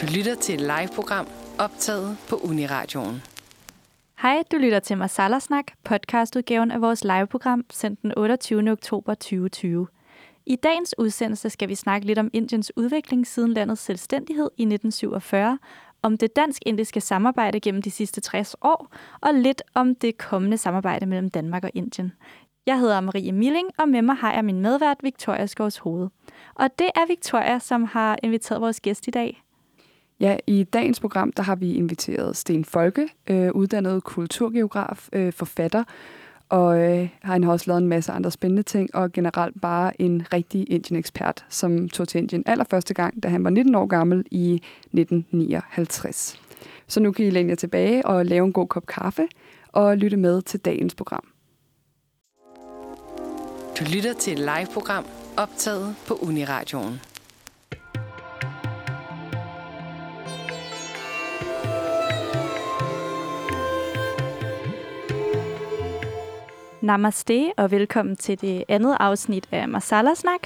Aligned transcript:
Du 0.00 0.06
lytter 0.16 0.34
til 0.34 0.54
et 0.54 0.60
live-program 0.60 1.26
optaget 1.58 2.16
på 2.28 2.36
Uniradioen. 2.36 3.22
Hej, 4.22 4.42
du 4.52 4.56
lytter 4.56 4.78
til 4.78 4.98
Masala 4.98 5.38
Snak, 5.38 5.64
podcastudgaven 5.84 6.70
af 6.70 6.80
vores 6.80 7.04
liveprogram, 7.04 7.64
sendt 7.72 8.02
den 8.02 8.12
28. 8.16 8.70
oktober 8.70 9.14
2020. 9.14 9.86
I 10.46 10.56
dagens 10.56 10.94
udsendelse 10.98 11.50
skal 11.50 11.68
vi 11.68 11.74
snakke 11.74 12.06
lidt 12.06 12.18
om 12.18 12.30
Indiens 12.32 12.72
udvikling 12.76 13.26
siden 13.26 13.52
landets 13.52 13.82
selvstændighed 13.82 14.50
i 14.56 14.62
1947, 14.62 15.58
om 16.02 16.18
det 16.18 16.36
dansk-indiske 16.36 17.00
samarbejde 17.00 17.60
gennem 17.60 17.82
de 17.82 17.90
sidste 17.90 18.20
60 18.20 18.56
år, 18.62 18.88
og 19.20 19.34
lidt 19.34 19.62
om 19.74 19.94
det 19.94 20.18
kommende 20.18 20.58
samarbejde 20.58 21.06
mellem 21.06 21.30
Danmark 21.30 21.64
og 21.64 21.70
Indien. 21.74 22.12
Jeg 22.66 22.78
hedder 22.78 23.00
Marie 23.00 23.32
Milling, 23.32 23.68
og 23.78 23.88
med 23.88 24.02
mig 24.02 24.16
har 24.16 24.32
jeg 24.32 24.44
min 24.44 24.60
medvært 24.60 24.96
Victoria 25.02 25.46
Skovs 25.46 25.78
Hoved. 25.78 26.08
Og 26.54 26.68
det 26.78 26.90
er 26.94 27.06
Victoria, 27.06 27.58
som 27.58 27.84
har 27.84 28.18
inviteret 28.22 28.60
vores 28.60 28.80
gæst 28.80 29.08
i 29.08 29.10
dag. 29.10 29.43
Ja, 30.20 30.36
i 30.46 30.62
dagens 30.62 31.00
program 31.00 31.32
der 31.32 31.42
har 31.42 31.54
vi 31.56 31.74
inviteret 31.74 32.36
Sten 32.36 32.64
Folke, 32.64 33.08
øh, 33.26 33.50
uddannet 33.52 34.04
kulturgeograf, 34.04 35.08
øh, 35.12 35.32
forfatter, 35.32 35.84
og 36.48 36.80
øh, 36.80 37.08
han 37.22 37.44
har 37.44 37.52
også 37.52 37.64
lavet 37.68 37.82
en 37.82 37.88
masse 37.88 38.12
andre 38.12 38.30
spændende 38.30 38.62
ting, 38.62 38.94
og 38.94 39.12
generelt 39.12 39.60
bare 39.60 40.00
en 40.00 40.32
rigtig 40.32 40.70
Indien-ekspert, 40.70 41.44
som 41.48 41.88
tog 41.88 42.08
til 42.08 42.18
Indien 42.18 42.42
allerførste 42.46 42.94
gang, 42.94 43.22
da 43.22 43.28
han 43.28 43.44
var 43.44 43.50
19 43.50 43.74
år 43.74 43.86
gammel 43.86 44.24
i 44.30 44.54
1959. 44.54 46.40
Så 46.86 47.00
nu 47.00 47.12
kan 47.12 47.26
I 47.26 47.30
læne 47.30 47.48
jer 47.48 47.56
tilbage 47.56 48.06
og 48.06 48.26
lave 48.26 48.44
en 48.46 48.52
god 48.52 48.66
kop 48.66 48.86
kaffe 48.86 49.28
og 49.72 49.96
lytte 49.96 50.16
med 50.16 50.42
til 50.42 50.60
dagens 50.60 50.94
program. 50.94 51.24
Du 53.78 53.84
lytter 53.94 54.12
til 54.12 54.32
et 54.32 54.38
live-program 54.38 55.04
optaget 55.36 55.94
på 56.06 56.14
Uniradioen. 56.14 57.00
Namaste 66.84 67.52
og 67.56 67.70
velkommen 67.70 68.16
til 68.16 68.40
det 68.40 68.64
andet 68.68 68.96
afsnit 69.00 69.48
af 69.52 69.68
Masala 69.68 70.14
Snak. 70.14 70.40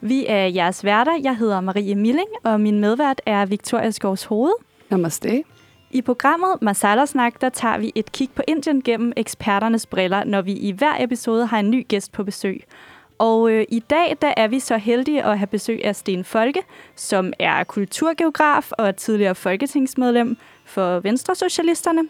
Vi 0.00 0.26
er 0.28 0.46
jeres 0.46 0.84
værter. 0.84 1.20
Jeg 1.22 1.36
hedder 1.36 1.60
Marie 1.60 1.94
Milling, 1.94 2.28
og 2.42 2.60
min 2.60 2.80
medvært 2.80 3.20
er 3.26 3.46
Victoria 3.46 3.90
Skovs 3.90 4.24
Hoved. 4.24 4.52
Namaste. 4.90 5.44
I 5.90 6.02
programmet 6.02 6.62
Masala 6.62 7.06
Snak, 7.06 7.40
der 7.40 7.48
tager 7.48 7.78
vi 7.78 7.92
et 7.94 8.12
kig 8.12 8.28
på 8.34 8.42
Indien 8.48 8.82
gennem 8.82 9.12
eksperternes 9.16 9.86
briller, 9.86 10.24
når 10.24 10.42
vi 10.42 10.52
i 10.52 10.72
hver 10.72 10.94
episode 11.00 11.46
har 11.46 11.58
en 11.58 11.70
ny 11.70 11.88
gæst 11.88 12.12
på 12.12 12.24
besøg. 12.24 12.64
Og 13.18 13.50
øh, 13.50 13.64
i 13.68 13.78
dag 13.78 14.16
der 14.22 14.34
er 14.36 14.48
vi 14.48 14.60
så 14.60 14.76
heldige 14.76 15.24
at 15.24 15.38
have 15.38 15.46
besøg 15.46 15.84
af 15.84 15.96
Sten 15.96 16.24
Folke, 16.24 16.62
som 16.96 17.32
er 17.38 17.64
kulturgeograf 17.64 18.72
og 18.72 18.96
tidligere 18.96 19.34
folketingsmedlem 19.34 20.36
for 20.64 21.00
Venstre 21.00 21.34
Socialisterne. 21.34 22.02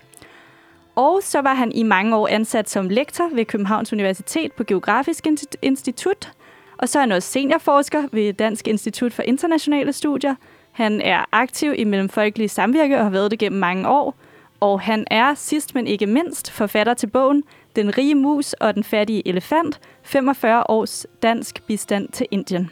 Og 0.95 1.23
så 1.23 1.41
var 1.41 1.55
han 1.55 1.73
i 1.73 1.83
mange 1.83 2.17
år 2.17 2.29
ansat 2.29 2.71
som 2.71 2.89
lektor 2.89 3.29
ved 3.35 3.45
Københavns 3.45 3.93
Universitet 3.93 4.53
på 4.53 4.65
Geografisk 4.65 5.27
Institut. 5.63 6.33
Og 6.79 6.89
så 6.89 6.99
er 6.99 7.01
han 7.01 7.13
også 7.13 7.29
seniorforsker 7.29 8.03
ved 8.13 8.33
Dansk 8.33 8.69
Institut 8.69 9.13
for 9.13 9.23
Internationale 9.23 9.93
Studier. 9.93 10.35
Han 10.73 11.01
er 11.01 11.25
aktiv 11.33 11.75
i 11.77 11.85
Mellemfolkelige 11.85 12.49
Samvirke 12.49 12.97
og 12.99 13.03
har 13.05 13.11
været 13.11 13.31
det 13.31 13.39
gennem 13.39 13.61
mange 13.61 13.89
år. 13.89 14.17
Og 14.61 14.81
han 14.81 15.07
er 15.11 15.35
sidst 15.35 15.75
men 15.75 15.87
ikke 15.87 16.07
mindst 16.07 16.51
forfatter 16.51 16.95
til 16.95 17.07
bogen 17.07 17.45
Den 17.77 17.99
rige 17.99 18.15
mus 18.15 18.53
og 18.53 18.75
den 18.75 18.85
fattige 18.85 19.29
elefant, 19.29 19.81
45 20.03 20.71
års 20.71 21.07
dansk 21.23 21.63
bistand 21.67 22.09
til 22.09 22.27
Indien. 22.31 22.71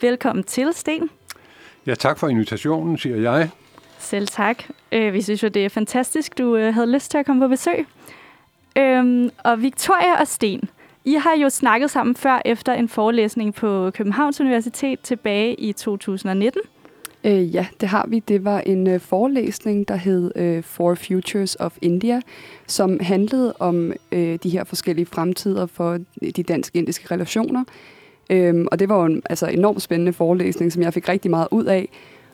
Velkommen 0.00 0.44
til, 0.44 0.68
Sten. 0.72 1.10
Ja, 1.86 1.94
tak 1.94 2.18
for 2.18 2.28
invitationen, 2.28 2.98
siger 2.98 3.16
jeg. 3.16 3.50
Selv 4.04 4.28
tak. 4.28 4.62
Øh, 4.92 5.12
vi 5.12 5.22
synes 5.22 5.42
jo, 5.42 5.48
det 5.48 5.64
er 5.64 5.68
fantastisk, 5.68 6.38
du 6.38 6.56
øh, 6.56 6.74
havde 6.74 6.92
lyst 6.92 7.10
til 7.10 7.18
at 7.18 7.26
komme 7.26 7.42
på 7.42 7.48
besøg. 7.48 7.86
Øhm, 8.78 9.30
og 9.44 9.62
Victoria 9.62 10.20
og 10.20 10.28
Sten, 10.28 10.68
I 11.04 11.14
har 11.14 11.36
jo 11.36 11.48
snakket 11.48 11.90
sammen 11.90 12.16
før 12.16 12.42
efter 12.44 12.72
en 12.72 12.88
forelæsning 12.88 13.54
på 13.54 13.90
Københavns 13.90 14.40
Universitet 14.40 15.00
tilbage 15.00 15.54
i 15.54 15.72
2019. 15.72 16.60
Øh, 17.24 17.54
ja, 17.54 17.66
det 17.80 17.88
har 17.88 18.06
vi. 18.08 18.18
Det 18.18 18.44
var 18.44 18.60
en 18.60 18.86
øh, 18.86 19.00
forelæsning, 19.00 19.88
der 19.88 19.96
hed 19.96 20.32
øh, 20.36 20.62
For 20.62 20.94
Futures 20.94 21.56
of 21.60 21.76
India, 21.82 22.20
som 22.66 23.00
handlede 23.00 23.54
om 23.58 23.92
øh, 24.12 24.38
de 24.42 24.50
her 24.50 24.64
forskellige 24.64 25.06
fremtider 25.06 25.66
for 25.66 25.98
de 26.36 26.42
dansk-indiske 26.42 27.14
relationer. 27.14 27.64
Øhm, 28.30 28.68
og 28.72 28.78
det 28.78 28.88
var 28.88 28.96
jo 28.98 29.04
en 29.04 29.22
altså, 29.30 29.46
enormt 29.46 29.82
spændende 29.82 30.12
forelæsning, 30.12 30.72
som 30.72 30.82
jeg 30.82 30.94
fik 30.94 31.08
rigtig 31.08 31.30
meget 31.30 31.48
ud 31.50 31.64
af. 31.64 31.88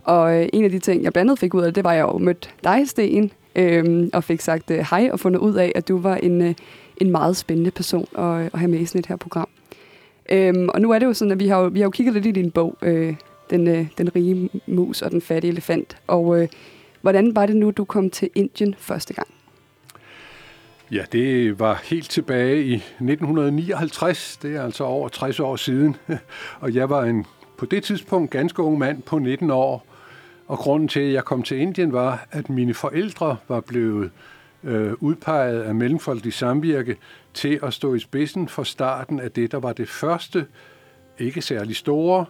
Og 0.04 0.40
øh, 0.40 0.48
en 0.52 0.64
af 0.64 0.70
de 0.70 0.78
ting, 0.78 1.04
jeg 1.04 1.12
blandt 1.12 1.30
andet 1.30 1.38
fik 1.38 1.54
ud 1.54 1.62
af 1.62 1.74
det, 1.74 1.84
var, 1.84 1.90
at 1.90 1.96
jeg 1.96 2.02
jo 2.02 2.18
mødte 2.18 2.48
dig, 2.64 2.88
Sten, 2.88 3.32
øh, 3.56 4.08
og 4.12 4.24
fik 4.24 4.40
sagt 4.40 4.70
øh, 4.70 4.78
hej 4.90 5.08
og 5.12 5.20
fundet 5.20 5.40
ud 5.40 5.54
af, 5.54 5.72
at 5.74 5.88
du 5.88 5.98
var 5.98 6.16
en, 6.16 6.42
øh, 6.42 6.54
en 6.96 7.10
meget 7.10 7.36
spændende 7.36 7.70
person 7.70 8.06
at, 8.18 8.24
øh, 8.24 8.44
at 8.52 8.58
have 8.58 8.70
med 8.70 8.80
i 8.80 8.84
sådan 8.84 8.98
et 8.98 9.06
her 9.06 9.16
program. 9.16 9.48
Øhm, 10.30 10.68
og 10.68 10.80
nu 10.80 10.90
er 10.90 10.98
det 10.98 11.06
jo 11.06 11.12
sådan, 11.12 11.32
at 11.32 11.40
vi 11.40 11.48
har 11.48 11.60
jo, 11.60 11.66
vi 11.66 11.80
har 11.80 11.86
jo 11.86 11.90
kigget 11.90 12.14
lidt 12.14 12.26
i 12.26 12.30
din 12.30 12.50
bog, 12.50 12.76
øh, 12.82 13.14
den, 13.50 13.68
øh, 13.68 13.86
den 13.98 14.16
rige 14.16 14.50
mus 14.66 15.02
og 15.02 15.10
den 15.10 15.20
fattige 15.20 15.50
elefant. 15.50 15.96
Og 16.06 16.42
øh, 16.42 16.48
hvordan 17.00 17.36
var 17.36 17.46
det 17.46 17.56
nu, 17.56 17.70
du 17.70 17.84
kom 17.84 18.10
til 18.10 18.30
Indien 18.34 18.74
første 18.78 19.14
gang? 19.14 19.28
Ja, 20.92 21.04
det 21.12 21.58
var 21.58 21.82
helt 21.84 22.10
tilbage 22.10 22.64
i 22.64 22.74
1959. 22.74 24.36
Det 24.42 24.56
er 24.56 24.62
altså 24.62 24.84
over 24.84 25.08
60 25.08 25.40
år 25.40 25.56
siden. 25.56 25.96
Og 26.60 26.74
jeg 26.74 26.90
var 26.90 27.04
en 27.04 27.26
på 27.58 27.66
det 27.66 27.82
tidspunkt 27.82 28.30
ganske 28.30 28.62
ung 28.62 28.78
mand 28.78 29.02
på 29.02 29.18
19 29.18 29.50
år. 29.50 29.86
Og 30.50 30.58
grunden 30.58 30.88
til, 30.88 31.00
at 31.00 31.12
jeg 31.12 31.24
kom 31.24 31.42
til 31.42 31.58
Indien, 31.58 31.92
var, 31.92 32.26
at 32.30 32.50
mine 32.50 32.74
forældre 32.74 33.36
var 33.48 33.60
blevet 33.60 34.10
øh, 34.64 34.92
udpeget 35.00 35.62
af 35.62 35.74
Mellemfolkelig 35.74 36.32
Samvirke 36.32 36.96
til 37.34 37.60
at 37.62 37.74
stå 37.74 37.94
i 37.94 37.98
spidsen 37.98 38.48
for 38.48 38.62
starten 38.62 39.20
af 39.20 39.30
det, 39.30 39.52
der 39.52 39.58
var 39.58 39.72
det 39.72 39.88
første, 39.88 40.46
ikke 41.18 41.42
særlig 41.42 41.76
store, 41.76 42.24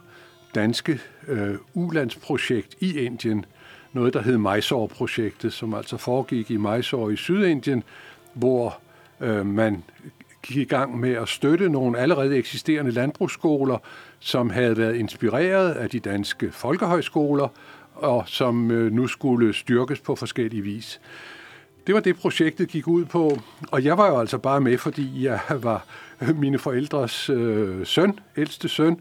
danske 0.55 0.99
øh, 1.27 1.55
ulandsprojekt 1.73 2.75
i 2.79 2.99
Indien. 2.99 3.45
Noget, 3.93 4.13
der 4.13 4.21
hed 4.21 4.37
Mysore-projektet, 4.37 5.53
som 5.53 5.73
altså 5.73 5.97
foregik 5.97 6.51
i 6.51 6.57
Mysore 6.57 7.13
i 7.13 7.15
Sydindien, 7.15 7.83
hvor 8.33 8.79
øh, 9.21 9.45
man 9.45 9.83
gik 10.43 10.57
i 10.57 10.63
gang 10.63 10.99
med 10.99 11.11
at 11.11 11.29
støtte 11.29 11.69
nogle 11.69 11.99
allerede 11.99 12.37
eksisterende 12.37 12.91
landbrugsskoler, 12.91 13.77
som 14.19 14.49
havde 14.49 14.77
været 14.77 14.95
inspireret 14.95 15.71
af 15.71 15.89
de 15.89 15.99
danske 15.99 16.51
folkehøjskoler, 16.51 17.47
og 18.01 18.23
som 18.27 18.71
øh, 18.71 18.91
nu 18.91 19.07
skulle 19.07 19.53
styrkes 19.53 19.99
på 19.99 20.15
forskellige 20.15 20.61
vis. 20.61 21.01
Det 21.87 21.95
var 21.95 22.01
det, 22.01 22.15
projektet 22.17 22.69
gik 22.69 22.87
ud 22.87 23.05
på, 23.05 23.39
og 23.71 23.83
jeg 23.83 23.97
var 23.97 24.07
jo 24.07 24.19
altså 24.19 24.37
bare 24.37 24.61
med, 24.61 24.77
fordi 24.77 25.25
jeg 25.25 25.39
var 25.67 25.85
mine 26.35 26.59
forældres 26.59 27.29
øh, 27.29 27.85
søn, 27.85 28.19
ældste 28.37 28.69
søn, 28.69 28.99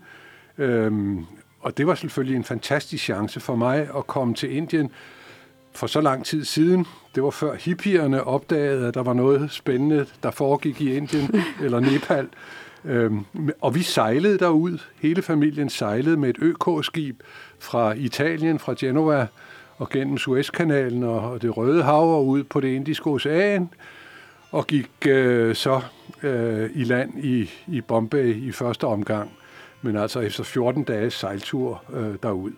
øhm, 0.58 1.26
og 1.60 1.76
det 1.76 1.86
var 1.86 1.94
selvfølgelig 1.94 2.36
en 2.36 2.44
fantastisk 2.44 3.04
chance 3.04 3.40
for 3.40 3.56
mig 3.56 3.88
at 3.96 4.06
komme 4.06 4.34
til 4.34 4.56
Indien 4.56 4.90
for 5.74 5.86
så 5.86 6.00
lang 6.00 6.24
tid 6.24 6.44
siden. 6.44 6.86
Det 7.14 7.22
var 7.22 7.30
før 7.30 7.54
hippierne 7.54 8.24
opdagede, 8.24 8.88
at 8.88 8.94
der 8.94 9.02
var 9.02 9.12
noget 9.12 9.50
spændende, 9.50 10.06
der 10.22 10.30
foregik 10.30 10.80
i 10.80 10.96
Indien 10.96 11.34
eller 11.64 11.80
Nepal. 11.80 12.28
Øhm, 12.84 13.24
og 13.60 13.74
vi 13.74 13.82
sejlede 13.82 14.38
derud. 14.38 14.78
Hele 15.00 15.22
familien 15.22 15.68
sejlede 15.68 16.16
med 16.16 16.30
et 16.30 16.36
ØK-skib 16.42 17.20
fra 17.58 17.92
Italien, 17.92 18.58
fra 18.58 18.74
Genova, 18.78 19.26
og 19.76 19.91
gennem 19.91 20.18
Suezkanalen 20.18 21.02
og 21.02 21.42
det 21.42 21.56
Røde 21.56 21.82
Hav 21.82 22.14
og 22.14 22.26
ud 22.26 22.44
på 22.44 22.60
det 22.60 22.68
Indiske 22.68 23.06
Ocean, 23.06 23.70
og 24.50 24.66
gik 24.66 24.91
øh, 25.06 25.54
så 25.54 25.80
øh, 26.22 26.70
i 26.74 26.84
land 26.84 27.24
i, 27.24 27.50
i 27.66 27.80
Bombay 27.80 28.34
i 28.34 28.52
første 28.52 28.86
omgang, 28.86 29.30
men 29.82 29.97
altså 29.97 30.20
efter 30.20 30.44
14 30.44 30.84
dages 30.84 31.14
sejltur 31.14 31.82
øh, 31.92 32.14
derud. 32.22 32.52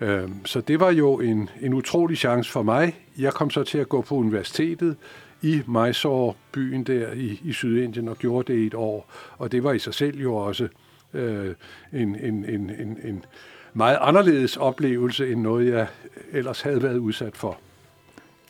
Øh, 0.00 0.28
så 0.44 0.60
det 0.60 0.80
var 0.80 0.90
jo 0.90 1.20
en, 1.20 1.50
en 1.60 1.74
utrolig 1.74 2.18
chance 2.18 2.50
for 2.50 2.62
mig. 2.62 2.96
Jeg 3.18 3.32
kom 3.32 3.50
så 3.50 3.62
til 3.62 3.78
at 3.78 3.88
gå 3.88 4.00
på 4.00 4.14
universitetet 4.14 4.96
i 5.42 5.62
Mysore, 5.66 6.34
byen 6.52 6.84
der 6.84 7.12
i, 7.12 7.40
i 7.44 7.52
Sydindien, 7.52 8.08
og 8.08 8.18
gjorde 8.18 8.52
det 8.52 8.58
i 8.58 8.66
et 8.66 8.74
år. 8.74 9.10
Og 9.38 9.52
det 9.52 9.64
var 9.64 9.72
i 9.72 9.78
sig 9.78 9.94
selv 9.94 10.18
jo 10.18 10.36
også 10.36 10.68
øh, 11.14 11.54
en, 11.92 12.16
en, 12.16 12.44
en, 12.44 12.70
en, 12.70 12.98
en 13.04 13.24
meget 13.72 13.98
anderledes 14.00 14.56
oplevelse, 14.56 15.32
end 15.32 15.40
noget 15.40 15.72
jeg 15.72 15.86
ellers 16.32 16.60
havde 16.60 16.82
været 16.82 16.98
udsat 16.98 17.36
for. 17.36 17.58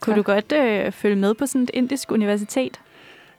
Kunne 0.00 0.16
du 0.16 0.22
godt 0.22 0.52
øh, 0.52 0.92
følge 0.92 1.16
med 1.16 1.34
på 1.34 1.46
sådan 1.46 1.62
et 1.62 1.70
indisk 1.74 2.12
universitet? 2.12 2.80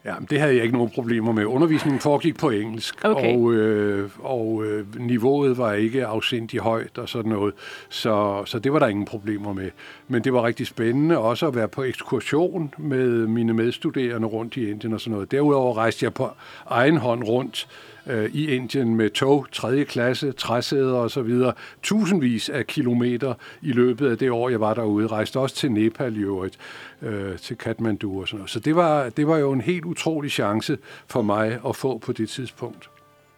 Ja, 0.05 0.15
det 0.29 0.39
havde 0.39 0.55
jeg 0.55 0.63
ikke 0.63 0.75
nogen 0.75 0.91
problemer 0.91 1.31
med. 1.31 1.45
Undervisningen 1.45 1.99
foregik 1.99 2.37
på 2.37 2.49
engelsk, 2.49 3.05
okay. 3.05 3.35
og, 3.35 3.53
øh, 3.53 4.09
og 4.19 4.65
øh, 4.65 4.99
niveauet 4.99 5.57
var 5.57 5.73
ikke 5.73 6.05
afsindig 6.05 6.59
højt 6.59 6.97
og 6.97 7.09
sådan 7.09 7.31
noget, 7.31 7.53
så, 7.89 8.43
så 8.45 8.59
det 8.59 8.73
var 8.73 8.79
der 8.79 8.87
ingen 8.87 9.05
problemer 9.05 9.53
med. 9.53 9.71
Men 10.07 10.23
det 10.23 10.33
var 10.33 10.43
rigtig 10.43 10.67
spændende 10.67 11.17
også 11.17 11.47
at 11.47 11.55
være 11.55 11.67
på 11.67 11.83
ekskursion 11.83 12.73
med 12.77 13.27
mine 13.27 13.53
medstuderende 13.53 14.27
rundt 14.27 14.57
i 14.57 14.69
Indien 14.69 14.93
og 14.93 15.01
sådan 15.01 15.13
noget. 15.13 15.31
Derudover 15.31 15.77
rejste 15.77 16.03
jeg 16.03 16.13
på 16.13 16.29
egen 16.65 16.97
hånd 16.97 17.23
rundt 17.23 17.67
øh, 18.07 18.29
i 18.33 18.55
Indien 18.55 18.95
med 18.95 19.09
tog, 19.09 19.45
tredje 19.51 19.83
klasse, 19.83 20.31
træsæder 20.31 20.93
og 20.95 21.11
så 21.11 21.21
videre. 21.21 21.53
Tusindvis 21.83 22.49
af 22.49 22.67
kilometer 22.67 23.33
i 23.61 23.71
løbet 23.71 24.11
af 24.11 24.17
det 24.17 24.31
år, 24.31 24.49
jeg 24.49 24.59
var 24.59 24.73
derude. 24.73 25.07
Rejste 25.07 25.39
også 25.39 25.55
til 25.55 25.71
Nepal 25.71 26.17
i 26.17 26.19
øvrigt, 26.19 26.57
øh, 27.01 27.37
til 27.37 27.57
Kathmandu 27.57 28.21
og 28.21 28.27
sådan 28.27 28.37
noget. 28.37 28.49
Så 28.49 28.59
det 28.59 28.75
var, 28.75 29.09
det 29.09 29.27
var 29.27 29.37
jo 29.37 29.51
en 29.51 29.61
helt 29.61 29.85
utrolig 29.85 30.31
chance 30.31 30.77
for 31.07 31.21
mig 31.21 31.59
at 31.67 31.75
få 31.75 31.97
på 31.97 32.11
det 32.11 32.29
tidspunkt. 32.29 32.89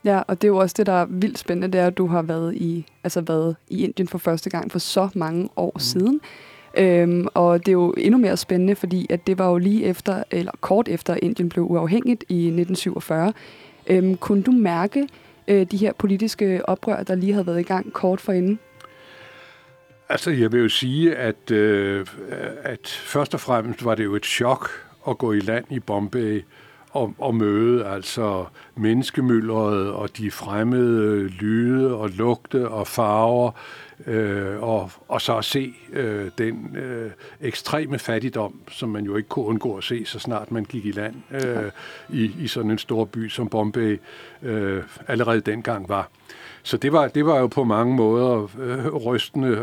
Ja, 0.05 0.21
og 0.27 0.41
det 0.41 0.47
er 0.47 0.51
jo 0.51 0.57
også 0.57 0.75
det, 0.77 0.85
der 0.85 0.93
er 0.93 1.05
vildt 1.09 1.39
spændende, 1.39 1.67
det 1.67 1.81
er, 1.81 1.87
at 1.87 1.97
du 1.97 2.07
har 2.07 2.21
været 2.21 2.55
i, 2.55 2.85
altså 3.03 3.21
været 3.21 3.55
i 3.69 3.83
Indien 3.83 4.07
for 4.07 4.17
første 4.17 4.49
gang 4.49 4.71
for 4.71 4.79
så 4.79 5.09
mange 5.15 5.49
år 5.55 5.71
mm. 5.75 5.79
siden. 5.79 6.21
Øhm, 6.77 7.27
og 7.33 7.59
det 7.59 7.67
er 7.67 7.73
jo 7.73 7.93
endnu 7.97 8.17
mere 8.17 8.37
spændende, 8.37 8.75
fordi 8.75 9.07
at 9.09 9.27
det 9.27 9.37
var 9.37 9.49
jo 9.49 9.57
lige 9.57 9.83
efter, 9.83 10.23
eller 10.31 10.51
kort 10.61 10.87
efter 10.87 11.17
Indien 11.21 11.49
blev 11.49 11.71
uafhængigt 11.71 12.25
i 12.29 12.35
1947. 12.35 13.33
Øhm, 13.87 14.17
kunne 14.17 14.43
du 14.43 14.51
mærke 14.51 15.07
øh, 15.47 15.65
de 15.71 15.77
her 15.77 15.93
politiske 15.93 16.69
oprør, 16.69 17.03
der 17.03 17.15
lige 17.15 17.33
havde 17.33 17.47
været 17.47 17.59
i 17.59 17.63
gang 17.63 17.93
kort 17.93 18.21
forinden? 18.21 18.59
Altså, 20.09 20.31
jeg 20.31 20.51
vil 20.51 20.61
jo 20.61 20.69
sige, 20.69 21.15
at, 21.15 21.51
øh, 21.51 22.05
at 22.63 22.87
først 22.87 23.33
og 23.33 23.39
fremmest 23.39 23.85
var 23.85 23.95
det 23.95 24.03
jo 24.03 24.15
et 24.15 24.25
chok 24.25 24.69
at 25.07 25.17
gå 25.17 25.33
i 25.33 25.39
land 25.39 25.65
i 25.69 25.79
Bombay 25.79 26.43
og, 26.89 27.13
og 27.17 27.35
møde 27.35 27.85
altså 27.85 28.45
menneskemyldret 28.75 29.91
og 29.91 30.17
de 30.17 30.31
fremmede 30.31 31.01
øh, 31.01 31.25
lyde 31.25 31.95
og 31.95 32.09
lugte 32.09 32.69
og 32.69 32.87
farver, 32.87 33.51
øh, 34.05 34.63
og, 34.63 34.91
og 35.07 35.21
så 35.21 35.37
at 35.37 35.45
se 35.45 35.73
øh, 35.93 36.31
den 36.37 36.75
øh, 36.75 37.11
ekstreme 37.41 37.99
fattigdom, 37.99 38.53
som 38.71 38.89
man 38.89 39.05
jo 39.05 39.15
ikke 39.15 39.29
kunne 39.29 39.45
undgå 39.45 39.77
at 39.77 39.83
se, 39.83 40.05
så 40.05 40.19
snart 40.19 40.51
man 40.51 40.65
gik 40.65 40.85
i 40.85 40.91
land 40.91 41.15
øh, 41.31 41.71
i, 42.09 42.31
i 42.39 42.47
sådan 42.47 42.71
en 42.71 42.77
stor 42.77 43.05
by 43.05 43.29
som 43.29 43.49
Bombay 43.49 43.99
øh, 44.43 44.83
allerede 45.07 45.41
dengang 45.41 45.89
var. 45.89 46.09
Så 46.63 46.77
det 46.77 46.91
var, 46.91 47.07
det 47.07 47.25
var 47.25 47.39
jo 47.39 47.47
på 47.47 47.63
mange 47.63 47.95
måder 47.95 48.47
øh, 48.59 48.87
rystende 48.87 49.47
at, 49.47 49.55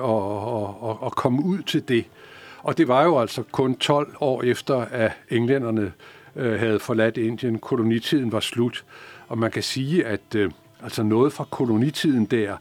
at, 0.63 0.91
at, 0.91 1.07
at 1.07 1.13
komme 1.13 1.45
ud 1.45 1.63
til 1.63 1.89
det. 1.89 2.05
Og 2.63 2.79
det 2.79 2.89
var 2.89 3.05
jo 3.05 3.19
altså 3.19 3.43
kun 3.53 3.77
12 3.77 4.15
år 4.21 4.43
efter, 4.43 4.77
at 4.77 5.13
englænderne 5.31 5.93
øh, 6.37 6.59
havde 6.59 6.79
forladt 6.79 7.17
Indien. 7.17 7.59
Kolonitiden 7.59 8.33
var 8.33 8.41
slut. 8.41 8.85
Og 9.29 9.39
man 9.39 9.51
kan 9.51 9.63
sige, 9.63 10.07
at 10.07 10.35
øh, 10.37 10.51
altså 10.83 11.03
noget 11.03 11.33
fra 11.33 11.45
kolonitiden 11.51 12.25
der 12.25 12.57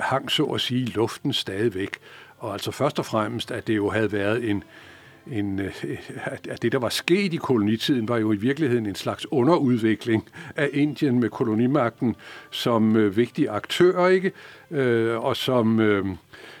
hang 0.00 0.30
så 0.30 0.44
at 0.44 0.60
sige 0.60 0.86
luften 0.86 1.32
stadigvæk. 1.32 1.98
Og 2.38 2.52
altså 2.52 2.70
først 2.70 2.98
og 2.98 3.06
fremmest, 3.06 3.50
at 3.50 3.66
det 3.66 3.76
jo 3.76 3.90
havde 3.90 4.12
været 4.12 4.50
en, 4.50 4.64
en, 5.32 5.58
øh, 5.58 5.72
at 6.48 6.62
det, 6.62 6.72
der 6.72 6.78
var 6.78 6.88
sket 6.88 7.34
i 7.34 7.36
kolonitiden, 7.36 8.08
var 8.08 8.18
jo 8.18 8.32
i 8.32 8.36
virkeligheden 8.36 8.86
en 8.86 8.94
slags 8.94 9.32
underudvikling 9.32 10.28
af 10.56 10.68
Indien 10.72 11.20
med 11.20 11.30
kolonimagten 11.30 12.16
som 12.50 12.96
øh, 12.96 13.16
vigtig 13.16 13.48
aktør, 13.48 14.06
ikke? 14.06 14.32
Øh, 14.70 15.24
og 15.24 15.36
som, 15.36 15.80
øh, 15.80 16.06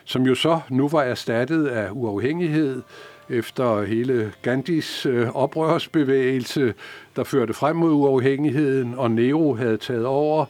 som 0.04 0.22
jo 0.22 0.34
så 0.34 0.60
nu 0.70 0.88
var 0.88 1.02
erstattet 1.02 1.66
af 1.66 1.88
uafhængighed 1.92 2.82
efter 3.28 3.84
hele 3.84 4.32
Gandhis 4.42 5.06
øh, 5.06 5.28
oprørsbevægelse, 5.36 6.74
der 7.16 7.24
førte 7.24 7.54
frem 7.54 7.76
mod 7.76 7.92
uafhængigheden, 7.92 8.94
og 8.94 9.10
Nehru 9.10 9.54
havde 9.54 9.76
taget 9.76 10.06
over 10.06 10.46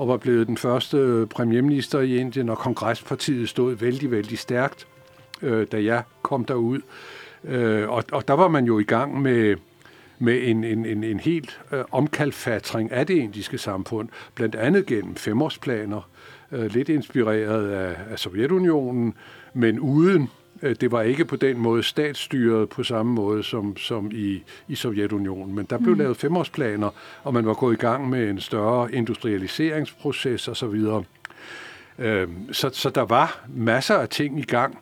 og 0.00 0.08
var 0.08 0.16
blevet 0.16 0.46
den 0.46 0.56
første 0.56 0.96
øh, 0.96 1.26
premierminister 1.26 2.00
i 2.00 2.16
Indien, 2.16 2.48
og 2.48 2.58
kongrespartiet 2.58 3.48
stod 3.48 3.74
vældig, 3.74 4.10
vældig 4.10 4.38
stærkt, 4.38 4.86
øh, 5.42 5.66
da 5.72 5.84
jeg 5.84 6.02
kom 6.22 6.44
derud. 6.44 6.80
Øh, 7.44 7.90
og, 7.90 8.04
og 8.12 8.28
der 8.28 8.34
var 8.34 8.48
man 8.48 8.64
jo 8.64 8.78
i 8.78 8.82
gang 8.82 9.22
med, 9.22 9.56
med 10.18 10.40
en, 10.42 10.64
en, 10.64 10.86
en, 10.86 11.04
en 11.04 11.20
helt 11.20 11.60
øh, 11.72 11.84
omkalfatring 11.92 12.92
af 12.92 13.06
det 13.06 13.14
indiske 13.14 13.58
samfund, 13.58 14.08
blandt 14.34 14.54
andet 14.54 14.86
gennem 14.86 15.14
femårsplaner, 15.14 16.08
øh, 16.52 16.66
lidt 16.74 16.88
inspireret 16.88 17.70
af, 17.70 17.96
af 18.10 18.18
Sovjetunionen, 18.18 19.14
men 19.54 19.80
uden 19.80 20.30
det 20.62 20.92
var 20.92 21.02
ikke 21.02 21.24
på 21.24 21.36
den 21.36 21.58
måde 21.58 21.82
statsstyret 21.82 22.68
på 22.68 22.82
samme 22.82 23.12
måde 23.12 23.42
som, 23.42 23.76
som 23.76 24.10
i, 24.12 24.42
i 24.68 24.74
Sovjetunionen, 24.74 25.54
men 25.54 25.66
der 25.70 25.78
blev 25.78 25.92
mm. 25.92 25.98
lavet 25.98 26.16
femårsplaner, 26.16 26.90
og 27.22 27.34
man 27.34 27.46
var 27.46 27.54
gået 27.54 27.74
i 27.74 27.78
gang 27.78 28.10
med 28.10 28.30
en 28.30 28.40
større 28.40 28.94
industrialiseringsproces 28.94 30.48
osv. 30.48 30.84
Øh, 31.98 32.28
så, 32.52 32.70
så 32.72 32.90
der 32.90 33.02
var 33.02 33.40
masser 33.48 33.94
af 33.94 34.08
ting 34.08 34.38
i 34.38 34.42
gang. 34.42 34.78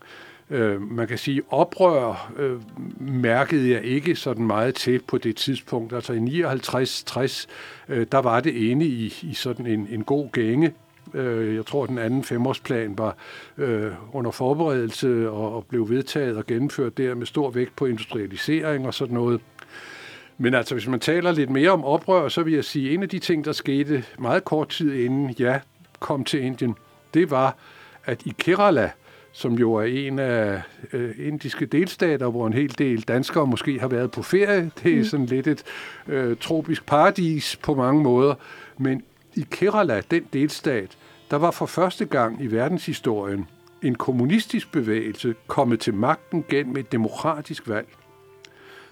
Øh, 0.51 0.83
man 0.83 1.09
kan 1.09 1.19
sige, 1.19 1.43
oprør 1.51 2.33
øh, 2.37 2.61
mærkede 3.01 3.71
jeg 3.71 3.85
ikke 3.85 4.17
sådan 4.17 4.47
meget 4.47 4.75
til 4.75 5.01
på 5.07 5.19
det 5.19 5.37
tidspunkt. 5.37 5.93
Altså 5.93 6.13
i 6.13 6.43
59-60, 6.43 7.47
øh, 7.89 8.07
der 8.13 8.19
var 8.19 8.41
det 8.41 8.55
inde 8.55 8.87
i, 8.87 9.15
i 9.23 9.35
sådan 9.35 9.67
en, 9.67 9.89
en 9.91 10.05
god 10.05 10.31
gænge. 10.33 10.73
Øh, 11.15 11.55
jeg 11.55 11.67
tror, 11.67 11.83
at 11.83 11.89
den 11.89 11.99
anden 11.99 12.25
femårsplan 12.25 12.99
var 12.99 13.17
øh, 13.59 13.93
under 14.13 14.31
forberedelse 14.31 15.31
og, 15.31 15.57
og 15.57 15.65
blev 15.65 15.89
vedtaget 15.89 16.37
og 16.37 16.47
gennemført 16.47 16.99
der 16.99 17.15
med 17.15 17.27
stor 17.27 17.51
vægt 17.51 17.77
på 17.77 17.87
industrialisering 17.87 18.87
og 18.87 18.95
sådan 18.95 19.15
noget. 19.15 19.41
Men 20.39 20.55
altså, 20.55 20.75
hvis 20.75 20.89
man 20.89 21.01
taler 21.01 21.33
lidt 21.33 21.51
mere 21.51 21.71
om 21.71 21.85
oprør, 21.85 22.29
så 22.29 22.43
vil 22.43 22.53
jeg 22.53 22.65
sige, 22.65 22.89
at 22.89 22.95
en 22.95 23.03
af 23.03 23.09
de 23.09 23.19
ting, 23.19 23.45
der 23.45 23.53
skete 23.53 24.05
meget 24.19 24.45
kort 24.45 24.69
tid 24.69 24.95
inden 24.95 25.35
jeg 25.39 25.61
kom 26.01 26.25
til 26.25 26.43
Indien, 26.43 26.75
det 27.15 27.31
var, 27.31 27.57
at 28.05 28.27
i 28.27 28.35
Kerala, 28.39 28.91
som 29.33 29.53
jo 29.53 29.75
er 29.75 29.85
en 29.85 30.19
af 30.19 30.63
øh, 30.93 31.15
indiske 31.19 31.67
delstater, 31.67 32.31
hvor 32.31 32.47
en 32.47 32.53
hel 32.53 32.79
del 32.79 33.01
danskere 33.03 33.47
måske 33.47 33.81
har 33.81 33.89
været 33.89 34.11
på 34.11 34.23
ferie. 34.23 34.71
Det 34.83 34.93
er 34.93 34.97
mm. 34.97 35.05
sådan 35.05 35.27
lidt 35.27 35.47
et 35.47 35.63
øh, 36.09 36.37
tropisk 36.41 36.87
paradis 36.87 37.57
på 37.57 37.75
mange 37.75 38.03
måder. 38.03 38.35
Men 38.79 39.03
i 39.35 39.47
Kerala, 39.51 40.03
den 40.11 40.27
delstat, 40.33 40.99
der 41.31 41.37
var 41.37 41.51
for 41.51 41.67
første 41.67 42.05
gang 42.05 42.43
i 42.43 42.47
verdenshistorien 42.47 43.49
en 43.83 43.95
kommunistisk 43.95 44.73
bevægelse 44.73 45.35
kommet 45.47 45.81
til 45.81 45.95
magten 45.95 46.45
gennem 46.49 46.77
et 46.77 46.93
demokratisk 46.93 47.69
valg. 47.69 47.89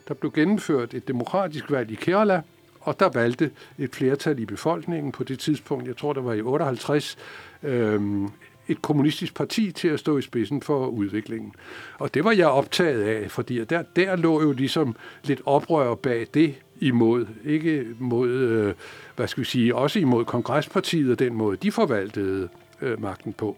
Der 0.08 0.14
blev 0.14 0.32
gennemført 0.32 0.94
et 0.94 1.08
demokratisk 1.08 1.70
valg 1.70 1.90
i 1.90 1.94
Kerala, 1.94 2.42
og 2.80 3.00
der 3.00 3.08
valgte 3.08 3.50
et 3.78 3.94
flertal 3.94 4.38
i 4.38 4.44
befolkningen 4.44 5.12
på 5.12 5.24
det 5.24 5.38
tidspunkt, 5.38 5.86
jeg 5.86 5.96
tror 5.96 6.12
der 6.12 6.20
var 6.20 6.32
i 6.32 6.40
58, 6.40 7.18
øh, 7.62 8.28
et 8.68 8.82
kommunistisk 8.82 9.34
parti 9.34 9.72
til 9.72 9.88
at 9.88 10.00
stå 10.00 10.18
i 10.18 10.22
spidsen 10.22 10.62
for 10.62 10.86
udviklingen. 10.86 11.52
Og 11.98 12.14
det 12.14 12.24
var 12.24 12.32
jeg 12.32 12.46
optaget 12.46 13.02
af, 13.02 13.30
fordi 13.30 13.64
der, 13.64 13.82
der 13.82 14.16
lå 14.16 14.42
jo 14.42 14.52
ligesom 14.52 14.96
lidt 15.24 15.40
oprør 15.46 15.94
bag 15.94 16.26
det 16.34 16.54
imod, 16.80 17.26
ikke 17.44 17.86
mod, 17.98 18.28
øh, 18.28 18.74
hvad 19.16 19.28
skal 19.28 19.40
vi 19.40 19.46
sige, 19.46 19.74
også 19.74 19.98
imod 19.98 20.24
kongrespartiet 20.24 21.12
og 21.12 21.18
den 21.18 21.34
måde, 21.34 21.56
de 21.56 21.72
forvaltede 21.72 22.48
øh, 22.82 23.02
magten 23.02 23.32
på. 23.32 23.56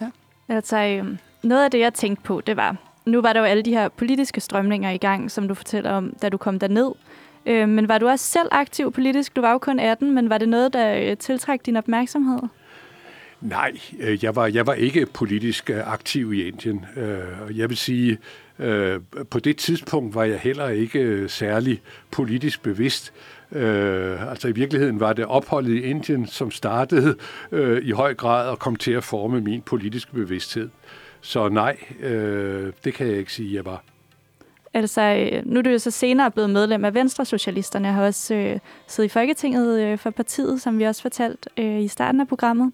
Ja. 0.00 0.10
Altså, 0.48 0.76
øh, 0.76 1.16
noget 1.42 1.64
af 1.64 1.70
det, 1.70 1.78
jeg 1.78 1.94
tænkte 1.94 2.22
på, 2.22 2.42
det 2.46 2.56
var, 2.56 2.76
nu 3.06 3.20
var 3.20 3.32
der 3.32 3.40
jo 3.40 3.46
alle 3.46 3.62
de 3.62 3.70
her 3.70 3.88
politiske 3.88 4.40
strømninger 4.40 4.90
i 4.90 4.96
gang, 4.96 5.30
som 5.30 5.48
du 5.48 5.54
fortæller 5.54 5.90
om, 5.90 6.14
da 6.22 6.28
du 6.28 6.36
kom 6.36 6.58
derned. 6.58 6.92
Øh, 7.46 7.68
men 7.68 7.88
var 7.88 7.98
du 7.98 8.08
også 8.08 8.24
selv 8.24 8.48
aktiv 8.50 8.92
politisk? 8.92 9.36
Du 9.36 9.40
var 9.40 9.52
jo 9.52 9.58
kun 9.58 9.78
18, 9.78 10.14
men 10.14 10.30
var 10.30 10.38
det 10.38 10.48
noget, 10.48 10.72
der 10.72 11.10
øh, 11.10 11.16
tiltrak 11.16 11.66
din 11.66 11.76
opmærksomhed? 11.76 12.38
Nej, 13.42 13.72
øh, 14.00 14.24
jeg 14.24 14.36
var, 14.36 14.46
jeg 14.46 14.66
var 14.66 14.74
ikke 14.74 15.06
politisk 15.06 15.70
øh, 15.70 15.92
aktiv 15.92 16.32
i 16.32 16.48
Indien. 16.48 16.86
Øh, 16.96 17.58
jeg 17.58 17.68
vil 17.68 17.76
sige, 17.76 18.18
på 19.30 19.38
det 19.38 19.56
tidspunkt 19.56 20.14
var 20.14 20.24
jeg 20.24 20.38
heller 20.38 20.68
ikke 20.68 21.28
særlig 21.28 21.82
politisk 22.10 22.62
bevidst. 22.62 23.12
altså 23.50 24.48
i 24.48 24.52
virkeligheden 24.52 25.00
var 25.00 25.12
det 25.12 25.24
opholdet 25.24 25.70
i 25.70 25.80
Indien, 25.82 26.26
som 26.26 26.50
startede 26.50 27.16
i 27.82 27.90
høj 27.90 28.14
grad 28.14 28.48
og 28.48 28.58
kom 28.58 28.76
til 28.76 28.92
at 28.92 29.04
forme 29.04 29.40
min 29.40 29.60
politiske 29.60 30.12
bevidsthed. 30.12 30.68
Så 31.20 31.48
nej, 31.48 31.76
det 32.84 32.94
kan 32.94 33.06
jeg 33.06 33.16
ikke 33.16 33.32
sige, 33.32 33.54
jeg 33.54 33.64
var. 33.64 33.82
Altså, 34.74 35.30
nu 35.44 35.58
er 35.58 35.62
du 35.62 35.70
jo 35.70 35.78
så 35.78 35.90
senere 35.90 36.30
blevet 36.30 36.50
medlem 36.50 36.84
af 36.84 36.94
Venstre 36.94 37.24
Socialisterne. 37.24 37.88
Jeg 37.88 37.94
har 37.94 38.04
også 38.04 38.34
øh, 38.34 38.58
siddet 38.86 39.10
i 39.10 39.12
Folketinget 39.12 39.80
øh, 39.80 39.98
for 39.98 40.10
partiet, 40.10 40.60
som 40.62 40.78
vi 40.78 40.84
også 40.84 41.02
fortalt 41.02 41.48
øh, 41.56 41.80
i 41.80 41.88
starten 41.88 42.20
af 42.20 42.28
programmet. 42.28 42.72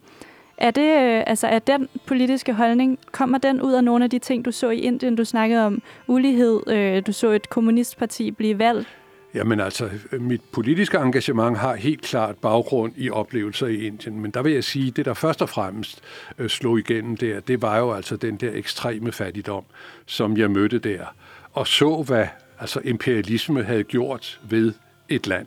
Er 0.58 0.70
det, 0.70 0.82
øh, 0.82 1.22
altså, 1.26 1.46
er 1.46 1.58
den 1.58 1.88
politiske 2.06 2.52
holdning, 2.52 2.98
kommer 3.12 3.38
den 3.38 3.62
ud 3.62 3.72
af 3.72 3.84
nogle 3.84 4.04
af 4.04 4.10
de 4.10 4.18
ting, 4.18 4.44
du 4.44 4.52
så 4.52 4.70
i 4.70 4.78
Indien? 4.78 5.16
Du 5.16 5.24
snakkede 5.24 5.66
om 5.66 5.82
ulighed, 6.06 6.60
øh, 6.68 7.02
du 7.06 7.12
så 7.12 7.30
et 7.30 7.50
kommunistparti 7.50 8.30
blive 8.30 8.58
valgt. 8.58 8.88
Jamen 9.34 9.60
altså, 9.60 9.88
mit 10.12 10.40
politiske 10.52 10.96
engagement 10.96 11.58
har 11.58 11.74
helt 11.74 12.02
klart 12.02 12.36
baggrund 12.36 12.92
i 12.96 13.10
oplevelser 13.10 13.66
i 13.66 13.86
Indien, 13.86 14.20
men 14.20 14.30
der 14.30 14.42
vil 14.42 14.52
jeg 14.52 14.64
sige, 14.64 14.90
det 14.90 15.04
der 15.04 15.14
først 15.14 15.42
og 15.42 15.48
fremmest 15.48 16.00
øh, 16.38 16.48
slog 16.48 16.78
igennem 16.78 17.16
der, 17.16 17.40
det 17.40 17.62
var 17.62 17.78
jo 17.78 17.92
altså 17.92 18.16
den 18.16 18.36
der 18.36 18.50
ekstreme 18.52 19.12
fattigdom, 19.12 19.64
som 20.06 20.36
jeg 20.36 20.50
mødte 20.50 20.78
der, 20.78 21.14
og 21.52 21.66
så 21.66 22.02
hvad 22.06 22.26
altså 22.60 22.80
imperialisme 22.84 23.62
havde 23.62 23.84
gjort 23.84 24.40
ved 24.48 24.72
et 25.08 25.26
land, 25.26 25.46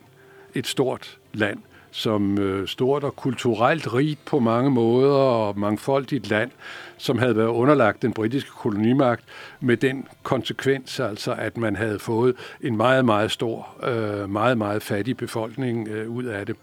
et 0.56 0.68
stort 0.68 1.18
land, 1.34 1.60
som 1.92 2.40
øh, 2.40 2.68
stort 2.68 3.04
og 3.04 3.16
kulturelt 3.16 3.94
rigt 3.94 4.26
på 4.26 4.40
mange 4.40 4.72
måder 4.72 5.14
og 5.14 5.60
mangfoldigt 5.60 6.30
land, 6.30 6.52
som 6.98 7.18
havde 7.18 7.36
været 7.36 7.48
underlagt 7.48 8.02
den 8.02 8.14
britiske 8.14 8.50
kolonimagt 8.50 9.24
med 9.60 9.78
den 9.78 10.08
konsekvens 10.24 11.00
altså, 11.00 11.34
at 11.34 11.58
man 11.58 11.76
havde 11.76 12.00
fået 12.00 12.36
en 12.62 12.78
meget, 12.78 13.06
meget 13.06 13.32
stor, 13.32 13.76
øh, 13.84 14.30
meget, 14.30 14.58
meget 14.58 14.84
fattig 14.84 15.18
befolkning 15.18 15.88
øh, 15.88 16.10
ud 16.10 16.24
af 16.24 16.46
det. 16.46 16.56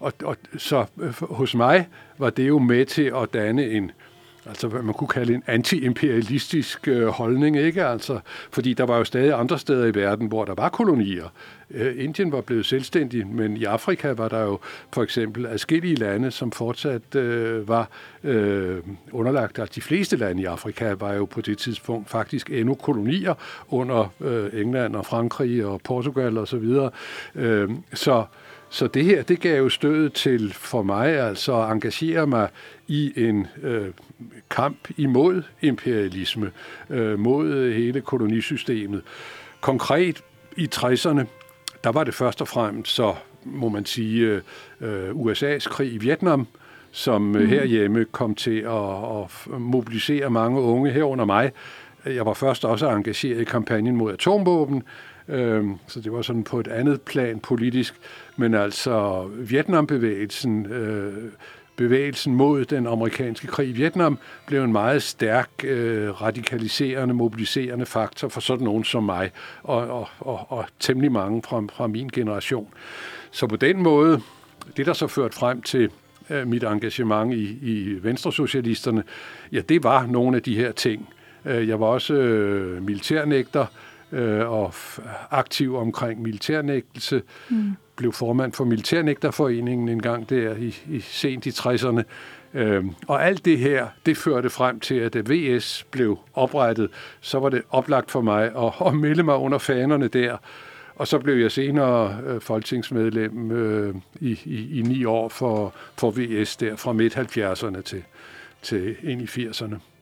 og, 0.00 0.12
og 0.24 0.36
så 0.56 0.84
øh, 1.00 1.14
hos 1.20 1.54
mig 1.54 1.88
var 2.18 2.30
det 2.30 2.48
jo 2.48 2.58
med 2.58 2.86
til 2.86 3.12
at 3.22 3.34
danne 3.34 3.70
en, 3.70 3.90
altså 4.46 4.68
hvad 4.68 4.82
man 4.82 4.94
kunne 4.94 5.08
kalde 5.08 5.34
en 5.34 5.42
anti-imperialistisk 5.46 6.88
øh, 6.88 7.06
holdning, 7.06 7.58
ikke? 7.58 7.84
Altså, 7.86 8.20
fordi 8.50 8.74
der 8.74 8.84
var 8.84 8.98
jo 8.98 9.04
stadig 9.04 9.32
andre 9.32 9.58
steder 9.58 9.86
i 9.86 9.94
verden, 9.94 10.26
hvor 10.26 10.44
der 10.44 10.54
var 10.54 10.68
kolonier. 10.68 11.28
Øh, 11.70 12.04
Indien 12.04 12.32
var 12.32 12.40
blevet 12.40 12.66
selvstændig, 12.66 13.26
men 13.26 13.56
i 13.56 13.64
Afrika 13.64 14.12
var 14.12 14.28
der 14.28 14.42
jo 14.42 14.58
for 14.92 15.02
eksempel 15.02 15.46
adskillige 15.46 15.94
lande, 15.94 16.30
som 16.30 16.52
fortsat 16.52 17.14
øh, 17.14 17.68
var 17.68 17.88
øh, 18.24 18.78
underlagt. 19.12 19.58
Altså 19.58 19.72
de 19.74 19.80
fleste 19.80 20.16
lande 20.16 20.42
i 20.42 20.44
Afrika 20.44 20.92
var 20.92 21.12
jo 21.12 21.24
på 21.24 21.40
det 21.40 21.58
tidspunkt 21.58 22.10
faktisk 22.10 22.50
endnu 22.50 22.74
kolonier 22.74 23.34
under 23.68 24.12
øh, 24.20 24.60
England 24.60 24.96
og 24.96 25.06
Frankrig 25.06 25.66
og 25.66 25.80
Portugal 25.84 26.38
osv. 26.38 26.46
Så, 26.46 26.56
videre. 26.56 26.90
øh, 27.34 27.70
så 27.94 28.24
så 28.74 28.86
det 28.86 29.04
her, 29.04 29.22
det 29.22 29.40
gav 29.40 29.58
jo 29.62 29.68
stødet 29.68 30.12
til 30.12 30.52
for 30.52 30.82
mig 30.82 31.08
altså 31.08 31.62
at 31.62 31.72
engagere 31.72 32.26
mig 32.26 32.48
i 32.88 33.12
en 33.16 33.46
øh, 33.62 33.88
kamp 34.50 34.88
imod 34.96 35.42
imperialisme, 35.60 36.50
øh, 36.90 37.18
mod 37.18 37.72
hele 37.72 38.00
kolonisystemet. 38.00 39.02
Konkret 39.60 40.22
i 40.56 40.68
60'erne, 40.74 41.24
der 41.84 41.92
var 41.92 42.04
det 42.04 42.14
først 42.14 42.40
og 42.40 42.48
fremmest 42.48 42.92
så, 42.92 43.14
må 43.44 43.68
man 43.68 43.84
sige, 43.84 44.42
øh, 44.80 45.10
USA's 45.10 45.68
krig 45.68 45.92
i 45.92 45.98
Vietnam, 45.98 46.46
som 46.90 47.22
mm. 47.22 47.46
herhjemme 47.46 48.04
kom 48.04 48.34
til 48.34 48.58
at, 48.58 49.20
at 49.20 49.60
mobilisere 49.60 50.30
mange 50.30 50.60
unge 50.60 50.90
herunder 50.90 51.24
mig. 51.24 51.52
Jeg 52.06 52.26
var 52.26 52.34
først 52.34 52.64
også 52.64 52.90
engageret 52.90 53.40
i 53.40 53.44
kampagnen 53.44 53.96
mod 53.96 54.12
atomvåben, 54.12 54.82
øh, 55.28 55.64
så 55.86 56.00
det 56.00 56.12
var 56.12 56.22
sådan 56.22 56.44
på 56.44 56.60
et 56.60 56.68
andet 56.68 57.02
plan 57.02 57.40
politisk. 57.40 57.94
Men 58.36 58.54
altså 58.54 59.26
Vietnambevægelsen, 59.38 60.66
øh, 60.66 61.12
bevægelsen 61.76 62.34
mod 62.34 62.64
den 62.64 62.86
amerikanske 62.86 63.46
krig 63.46 63.68
i 63.68 63.72
Vietnam, 63.72 64.18
blev 64.46 64.64
en 64.64 64.72
meget 64.72 65.02
stærk, 65.02 65.50
øh, 65.64 66.22
radikaliserende, 66.22 67.14
mobiliserende 67.14 67.86
faktor 67.86 68.28
for 68.28 68.40
sådan 68.40 68.64
nogen 68.64 68.84
som 68.84 69.04
mig, 69.04 69.30
og, 69.62 69.88
og, 69.88 70.08
og, 70.20 70.46
og 70.48 70.64
temmelig 70.80 71.12
mange 71.12 71.42
fra, 71.42 71.62
fra 71.72 71.86
min 71.86 72.08
generation. 72.08 72.68
Så 73.30 73.46
på 73.46 73.56
den 73.56 73.82
måde, 73.82 74.20
det 74.76 74.86
der 74.86 74.92
så 74.92 75.06
førte 75.06 75.36
frem 75.36 75.62
til 75.62 75.90
øh, 76.30 76.48
mit 76.48 76.64
engagement 76.64 77.34
i, 77.34 77.58
i 77.62 77.98
Venstresocialisterne, 78.02 79.02
ja, 79.52 79.60
det 79.60 79.84
var 79.84 80.06
nogle 80.06 80.36
af 80.36 80.42
de 80.42 80.56
her 80.56 80.72
ting. 80.72 81.08
Øh, 81.44 81.68
jeg 81.68 81.80
var 81.80 81.86
også 81.86 82.14
øh, 82.14 82.82
militærnægter, 82.82 83.66
øh, 84.14 84.50
og 84.50 84.74
aktiv 85.30 85.76
omkring 85.76 86.22
militærnægtelse. 86.22 87.22
Mm. 87.48 87.72
Blev 87.96 88.12
formand 88.12 88.52
for 88.52 88.64
Militærnægterforeningen 88.64 89.88
en 89.88 90.02
gang 90.02 90.30
der 90.30 90.54
i, 90.56 90.76
i 90.88 91.00
sent 91.00 91.46
i 91.46 91.50
60'erne. 91.50 92.02
Øh, 92.54 92.84
og 93.08 93.26
alt 93.26 93.44
det 93.44 93.58
her, 93.58 93.86
det 94.06 94.16
førte 94.16 94.50
frem 94.50 94.80
til, 94.80 94.94
at 94.94 95.14
da 95.14 95.22
VS 95.26 95.86
blev 95.90 96.18
oprettet, 96.34 96.90
så 97.20 97.38
var 97.38 97.48
det 97.48 97.62
oplagt 97.70 98.10
for 98.10 98.20
mig 98.20 98.44
at, 98.44 98.72
at 98.88 98.94
melde 98.94 99.22
mig 99.22 99.36
under 99.36 99.58
fanerne 99.58 100.08
der. 100.08 100.36
Og 100.96 101.08
så 101.08 101.18
blev 101.18 101.36
jeg 101.36 101.52
senere 101.52 102.18
øh, 102.26 102.40
folketingsmedlem 102.40 103.50
øh, 103.50 103.94
i, 104.20 104.40
i, 104.44 104.78
i 104.78 104.82
ni 104.82 105.04
år 105.04 105.28
for, 105.28 105.74
for 105.98 106.10
VS 106.10 106.56
der 106.56 106.76
fra 106.76 106.92
midt-70'erne 106.92 107.82
til, 107.82 108.04
til 108.62 108.96
ind 109.02 109.22
i 109.22 109.24
80'erne. 109.24 109.93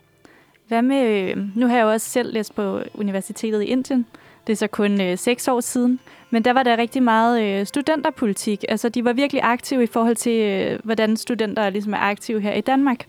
Hvad 0.73 0.83
med, 0.83 1.31
øh, 1.31 1.37
nu 1.57 1.67
har 1.67 1.76
jeg 1.76 1.83
jo 1.83 1.91
også 1.91 2.11
selv 2.11 2.33
læst 2.33 2.55
på 2.55 2.81
universitetet 2.95 3.62
i 3.62 3.64
Indien. 3.64 4.07
Det 4.47 4.52
er 4.52 4.57
så 4.57 4.67
kun 4.67 5.00
øh, 5.00 5.19
seks 5.19 5.49
år 5.49 5.61
siden. 5.61 6.00
Men 6.31 6.45
der 6.45 6.52
var 6.52 6.62
der 6.62 6.76
rigtig 6.76 7.02
meget 7.02 7.43
øh, 7.43 7.67
studenterpolitik. 7.67 8.64
Altså, 8.69 8.88
de 8.88 9.05
var 9.05 9.12
virkelig 9.12 9.43
aktive 9.43 9.83
i 9.83 9.87
forhold 9.87 10.17
til, 10.17 10.41
øh, 10.41 10.79
hvordan 10.85 11.17
studenter 11.17 11.71
ligesom 11.71 11.93
er 11.93 11.99
aktive 11.99 12.41
her 12.41 12.52
i 12.52 12.61
Danmark. 12.61 13.05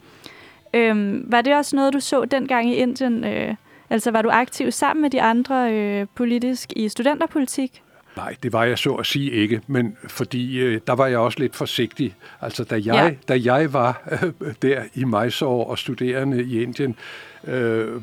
Øh, 0.74 1.32
var 1.32 1.42
det 1.42 1.56
også 1.56 1.76
noget, 1.76 1.94
du 1.94 2.00
så 2.00 2.26
dengang 2.26 2.70
i 2.70 2.76
Indien? 2.76 3.24
Øh, 3.24 3.56
altså, 3.90 4.12
var 4.12 4.22
du 4.22 4.30
aktiv 4.30 4.72
sammen 4.72 5.02
med 5.02 5.10
de 5.10 5.22
andre 5.22 5.74
øh, 5.74 6.08
politisk 6.16 6.74
i 6.76 6.90
studenterpolitik? 6.90 7.82
Nej, 8.18 8.36
det 8.44 8.54
var 8.54 8.64
jeg 8.64 8.78
så 8.78 8.94
at 8.94 9.06
sige 9.06 9.32
ikke, 9.32 9.62
men 9.68 9.98
fordi 10.08 10.60
øh, 10.60 10.82
der 10.88 10.94
var 10.94 11.08
jeg 11.08 11.18
også 11.18 11.40
lidt 11.40 11.56
forsigtig. 11.56 12.16
Altså, 12.42 12.64
da 12.64 12.76
jeg, 12.76 12.86
ja. 12.86 13.12
da 13.28 13.40
jeg 13.44 13.74
var 13.74 14.02
øh, 14.42 14.54
der 14.62 14.84
i 14.94 15.04
Mysore 15.04 15.66
og 15.66 15.80
studerende 15.80 16.44
i 16.44 16.62
Indien, 16.64 16.92
øh, 16.92 16.96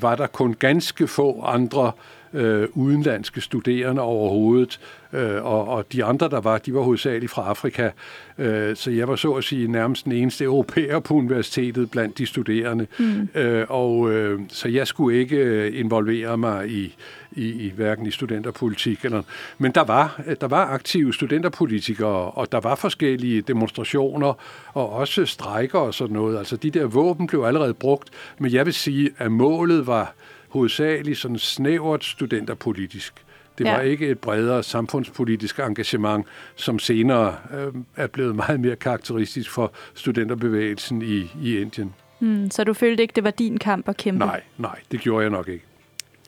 var 0.00 0.14
der 0.16 0.26
kun 0.26 0.54
ganske 0.58 1.06
få 1.06 1.42
andre 1.42 1.92
øh, 2.32 2.68
udenlandske 2.74 3.40
studerende 3.40 4.02
overhovedet, 4.02 4.80
øh, 5.12 5.44
og, 5.44 5.68
og 5.68 5.92
de 5.92 6.04
andre, 6.04 6.28
der 6.28 6.40
var, 6.40 6.58
de 6.58 6.74
var 6.74 6.80
hovedsageligt 6.80 7.32
fra 7.32 7.48
Afrika. 7.48 7.90
Øh, 8.38 8.76
så 8.76 8.90
jeg 8.90 9.08
var 9.08 9.16
så 9.16 9.32
at 9.32 9.44
sige 9.44 9.68
nærmest 9.68 10.04
den 10.04 10.12
eneste 10.12 10.44
europæer 10.44 10.98
på 10.98 11.14
universitetet 11.14 11.90
blandt 11.90 12.18
de 12.18 12.26
studerende. 12.26 12.86
Mm. 12.98 13.28
Øh, 13.34 13.66
og 13.68 14.12
øh, 14.12 14.40
så 14.48 14.68
jeg 14.68 14.86
skulle 14.86 15.18
ikke 15.18 15.36
øh, 15.36 15.80
involvere 15.80 16.38
mig 16.38 16.70
i, 16.70 16.94
i, 17.32 17.66
i 17.66 17.72
hverken 17.76 18.06
i 18.06 18.10
studenterpolitik 18.10 19.04
eller 19.04 19.22
men 19.58 19.72
der 19.72 19.84
var 19.84 20.22
der 20.40 20.48
var 20.48 20.64
aktive 20.64 21.14
studenterpolitikere 21.14 22.30
og 22.30 22.52
der 22.52 22.60
var 22.60 22.74
forskellige 22.74 23.42
demonstrationer 23.42 24.34
og 24.72 24.92
også 24.92 25.26
strejker 25.26 25.78
og 25.78 25.94
sådan 25.94 26.14
noget. 26.14 26.38
Altså 26.38 26.56
de 26.56 26.70
der 26.70 26.86
våben 26.86 27.26
blev 27.26 27.42
allerede 27.42 27.74
brugt, 27.74 28.10
men 28.38 28.52
jeg 28.52 28.66
vil 28.66 28.74
sige 28.74 29.10
at 29.18 29.32
målet 29.32 29.86
var 29.86 30.14
hovedsageligt 30.48 31.18
sådan 31.18 31.38
snævert 31.38 32.04
studenterpolitisk. 32.04 33.24
Det 33.58 33.66
var 33.66 33.80
ja. 33.80 33.80
ikke 33.80 34.08
et 34.08 34.18
bredere 34.18 34.62
samfundspolitisk 34.62 35.58
engagement, 35.58 36.26
som 36.56 36.78
senere 36.78 37.36
øh, 37.54 37.74
er 37.96 38.06
blevet 38.06 38.36
meget 38.36 38.60
mere 38.60 38.76
karakteristisk 38.76 39.50
for 39.50 39.72
studenterbevægelsen 39.94 41.02
i, 41.02 41.30
i 41.42 41.60
Indien. 41.60 41.94
Mm, 42.20 42.50
så 42.50 42.64
du 42.64 42.74
følte 42.74 43.02
ikke, 43.02 43.12
det 43.16 43.24
var 43.24 43.30
din 43.30 43.58
kamp 43.58 43.88
at 43.88 43.96
kæmpe? 43.96 44.18
Nej, 44.18 44.42
nej, 44.58 44.78
det 44.92 45.00
gjorde 45.00 45.22
jeg 45.22 45.30
nok 45.30 45.48
ikke. 45.48 45.64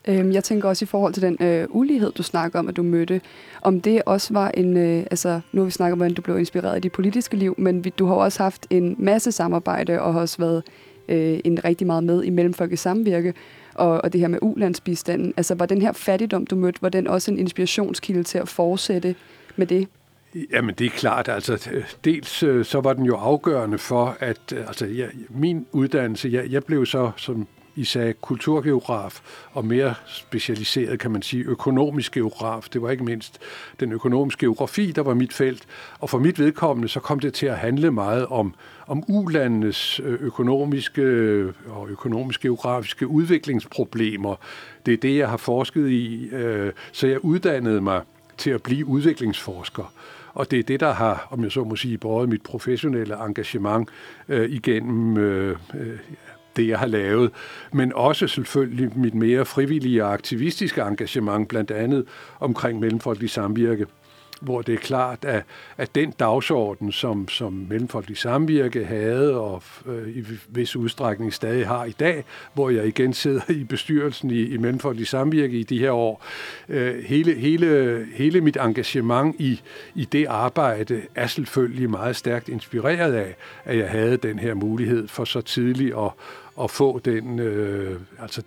Øhm, 0.07 0.31
jeg 0.31 0.43
tænker 0.43 0.69
også 0.69 0.85
i 0.85 0.87
forhold 0.87 1.13
til 1.13 1.23
den 1.23 1.37
øh, 1.39 1.67
ulighed, 1.69 2.11
du 2.11 2.23
snakker 2.23 2.59
om, 2.59 2.67
at 2.67 2.77
du 2.77 2.83
mødte, 2.83 3.21
om 3.61 3.81
det 3.81 4.01
også 4.05 4.33
var 4.33 4.49
en, 4.49 4.77
øh, 4.77 5.05
altså 5.11 5.41
nu 5.51 5.61
har 5.61 5.65
vi 5.65 5.71
snakket 5.71 5.93
om, 5.93 5.97
hvordan 5.97 6.13
du 6.13 6.21
blev 6.21 6.39
inspireret 6.39 6.77
i 6.77 6.79
dit 6.79 6.91
politiske 6.91 7.37
liv, 7.37 7.55
men 7.57 7.85
vi, 7.85 7.89
du 7.89 8.05
har 8.05 8.15
også 8.15 8.43
haft 8.43 8.67
en 8.69 8.95
masse 8.99 9.31
samarbejde 9.31 10.01
og 10.01 10.13
har 10.13 10.21
også 10.21 10.37
været 10.37 10.63
øh, 11.09 11.39
en 11.43 11.65
rigtig 11.65 11.87
meget 11.87 12.03
med 12.03 12.23
i 12.23 12.29
Mellemfolkets 12.29 12.81
Samvirke 12.81 13.33
og, 13.73 14.03
og 14.03 14.13
det 14.13 14.21
her 14.21 14.27
med 14.27 14.39
ulandsbistanden. 14.41 15.33
Altså 15.37 15.55
var 15.55 15.65
den 15.65 15.81
her 15.81 15.91
fattigdom, 15.91 16.45
du 16.45 16.55
mødte, 16.55 16.81
var 16.81 16.89
den 16.89 17.07
også 17.07 17.31
en 17.31 17.39
inspirationskilde 17.39 18.23
til 18.23 18.37
at 18.37 18.49
fortsætte 18.49 19.15
med 19.55 19.67
det? 19.67 19.87
Jamen 20.51 20.75
det 20.75 20.85
er 20.85 20.89
klart, 20.89 21.27
altså 21.29 21.69
dels 22.05 22.43
øh, 22.43 22.65
så 22.65 22.81
var 22.81 22.93
den 22.93 23.05
jo 23.05 23.15
afgørende 23.15 23.77
for, 23.77 24.17
at 24.19 24.53
øh, 24.55 24.67
altså, 24.67 24.85
jeg, 24.85 25.09
min 25.29 25.65
uddannelse, 25.71 26.29
jeg, 26.31 26.51
jeg 26.51 26.63
blev 26.63 26.85
så 26.85 27.11
som 27.17 27.47
i 27.75 27.83
sagde 27.83 28.13
kulturgeograf 28.13 29.21
og 29.51 29.65
mere 29.65 29.93
specialiseret, 30.07 30.99
kan 30.99 31.11
man 31.11 31.21
sige, 31.21 31.43
økonomisk 31.43 32.11
geograf. 32.11 32.67
Det 32.73 32.81
var 32.81 32.89
ikke 32.89 33.03
mindst 33.03 33.39
den 33.79 33.91
økonomiske 33.91 34.39
geografi, 34.39 34.91
der 34.91 35.01
var 35.01 35.13
mit 35.13 35.33
felt. 35.33 35.67
Og 35.99 36.09
for 36.09 36.19
mit 36.19 36.39
vedkommende, 36.39 36.89
så 36.89 36.99
kom 36.99 37.19
det 37.19 37.33
til 37.33 37.45
at 37.45 37.57
handle 37.57 37.91
meget 37.91 38.25
om, 38.25 38.53
om 38.87 39.03
ulandenes 39.07 39.99
øh, 40.03 40.17
økonomiske 40.21 41.01
øh, 41.01 41.53
og 41.67 41.89
økonomisk-geografiske 41.89 43.07
udviklingsproblemer. 43.07 44.35
Det 44.85 44.93
er 44.93 44.97
det, 44.97 45.17
jeg 45.17 45.29
har 45.29 45.37
forsket 45.37 45.89
i. 45.89 46.29
Øh, 46.31 46.71
så 46.91 47.07
jeg 47.07 47.25
uddannede 47.25 47.81
mig 47.81 48.01
til 48.37 48.49
at 48.49 48.63
blive 48.63 48.85
udviklingsforsker. 48.85 49.93
Og 50.33 50.51
det 50.51 50.59
er 50.59 50.63
det, 50.63 50.79
der 50.79 50.91
har, 50.91 51.27
om 51.31 51.43
jeg 51.43 51.51
så 51.51 51.63
må 51.63 51.75
sige, 51.75 51.97
båret 51.97 52.29
mit 52.29 52.41
professionelle 52.41 53.25
engagement 53.25 53.89
øh, 54.29 54.49
igennem 54.49 55.17
øh, 55.17 55.57
det, 56.55 56.67
jeg 56.67 56.79
har 56.79 56.87
lavet, 56.87 57.31
men 57.71 57.93
også 57.93 58.27
selvfølgelig 58.27 58.91
mit 58.95 59.13
mere 59.13 59.45
frivillige 59.45 60.05
og 60.05 60.13
aktivistiske 60.13 60.81
engagement, 60.81 61.47
blandt 61.47 61.71
andet 61.71 62.05
omkring 62.39 62.79
Mellemfolkelig 62.79 63.29
Samvirke 63.29 63.85
hvor 64.43 64.61
det 64.61 64.73
er 64.73 64.77
klart, 64.77 65.25
at, 65.25 65.43
at 65.77 65.95
den 65.95 66.11
dagsorden, 66.11 66.91
som, 66.91 67.27
som 67.27 67.65
Mellemfolkelig 67.69 68.17
Samvirke 68.17 68.85
havde, 68.85 69.39
og 69.39 69.63
øh, 69.85 70.17
i 70.17 70.23
vis 70.47 70.75
udstrækning 70.75 71.33
stadig 71.33 71.67
har 71.67 71.85
i 71.85 71.91
dag, 71.91 72.23
hvor 72.53 72.69
jeg 72.69 72.87
igen 72.87 73.13
sidder 73.13 73.51
i 73.51 73.63
bestyrelsen 73.63 74.31
i, 74.31 74.41
i 74.41 74.57
Mellemfolkelig 74.57 75.07
Samvirke 75.07 75.59
i 75.59 75.63
de 75.63 75.79
her 75.79 75.91
år, 75.91 76.25
øh, 76.69 77.03
hele, 77.03 77.33
hele, 77.33 78.07
hele 78.13 78.41
mit 78.41 78.57
engagement 78.57 79.35
i, 79.39 79.61
i 79.95 80.05
det 80.05 80.25
arbejde 80.25 81.01
er 81.15 81.27
selvfølgelig 81.27 81.89
meget 81.89 82.15
stærkt 82.15 82.49
inspireret 82.49 83.13
af, 83.13 83.35
at 83.65 83.77
jeg 83.77 83.89
havde 83.89 84.17
den 84.17 84.39
her 84.39 84.53
mulighed 84.53 85.07
for 85.07 85.25
så 85.25 85.41
tidligt 85.41 85.95
at, 85.97 86.11
at 86.61 86.71
få 86.71 86.99
den, 86.99 87.39
øh, 87.39 87.99
altså 88.19 88.41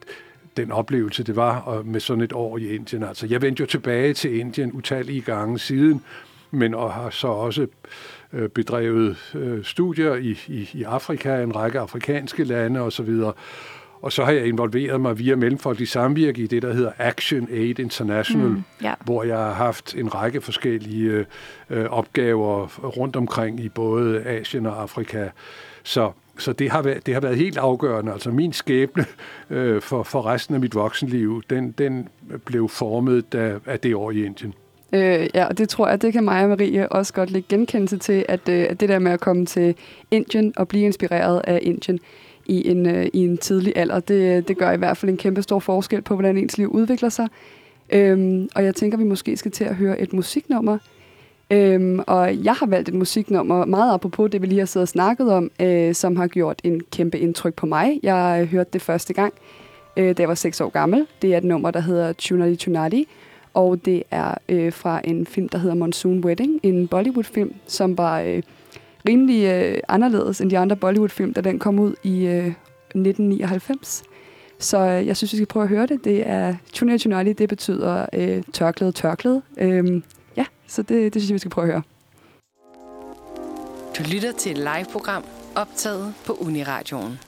den 0.56 0.72
oplevelse, 0.72 1.22
det 1.22 1.36
var 1.36 1.82
med 1.84 2.00
sådan 2.00 2.24
et 2.24 2.32
år 2.32 2.58
i 2.58 2.74
Indien. 2.74 3.02
Altså, 3.02 3.26
jeg 3.26 3.42
vendte 3.42 3.60
jo 3.60 3.66
tilbage 3.66 4.14
til 4.14 4.38
Indien 4.38 4.72
utallige 4.72 5.20
gange 5.20 5.58
siden, 5.58 6.02
men 6.50 6.74
og 6.74 6.92
har 6.92 7.10
så 7.10 7.28
også 7.28 7.66
øh, 8.32 8.48
bedrevet 8.48 9.34
øh, 9.34 9.64
studier 9.64 10.14
i, 10.14 10.38
i, 10.48 10.70
i 10.72 10.82
Afrika, 10.82 11.42
en 11.42 11.56
række 11.56 11.80
afrikanske 11.80 12.44
lande 12.44 12.80
osv., 12.80 13.22
Og 14.00 14.12
så 14.12 14.24
har 14.24 14.32
jeg 14.32 14.46
involveret 14.46 15.00
mig 15.00 15.18
via 15.18 15.36
Mellemfolkelig 15.36 15.88
Samvirke 15.88 16.42
i 16.42 16.46
det, 16.46 16.62
der 16.62 16.72
hedder 16.72 16.92
Action 16.98 17.48
Aid 17.50 17.78
International, 17.78 18.48
mm, 18.48 18.62
ja. 18.82 18.94
hvor 19.04 19.24
jeg 19.24 19.36
har 19.36 19.52
haft 19.52 19.94
en 19.94 20.14
række 20.14 20.40
forskellige 20.40 21.26
øh, 21.70 21.84
opgaver 21.84 22.66
rundt 22.96 23.16
omkring 23.16 23.60
i 23.60 23.68
både 23.68 24.22
Asien 24.24 24.66
og 24.66 24.82
Afrika. 24.82 25.28
Så, 25.82 26.12
så 26.38 26.52
det, 26.52 26.70
har 26.70 26.82
været, 26.82 27.06
det 27.06 27.14
har 27.14 27.20
været 27.20 27.36
helt 27.36 27.58
afgørende. 27.58 28.12
Altså 28.12 28.30
min 28.30 28.52
skæbne 28.52 29.04
øh, 29.50 29.82
for, 29.82 30.02
for 30.02 30.26
resten 30.26 30.54
af 30.54 30.60
mit 30.60 30.74
voksenliv, 30.74 31.42
den, 31.50 31.72
den 31.72 32.08
blev 32.44 32.68
formet 32.68 33.32
da, 33.32 33.58
af 33.66 33.80
det 33.80 33.94
år 33.94 34.10
i 34.10 34.24
Indien. 34.24 34.54
Øh, 34.92 35.28
ja, 35.34 35.44
og 35.44 35.58
det 35.58 35.68
tror 35.68 35.88
jeg, 35.88 36.02
det 36.02 36.12
kan 36.12 36.24
mig 36.24 36.42
og 36.42 36.48
Marie 36.48 36.88
også 36.88 37.12
godt 37.12 37.30
lægge 37.30 37.48
genkendelse 37.48 37.98
til, 37.98 38.24
at, 38.28 38.48
øh, 38.48 38.66
at 38.70 38.80
det 38.80 38.88
der 38.88 38.98
med 38.98 39.12
at 39.12 39.20
komme 39.20 39.46
til 39.46 39.74
Indien 40.10 40.52
og 40.56 40.68
blive 40.68 40.84
inspireret 40.84 41.40
af 41.44 41.58
Indien 41.62 41.98
i 42.46 42.70
en, 42.70 42.86
øh, 42.86 43.06
i 43.12 43.18
en 43.18 43.38
tidlig 43.38 43.72
alder, 43.76 44.00
det, 44.00 44.48
det 44.48 44.58
gør 44.58 44.70
i 44.70 44.76
hvert 44.76 44.96
fald 44.96 45.10
en 45.10 45.16
kæmpe 45.16 45.42
stor 45.42 45.58
forskel 45.58 46.02
på, 46.02 46.14
hvordan 46.14 46.38
ens 46.38 46.58
liv 46.58 46.68
udvikler 46.68 47.08
sig. 47.08 47.28
Øhm, 47.92 48.48
og 48.54 48.64
jeg 48.64 48.74
tænker, 48.74 48.98
vi 48.98 49.04
måske 49.04 49.36
skal 49.36 49.50
til 49.50 49.64
at 49.64 49.74
høre 49.74 50.00
et 50.00 50.12
musiknummer. 50.12 50.78
Øhm, 51.50 52.00
og 52.06 52.44
jeg 52.44 52.54
har 52.54 52.66
valgt 52.66 52.88
et 52.88 52.94
musiknummer, 52.94 53.64
meget 53.64 53.94
apropos 53.94 54.30
det, 54.30 54.42
vi 54.42 54.46
lige 54.46 54.58
har 54.58 54.66
siddet 54.66 54.84
og 54.84 54.88
snakket 54.88 55.32
om, 55.32 55.50
øh, 55.60 55.94
som 55.94 56.16
har 56.16 56.26
gjort 56.26 56.60
en 56.64 56.80
kæmpe 56.92 57.18
indtryk 57.18 57.54
på 57.54 57.66
mig. 57.66 58.00
Jeg 58.02 58.38
øh, 58.42 58.48
hørte 58.48 58.70
det 58.72 58.82
første 58.82 59.12
gang, 59.12 59.34
øh, 59.96 60.16
da 60.16 60.22
jeg 60.22 60.28
var 60.28 60.34
6 60.34 60.60
år 60.60 60.68
gammel. 60.68 61.06
Det 61.22 61.34
er 61.34 61.38
et 61.38 61.44
nummer, 61.44 61.70
der 61.70 61.80
hedder 61.80 62.12
Tunali 62.12 62.56
Tunali, 62.56 63.08
og 63.54 63.84
det 63.84 64.02
er 64.10 64.34
øh, 64.48 64.72
fra 64.72 65.00
en 65.04 65.26
film, 65.26 65.48
der 65.48 65.58
hedder 65.58 65.74
Monsoon 65.74 66.24
Wedding, 66.24 66.60
en 66.62 66.88
Bollywood-film, 66.88 67.54
som 67.66 67.98
var 67.98 68.20
øh, 68.20 68.42
rimelig 69.08 69.44
øh, 69.44 69.78
anderledes 69.88 70.40
end 70.40 70.50
de 70.50 70.58
andre 70.58 70.76
Bollywood-film, 70.76 71.32
da 71.32 71.40
den 71.40 71.58
kom 71.58 71.78
ud 71.78 71.94
i 72.02 72.26
øh, 72.26 72.46
1999. 72.46 74.02
Så 74.58 74.78
øh, 74.78 75.06
jeg 75.06 75.16
synes, 75.16 75.32
vi 75.32 75.36
skal 75.36 75.46
prøve 75.46 75.62
at 75.62 75.68
høre 75.68 75.86
det. 75.86 76.04
Det 76.04 76.28
er 76.28 76.54
Tunali 76.72 76.98
Tunali, 76.98 77.32
det 77.32 77.48
betyder 77.48 78.06
øh, 78.12 78.42
tørklæde, 78.52 78.92
tørklæde. 78.92 79.42
Øh, 79.58 80.02
så 80.68 80.82
det, 80.82 81.14
det 81.14 81.22
synes 81.22 81.30
jeg, 81.30 81.34
vi 81.34 81.38
skal 81.38 81.50
prøve 81.50 81.66
at 81.66 81.72
høre. 81.72 81.82
Du 83.98 84.02
lytter 84.12 84.32
til 84.32 84.52
et 84.52 84.58
live-program 84.58 85.24
optaget 85.54 86.14
på 86.26 86.32
Uniradioen. 86.32 87.18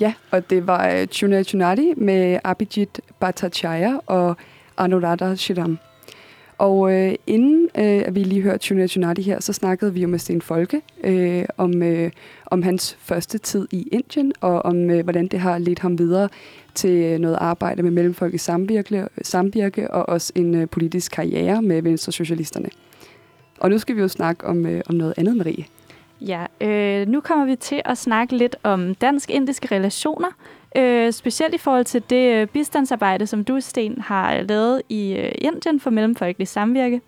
Ja, 0.00 0.14
og 0.30 0.50
det 0.50 0.66
var 0.66 1.00
uh, 1.00 1.06
Chunai 1.06 1.44
Chunati 1.44 1.94
med 1.96 2.38
Abhijit 2.44 3.00
Bhattacharya 3.20 3.98
og 4.06 4.36
Anuradha 4.76 5.34
Shidam. 5.34 5.78
Og 6.58 6.92
øh, 6.92 7.14
inden 7.26 7.68
øh, 7.78 8.02
at 8.06 8.14
vi 8.14 8.22
lige 8.22 8.42
hørte 8.42 8.64
Chunai 8.64 8.88
Chunati 8.88 9.22
her, 9.22 9.40
så 9.40 9.52
snakkede 9.52 9.94
vi 9.94 10.00
jo 10.00 10.08
med 10.08 10.18
Sten 10.18 10.42
Folke 10.42 10.80
øh, 11.04 11.44
om, 11.56 11.82
øh, 11.82 12.10
om 12.46 12.62
hans 12.62 12.96
første 13.00 13.38
tid 13.38 13.68
i 13.70 13.88
Indien, 13.92 14.32
og 14.40 14.64
om 14.64 14.90
øh, 14.90 15.04
hvordan 15.04 15.26
det 15.26 15.40
har 15.40 15.58
ledt 15.58 15.78
ham 15.78 15.98
videre 15.98 16.28
til 16.74 17.20
noget 17.20 17.38
arbejde 17.40 17.82
med 17.82 17.90
mellemfolkets 17.90 18.42
i 18.42 18.44
samvirke, 18.44 19.08
samvirke 19.22 19.90
og 19.90 20.08
også 20.08 20.32
en 20.34 20.54
øh, 20.54 20.68
politisk 20.68 21.12
karriere 21.12 21.62
med 21.62 21.82
Venstre 21.82 22.12
Socialisterne. 22.12 22.68
Og 23.60 23.70
nu 23.70 23.78
skal 23.78 23.96
vi 23.96 24.00
jo 24.00 24.08
snakke 24.08 24.46
om, 24.46 24.66
øh, 24.66 24.82
om 24.88 24.94
noget 24.94 25.14
andet, 25.16 25.36
Marie. 25.36 25.64
Ja, 26.20 26.46
øh, 26.60 27.08
nu 27.08 27.20
kommer 27.20 27.46
vi 27.46 27.56
til 27.56 27.82
at 27.84 27.98
snakke 27.98 28.36
lidt 28.36 28.56
om 28.62 28.94
dansk-indiske 28.94 29.74
relationer, 29.74 30.28
øh, 30.76 31.12
specielt 31.12 31.54
i 31.54 31.58
forhold 31.58 31.84
til 31.84 32.02
det 32.10 32.34
øh, 32.34 32.46
bistandsarbejde, 32.46 33.26
som 33.26 33.44
du, 33.44 33.60
Sten, 33.60 34.00
har 34.00 34.34
øh, 34.34 34.48
lavet 34.48 34.82
i 34.88 35.12
øh, 35.12 35.32
Indien 35.38 35.80
for 35.80 35.90
Mellemfolkelig 35.90 36.48
Samvirke. 36.48 37.00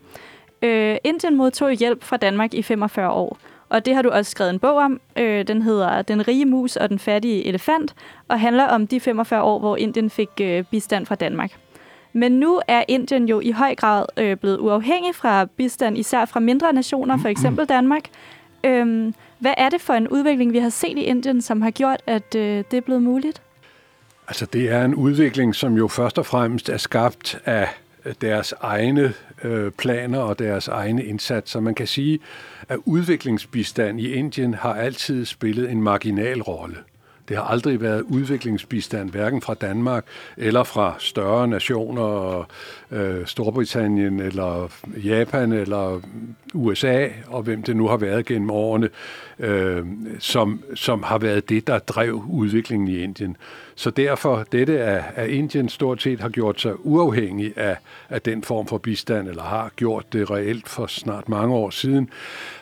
Øh, 0.62 0.96
Indien 1.04 1.37
modtog 1.37 1.72
hjælp 1.72 2.04
fra 2.04 2.16
Danmark 2.16 2.54
i 2.54 2.62
45 2.62 3.10
år, 3.10 3.38
og 3.68 3.87
det 3.87 3.94
har 3.94 4.02
du 4.02 4.10
også 4.10 4.30
skrevet 4.30 4.50
en 4.50 4.58
bog 4.58 4.76
om. 4.76 5.00
Øh, 5.16 5.46
den 5.46 5.62
hedder 5.62 6.02
Den 6.02 6.28
rige 6.28 6.46
mus 6.46 6.76
og 6.76 6.88
den 6.88 6.98
fattige 6.98 7.46
elefant, 7.46 7.94
og 8.28 8.40
handler 8.40 8.64
om 8.64 8.87
de 8.87 9.00
45 9.00 9.42
år, 9.42 9.58
hvor 9.58 9.76
Indien 9.76 10.10
fik 10.10 10.28
øh, 10.40 10.64
bistand 10.70 11.06
fra 11.06 11.14
Danmark. 11.14 11.50
Men 12.12 12.32
nu 12.32 12.60
er 12.68 12.84
Indien 12.88 13.28
jo 13.28 13.40
i 13.40 13.50
høj 13.50 13.75
grad 13.75 14.04
øh, 14.16 14.37
blevet 14.37 14.58
uafhængig 14.58 15.14
fra 15.14 15.44
bistand, 15.44 15.98
især 15.98 16.25
fra 16.25 16.40
mindre 16.40 16.72
nationer, 16.72 17.16
for 17.16 17.28
eksempel 17.28 17.66
Danmark. 17.66 18.02
Øhm, 18.64 19.14
hvad 19.38 19.54
er 19.56 19.68
det 19.68 19.80
for 19.80 19.94
en 19.94 20.08
udvikling, 20.08 20.52
vi 20.52 20.58
har 20.58 20.68
set 20.68 20.98
i 20.98 21.02
Indien, 21.02 21.42
som 21.42 21.62
har 21.62 21.70
gjort, 21.70 22.02
at 22.06 22.34
øh, 22.34 22.64
det 22.70 22.76
er 22.76 22.80
blevet 22.80 23.02
muligt? 23.02 23.42
Altså 24.28 24.47
det 24.47 24.70
er 24.70 24.85
en 24.85 24.94
udvikling, 24.94 25.54
som 25.54 25.76
jo 25.76 25.88
først 25.88 26.18
og 26.18 26.26
fremmest 26.26 26.68
er 26.68 26.76
skabt 26.76 27.40
af 27.44 27.68
øh, 28.05 28.14
deres 28.20 28.55
egne 28.61 29.14
øh, 29.44 29.70
planer 29.70 30.18
og 30.18 30.38
deres 30.38 30.68
egne 30.68 31.05
indsatser. 31.05 31.61
Man 31.61 31.74
kan 31.74 31.87
sige, 31.87 32.18
at 32.68 32.79
udviklingsbistand 32.85 34.00
i 34.00 34.12
Indien 34.12 34.55
har 34.55 34.74
altid 34.74 35.24
spillet 35.24 35.70
en 35.70 35.83
marginal 35.83 36.42
rolle. 36.42 36.76
Det 37.28 37.36
har 37.36 37.44
aldrig 37.44 37.80
været 37.80 38.02
udviklingsbistand, 38.02 39.10
hverken 39.10 39.42
fra 39.42 39.54
Danmark 39.54 40.04
eller 40.36 40.64
fra 40.64 40.94
større 40.98 41.48
nationer, 41.48 42.46
øh, 42.90 43.26
Storbritannien 43.26 44.20
eller 44.20 44.68
Japan 45.04 45.52
eller 45.52 46.00
USA, 46.54 47.08
og 47.26 47.42
hvem 47.42 47.62
det 47.62 47.76
nu 47.76 47.88
har 47.88 47.96
været 47.96 48.26
gennem 48.26 48.50
årene, 48.50 48.88
øh, 49.38 49.86
som, 50.18 50.62
som 50.74 51.02
har 51.02 51.18
været 51.18 51.48
det, 51.48 51.66
der 51.66 51.78
drev 51.78 52.24
udviklingen 52.28 52.88
i 52.88 52.98
Indien. 52.98 53.36
Så 53.74 53.90
derfor, 53.90 54.44
dette 54.52 54.78
er, 54.78 55.02
at 55.14 55.30
Indien 55.30 55.68
stort 55.68 56.02
set 56.02 56.20
har 56.20 56.28
gjort 56.28 56.60
sig 56.60 56.86
uafhængig 56.86 57.52
af, 57.56 57.76
af 58.08 58.22
den 58.22 58.42
form 58.42 58.66
for 58.66 58.78
bistand, 58.78 59.28
eller 59.28 59.42
har 59.42 59.70
gjort 59.76 60.12
det 60.12 60.30
reelt 60.30 60.68
for 60.68 60.86
snart 60.86 61.28
mange 61.28 61.54
år 61.54 61.70
siden, 61.70 62.10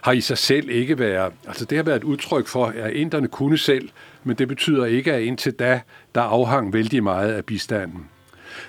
har 0.01 0.13
i 0.13 0.21
sig 0.21 0.39
selv 0.39 0.69
ikke 0.71 0.99
været, 0.99 1.33
altså 1.47 1.65
det 1.65 1.79
har 1.79 1.83
været 1.83 1.97
et 1.97 2.05
udtryk 2.05 2.47
for, 2.47 2.67
at 2.67 2.93
inderne 2.93 3.29
kunne 3.29 3.59
selv, 3.59 3.89
men 4.27 4.37
det 4.37 4.49
betyder 4.49 4.85
ikke, 4.85 5.13
at 5.13 5.23
indtil 5.23 5.53
da, 5.53 5.81
der 6.15 6.21
afhang 6.21 6.73
vældig 6.73 7.03
meget 7.03 7.33
af 7.33 7.45
bistanden. 7.45 8.09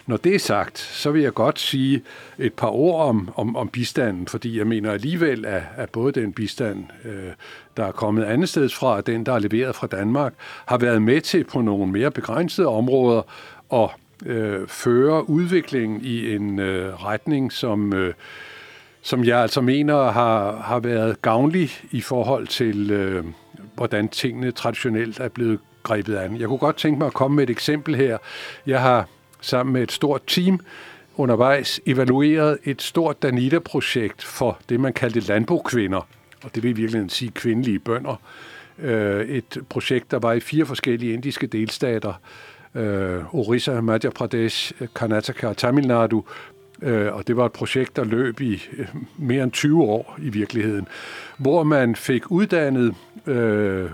Når 0.06 0.18
det 0.18 0.36
er 0.36 0.40
sagt, 0.40 0.78
så 0.78 1.12
vil 1.12 1.22
jeg 1.22 1.34
godt 1.34 1.60
sige 1.60 2.02
et 2.38 2.54
par 2.54 2.68
ord 2.68 3.06
om, 3.10 3.30
om, 3.36 3.56
om 3.56 3.70
bistanden, 3.70 4.28
fordi 4.28 4.58
jeg 4.58 4.68
mener 4.68 4.92
alligevel, 4.92 5.46
at, 5.46 5.64
at 5.78 5.90
både 5.90 6.22
den 6.22 6.34
bistand, 6.34 6.86
øh, 7.06 7.32
der 7.78 7.86
er 7.86 7.92
kommet 7.92 8.24
andet 8.24 8.50
sted 8.50 8.70
fra, 8.70 8.96
og 8.96 9.08
den, 9.08 9.26
der 9.26 9.34
er 9.34 9.40
leveret 9.40 9.76
fra 9.76 9.88
Danmark, 9.88 10.34
har 10.66 10.78
været 10.78 11.02
med 11.02 11.22
til 11.22 11.44
på 11.44 11.62
nogle 11.62 11.92
mere 11.92 12.12
begrænsede 12.12 12.68
områder 12.68 13.22
at 13.74 13.90
øh, 14.26 14.68
føre 14.68 15.30
udviklingen 15.30 16.02
i 16.02 16.36
en 16.36 16.60
øh, 16.60 17.06
retning, 17.06 17.54
som... 17.54 17.94
Øh, 17.94 18.14
som 19.02 19.24
jeg 19.24 19.40
altså 19.40 19.62
mener 19.62 20.12
har, 20.12 20.62
har 20.62 20.80
været 20.80 21.22
gavnlig 21.22 21.70
i 21.92 22.02
forhold 22.02 22.48
til, 22.48 22.92
øh, 22.92 23.24
hvordan 23.78 24.10
tingene 24.10 24.52
traditionelt 24.52 25.20
er 25.20 25.30
blevet 25.30 25.60
grebet 25.84 26.16
an. 26.16 26.40
Jeg 26.40 26.48
kunne 26.48 26.58
godt 26.58 26.78
tænke 26.78 26.98
mig 26.98 27.06
at 27.08 27.14
komme 27.14 27.36
med 27.36 27.44
et 27.44 27.50
eksempel 27.50 27.96
her. 27.96 28.18
Jeg 28.66 28.82
har 28.82 29.08
sammen 29.42 29.74
med 29.74 29.84
et 29.84 29.92
stort 29.92 30.22
team 30.28 30.60
undervejs 31.16 31.80
evalueret 31.86 32.58
et 32.64 32.82
stort 32.82 33.22
Danita-projekt 33.22 34.24
for 34.24 34.60
det, 34.70 34.80
man 34.80 34.94
kaldte 34.94 35.20
landbrugskvinder, 35.20 36.08
og 36.44 36.56
det 36.56 36.64
vil 36.64 36.70
i 36.70 36.74
virkeligheden 36.74 37.10
sige 37.10 37.32
kvindelige 37.32 37.80
bønder. 37.80 38.22
Øh, 38.80 39.28
et 39.28 39.58
projekt, 39.70 40.12
der 40.12 40.20
var 40.20 40.34
i 40.34 40.40
fire 40.40 40.66
forskellige 40.66 41.14
indiske 41.14 41.48
delstater, 41.48 42.14
øh, 42.76 43.36
Orissa, 43.36 43.82
Madhya 43.82 44.10
Pradesh, 44.10 44.74
Karnataka 44.96 45.48
og 45.48 45.58
Tamil 45.58 45.88
Nadu, 45.88 46.24
og 47.12 47.28
det 47.28 47.38
var 47.38 47.46
et 47.46 47.52
projekt, 47.52 47.96
der 47.96 48.04
løb 48.04 48.42
i 48.42 48.62
mere 49.18 49.44
end 49.44 49.52
20 49.52 49.84
år 49.84 50.16
i 50.22 50.30
virkeligheden, 50.30 50.88
hvor 51.38 51.64
man 51.64 51.96
fik 51.96 52.32
uddannet 52.32 52.96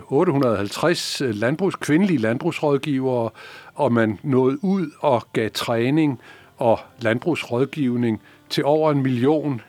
850 0.08 1.22
landbrugs, 1.26 1.76
kvindelige 1.76 2.18
landbrugsrådgivere, 2.18 3.30
og 3.76 3.94
man 3.94 4.20
nåede 4.24 4.64
ud 4.64 4.92
og 5.00 5.28
gav 5.34 5.50
træning 5.54 6.20
og 6.58 6.80
landbrugsrådgivning 7.02 8.22
til 8.50 8.66
over 8.66 8.92
en 8.92 9.04
million 9.04 9.62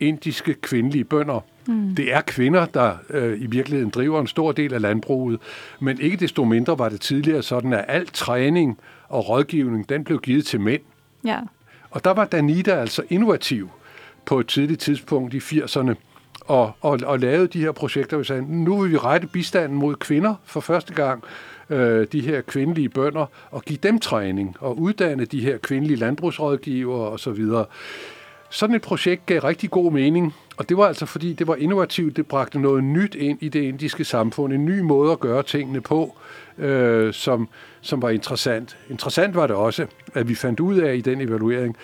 indiske 0.00 0.54
kvindelige 0.54 1.04
bønder. 1.04 1.40
Mm. 1.66 1.94
Det 1.94 2.12
er 2.12 2.20
kvinder, 2.20 2.66
der 2.66 2.96
øh, 3.10 3.42
i 3.42 3.46
virkeligheden 3.46 3.90
driver 3.90 4.20
en 4.20 4.26
stor 4.26 4.52
del 4.52 4.74
af 4.74 4.80
landbruget, 4.80 5.40
men 5.80 6.00
ikke 6.00 6.16
desto 6.16 6.44
mindre 6.44 6.78
var 6.78 6.88
det 6.88 7.00
tidligere 7.00 7.42
sådan, 7.42 7.72
at 7.72 7.84
al 7.88 8.06
træning 8.06 8.78
og 9.08 9.28
rådgivning, 9.28 9.88
den 9.88 10.04
blev 10.04 10.20
givet 10.20 10.46
til 10.46 10.60
mænd. 10.60 10.82
Ja. 11.24 11.38
Og 11.92 12.04
der 12.04 12.10
var 12.10 12.24
Danita 12.24 12.70
altså 12.70 13.02
innovativ 13.10 13.70
på 14.24 14.40
et 14.40 14.46
tidligt 14.46 14.80
tidspunkt 14.80 15.34
i 15.34 15.38
80'erne, 15.38 15.94
og, 16.40 16.72
og, 16.80 17.00
og 17.04 17.18
lavede 17.18 17.46
de 17.46 17.60
her 17.60 17.72
projekter, 17.72 18.16
vi 18.16 18.24
sagde, 18.24 18.64
nu 18.64 18.80
vil 18.80 18.90
vi 18.90 18.96
rette 18.96 19.26
bistanden 19.26 19.78
mod 19.78 19.94
kvinder 19.94 20.34
for 20.44 20.60
første 20.60 20.94
gang, 20.94 21.24
øh, 21.70 22.06
de 22.12 22.20
her 22.20 22.40
kvindelige 22.40 22.88
bønder, 22.88 23.26
og 23.50 23.62
give 23.62 23.78
dem 23.82 24.00
træning, 24.00 24.56
og 24.60 24.78
uddanne 24.78 25.24
de 25.24 25.40
her 25.40 25.58
kvindelige 25.58 25.96
landbrugsrådgivere 25.96 27.08
osv. 27.08 27.46
Sådan 28.50 28.76
et 28.76 28.82
projekt 28.82 29.26
gav 29.26 29.40
rigtig 29.40 29.70
god 29.70 29.92
mening, 29.92 30.34
og 30.56 30.68
det 30.68 30.76
var 30.76 30.86
altså 30.86 31.06
fordi, 31.06 31.32
det 31.32 31.46
var 31.46 31.56
innovativt, 31.56 32.16
det 32.16 32.26
bragte 32.26 32.58
noget 32.58 32.84
nyt 32.84 33.14
ind 33.14 33.38
i 33.42 33.48
det 33.48 33.60
indiske 33.60 34.04
samfund, 34.04 34.52
en 34.52 34.64
ny 34.64 34.80
måde 34.80 35.12
at 35.12 35.20
gøre 35.20 35.42
tingene 35.42 35.80
på, 35.80 36.18
øh, 36.58 37.14
som, 37.14 37.48
som 37.80 38.02
var 38.02 38.10
interessant. 38.10 38.76
Interessant 38.90 39.34
var 39.34 39.46
det 39.46 39.56
også, 39.56 39.86
at 40.14 40.28
vi 40.28 40.34
fandt 40.34 40.60
ud 40.60 40.78
af 40.78 40.96
i 40.96 41.00
den 41.00 41.20
evaluering, 41.20 41.76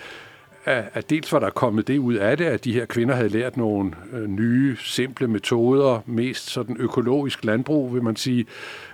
at, 0.65 0.83
at 0.93 1.09
dels 1.09 1.33
var 1.33 1.39
der 1.39 1.49
kommet 1.49 1.87
det 1.87 1.97
ud 1.97 2.13
af 2.13 2.37
det, 2.37 2.45
at 2.45 2.63
de 2.63 2.73
her 2.73 2.85
kvinder 2.85 3.15
havde 3.15 3.29
lært 3.29 3.57
nogle 3.57 3.91
øh, 4.13 4.27
nye, 4.27 4.77
simple 4.79 5.27
metoder, 5.27 5.99
mest 6.05 6.49
sådan 6.49 6.77
økologisk 6.79 7.45
landbrug, 7.45 7.93
vil 7.93 8.03
man 8.03 8.15
sige. 8.15 8.45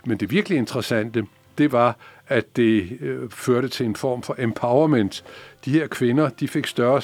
Men 0.06 0.18
det 0.18 0.32
virkelig 0.32 0.58
interessante, 0.58 1.26
det 1.58 1.72
var, 1.72 1.96
at 2.28 2.58
det 2.58 2.98
øh, 3.02 3.30
førte 3.30 3.68
til 3.68 3.86
en 3.86 3.96
form 3.96 4.22
for 4.22 4.36
empowerment. 4.40 5.24
De 5.66 5.72
her 5.72 5.88
kvinder, 5.88 6.30
de 6.30 6.48
fik 6.48 6.68
større 6.68 7.02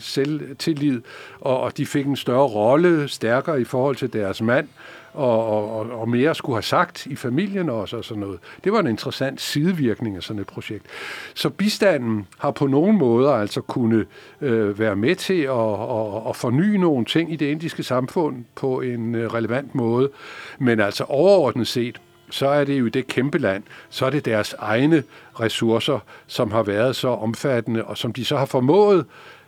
selvtillid, 0.00 1.00
og, 1.40 1.60
og 1.60 1.76
de 1.76 1.86
fik 1.86 2.06
en 2.06 2.16
større 2.16 2.48
rolle, 2.48 3.08
stærkere 3.08 3.60
i 3.60 3.64
forhold 3.64 3.96
til 3.96 4.12
deres 4.12 4.42
mand, 4.42 4.68
og, 5.12 5.70
og, 5.70 5.90
og 5.90 6.08
mere 6.08 6.34
skulle 6.34 6.56
have 6.56 6.62
sagt 6.62 7.06
i 7.06 7.16
familien 7.16 7.68
også 7.68 7.96
og 7.96 8.04
sådan 8.04 8.20
noget. 8.20 8.38
Det 8.64 8.72
var 8.72 8.80
en 8.80 8.86
interessant 8.86 9.40
sidevirkning 9.40 10.16
af 10.16 10.22
sådan 10.22 10.40
et 10.40 10.46
projekt. 10.46 10.86
Så 11.34 11.50
bistanden 11.50 12.26
har 12.38 12.50
på 12.50 12.66
nogen 12.66 12.98
måder 12.98 13.32
altså 13.32 13.60
kunne 13.60 14.06
øh, 14.40 14.78
være 14.78 14.96
med 14.96 15.16
til 15.16 15.42
at, 15.42 15.50
at, 15.50 16.28
at 16.28 16.36
forny 16.36 16.76
nogle 16.76 17.04
ting 17.04 17.32
i 17.32 17.36
det 17.36 17.46
indiske 17.46 17.82
samfund 17.82 18.44
på 18.54 18.80
en 18.80 19.14
øh, 19.14 19.34
relevant 19.34 19.74
måde, 19.74 20.10
men 20.58 20.80
altså 20.80 21.04
overordnet 21.04 21.66
set, 21.66 22.00
så 22.30 22.48
er 22.48 22.64
det 22.64 22.80
jo 22.80 22.88
det 22.88 23.06
kæmpe 23.06 23.38
land, 23.38 23.62
så 23.90 24.06
er 24.06 24.10
det 24.10 24.24
deres 24.24 24.54
egne 24.58 25.02
ressourcer, 25.40 25.98
som 26.26 26.50
har 26.50 26.62
været 26.62 26.96
så 26.96 27.08
omfattende, 27.08 27.84
og 27.84 27.98
som 27.98 28.12
de 28.12 28.24
så 28.24 28.36
har 28.36 28.46
formået 28.46 29.06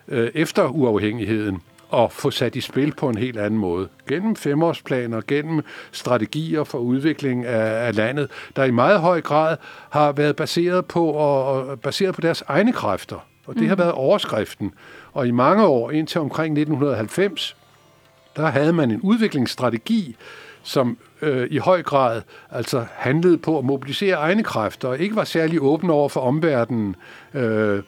øh, 0.09 0.31
efter 0.35 0.69
uafhængigheden 0.69 1.63
at 1.95 2.13
få 2.13 2.31
sat 2.31 2.57
i 2.57 2.61
spil 2.61 2.95
på 2.95 3.09
en 3.09 3.19
helt 3.19 3.39
anden 3.39 3.61
måde. 3.61 3.89
Gennem 4.09 4.37
femårsplaner, 4.37 5.21
gennem 5.29 5.63
strategier 5.93 6.65
for 6.65 6.79
udvikling 6.79 7.47
af, 7.47 7.87
af 7.87 7.97
landet, 7.97 8.31
der 8.57 8.65
i 8.65 8.71
meget 8.71 9.01
høj 9.01 9.21
grad 9.21 9.57
har 9.91 10.13
været 10.13 10.37
baseret 10.37 10.87
på, 10.87 11.07
og, 11.07 11.45
og 11.67 11.81
baseret 11.81 12.15
på 12.15 12.21
deres 12.21 12.45
egne 12.49 12.73
kræfter. 12.73 13.27
Og 13.47 13.55
det 13.55 13.63
mm. 13.63 13.69
har 13.69 13.77
været 13.77 13.93
overskriften. 13.93 14.75
Og 15.13 15.27
i 15.27 15.31
mange 15.31 15.67
år, 15.67 15.91
indtil 15.91 16.21
omkring 16.21 16.53
1990, 16.59 17.57
der 18.37 18.47
havde 18.47 18.73
man 18.73 18.91
en 18.91 19.01
udviklingsstrategi, 19.01 20.17
som 20.63 20.99
øh, 21.23 21.47
i 21.51 21.57
høj 21.57 21.83
grad 21.83 22.23
altså 22.51 22.85
handlede 22.91 23.39
på 23.39 23.59
at 23.59 23.65
mobilisere 23.65 24.17
egne 24.17 24.43
kræfter, 24.43 24.89
og 24.89 24.99
ikke 24.99 25.17
var 25.17 25.25
særlig 25.25 25.63
åben 25.63 25.91
over 25.91 26.09
for 26.09 26.21
omverdenen. 26.21 26.97
Øh, 27.35 27.83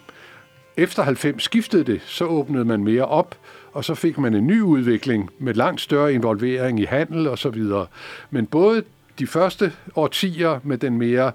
efter 0.76 1.02
90 1.02 1.42
skiftede 1.42 1.84
det, 1.84 2.02
så 2.04 2.24
åbnede 2.24 2.64
man 2.64 2.84
mere 2.84 3.04
op, 3.04 3.34
og 3.72 3.84
så 3.84 3.94
fik 3.94 4.18
man 4.18 4.34
en 4.34 4.46
ny 4.46 4.60
udvikling 4.60 5.30
med 5.38 5.54
langt 5.54 5.80
større 5.80 6.12
involvering 6.12 6.80
i 6.80 6.84
handel 6.84 7.28
og 7.28 7.38
så 7.38 7.48
videre. 7.48 7.86
Men 8.30 8.46
både 8.46 8.82
de 9.18 9.26
første 9.26 9.72
årtier 9.96 10.60
med 10.62 10.78
den 10.78 10.98
mere 10.98 11.32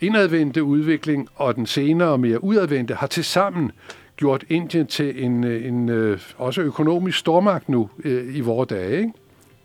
indadvendte 0.00 0.62
udvikling 0.62 1.28
og 1.34 1.56
den 1.56 1.66
senere 1.66 2.18
mere 2.18 2.44
udadvendte 2.44 2.94
har 2.94 3.06
tilsammen 3.06 3.72
gjort 4.16 4.44
Indien 4.48 4.86
til 4.86 5.24
en, 5.24 5.44
øh, 5.44 5.66
en, 5.66 5.88
øh, 5.88 6.20
også 6.36 6.60
økonomisk 6.60 7.18
stormagt 7.18 7.68
nu 7.68 7.90
øh, 8.04 8.36
i 8.36 8.40
vores 8.40 8.68
dage, 8.68 8.96
ikke? 8.96 9.12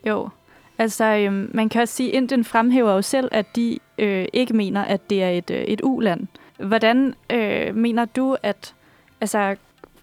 Jo, 0.07 0.29
altså 0.77 1.05
øh, 1.05 1.55
man 1.55 1.69
kan 1.69 1.81
også 1.81 1.93
sige, 1.93 2.09
at 2.09 2.15
Indien 2.15 2.43
fremhæver 2.43 2.93
jo 2.93 3.01
selv, 3.01 3.29
at 3.31 3.55
de 3.55 3.79
øh, 3.97 4.25
ikke 4.33 4.53
mener, 4.53 4.81
at 4.83 5.09
det 5.09 5.23
er 5.23 5.29
et, 5.29 5.51
øh, 5.51 5.61
et 5.61 5.81
uland. 5.83 6.27
Hvordan 6.59 7.13
øh, 7.29 7.75
mener 7.75 8.05
du, 8.05 8.37
at 8.43 8.73
altså, 9.21 9.55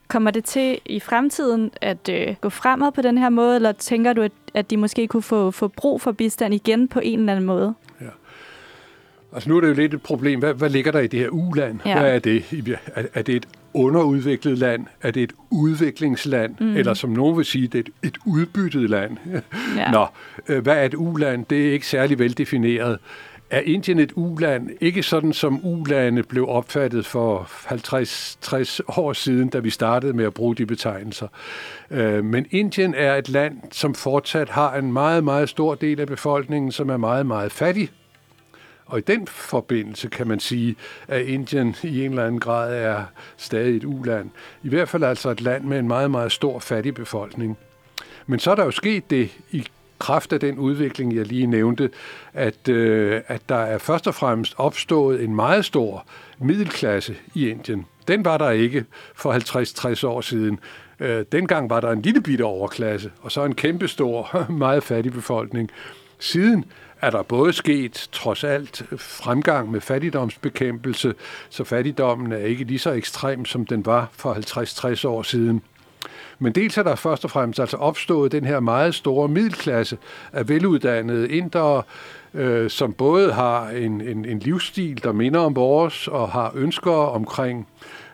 Kommer 0.08 0.30
det 0.30 0.44
til 0.44 0.78
i 0.86 1.00
fremtiden 1.00 1.70
at 1.80 2.08
øh, 2.08 2.34
gå 2.40 2.48
fremad 2.48 2.92
på 2.92 3.02
den 3.02 3.18
her 3.18 3.28
måde, 3.28 3.56
eller 3.56 3.72
tænker 3.72 4.12
du, 4.12 4.22
at, 4.22 4.32
at 4.54 4.70
de 4.70 4.76
måske 4.76 5.08
kunne 5.08 5.22
få, 5.22 5.50
få 5.50 5.68
brug 5.68 6.00
for 6.00 6.12
bistand 6.12 6.54
igen 6.54 6.88
på 6.88 7.00
en 7.02 7.18
eller 7.18 7.32
anden 7.32 7.46
måde? 7.46 7.74
Altså 9.34 9.48
nu 9.48 9.56
er 9.56 9.60
det 9.60 9.68
jo 9.68 9.74
lidt 9.74 9.94
et 9.94 10.02
problem. 10.02 10.38
Hvad, 10.38 10.54
hvad 10.54 10.70
ligger 10.70 10.92
der 10.92 11.00
i 11.00 11.06
det 11.06 11.20
her 11.20 11.28
uland? 11.28 11.80
Ja. 11.86 12.00
Hvad 12.00 12.14
er 12.14 12.18
det? 12.18 12.44
Er, 12.94 13.02
er 13.14 13.22
det 13.22 13.34
et 13.34 13.48
underudviklet 13.74 14.58
land? 14.58 14.86
Er 15.02 15.10
det 15.10 15.22
et 15.22 15.32
udviklingsland? 15.50 16.54
Mm. 16.60 16.76
Eller 16.76 16.94
som 16.94 17.10
nogen 17.10 17.36
vil 17.36 17.44
sige, 17.44 17.66
det 17.66 17.78
er 17.78 17.92
et, 18.02 18.08
et 18.08 18.18
udbyttet 18.26 18.90
land? 18.90 19.16
Ja. 19.76 19.90
Nå, 19.90 20.06
øh, 20.48 20.62
hvad 20.62 20.76
er 20.76 20.84
et 20.84 20.94
uland? 20.94 21.44
Det 21.50 21.68
er 21.68 21.72
ikke 21.72 21.86
særlig 21.86 22.18
veldefineret 22.18 22.98
er 23.50 23.60
Indien 23.60 23.98
et 23.98 24.12
uland, 24.14 24.70
ikke 24.80 25.02
sådan 25.02 25.32
som 25.32 25.60
ulande 25.66 26.22
blev 26.22 26.48
opfattet 26.48 27.06
for 27.06 27.48
50-60 28.88 29.00
år 29.00 29.12
siden, 29.12 29.48
da 29.48 29.58
vi 29.58 29.70
startede 29.70 30.12
med 30.12 30.24
at 30.24 30.34
bruge 30.34 30.56
de 30.56 30.66
betegnelser. 30.66 31.28
Øh, 31.90 32.24
men 32.24 32.46
Indien 32.50 32.94
er 32.94 33.14
et 33.14 33.28
land, 33.28 33.58
som 33.72 33.94
fortsat 33.94 34.48
har 34.48 34.76
en 34.76 34.92
meget, 34.92 35.24
meget 35.24 35.48
stor 35.48 35.74
del 35.74 36.00
af 36.00 36.06
befolkningen, 36.06 36.72
som 36.72 36.88
er 36.88 36.96
meget, 36.96 37.26
meget 37.26 37.52
fattig. 37.52 37.90
Og 38.94 39.00
i 39.00 39.02
den 39.02 39.26
forbindelse 39.26 40.08
kan 40.08 40.28
man 40.28 40.40
sige, 40.40 40.76
at 41.08 41.26
Indien 41.26 41.76
i 41.82 42.04
en 42.04 42.10
eller 42.10 42.26
anden 42.26 42.40
grad 42.40 42.76
er 42.76 43.04
stadig 43.36 43.76
et 43.76 43.84
uland. 43.84 44.30
I 44.62 44.68
hvert 44.68 44.88
fald 44.88 45.04
altså 45.04 45.30
et 45.30 45.40
land 45.40 45.64
med 45.64 45.78
en 45.78 45.88
meget, 45.88 46.10
meget 46.10 46.32
stor 46.32 46.58
fattig 46.58 46.94
befolkning. 46.94 47.58
Men 48.26 48.38
så 48.38 48.50
er 48.50 48.54
der 48.54 48.64
jo 48.64 48.70
sket 48.70 49.10
det 49.10 49.30
i 49.50 49.66
kraft 49.98 50.32
af 50.32 50.40
den 50.40 50.58
udvikling, 50.58 51.14
jeg 51.14 51.26
lige 51.26 51.46
nævnte, 51.46 51.90
at, 52.32 52.68
øh, 52.68 53.20
at 53.26 53.48
der 53.48 53.56
er 53.56 53.78
først 53.78 54.06
og 54.06 54.14
fremmest 54.14 54.54
opstået 54.56 55.24
en 55.24 55.34
meget 55.34 55.64
stor 55.64 56.06
middelklasse 56.38 57.16
i 57.34 57.48
Indien. 57.48 57.86
Den 58.08 58.24
var 58.24 58.38
der 58.38 58.50
ikke 58.50 58.84
for 59.14 59.32
50-60 60.02 60.06
år 60.06 60.20
siden. 60.20 60.58
Øh, 61.00 61.24
dengang 61.32 61.70
var 61.70 61.80
der 61.80 61.90
en 61.90 62.02
lille 62.02 62.20
bitte 62.20 62.42
overklasse, 62.42 63.10
og 63.20 63.32
så 63.32 63.44
en 63.44 63.54
kæmpestor, 63.54 64.46
meget 64.64 64.82
fattig 64.82 65.12
befolkning. 65.12 65.70
Siden 66.18 66.64
er 67.06 67.10
der 67.10 67.22
både 67.22 67.52
sket, 67.52 68.08
trods 68.12 68.44
alt, 68.44 68.82
fremgang 68.98 69.70
med 69.70 69.80
fattigdomsbekæmpelse, 69.80 71.14
så 71.50 71.64
fattigdommen 71.64 72.32
er 72.32 72.36
ikke 72.36 72.64
lige 72.64 72.78
så 72.78 72.90
ekstrem, 72.90 73.44
som 73.44 73.66
den 73.66 73.86
var 73.86 74.08
for 74.12 74.34
50-60 74.34 75.08
år 75.08 75.22
siden. 75.22 75.62
Men 76.38 76.52
dels 76.52 76.78
er 76.78 76.82
der 76.82 76.94
først 76.94 77.24
og 77.24 77.30
fremmest 77.30 77.60
altså 77.60 77.76
opstået 77.76 78.32
den 78.32 78.44
her 78.44 78.60
meget 78.60 78.94
store 78.94 79.28
middelklasse 79.28 79.98
af 80.32 80.48
veluddannede 80.48 81.28
indere, 81.28 81.82
øh, 82.34 82.70
som 82.70 82.92
både 82.92 83.32
har 83.32 83.68
en, 83.68 84.00
en, 84.00 84.24
en 84.24 84.38
livsstil, 84.38 85.04
der 85.04 85.12
minder 85.12 85.40
om 85.40 85.56
vores, 85.56 86.08
og 86.08 86.28
har 86.28 86.52
ønsker 86.54 86.92
omkring 86.92 87.68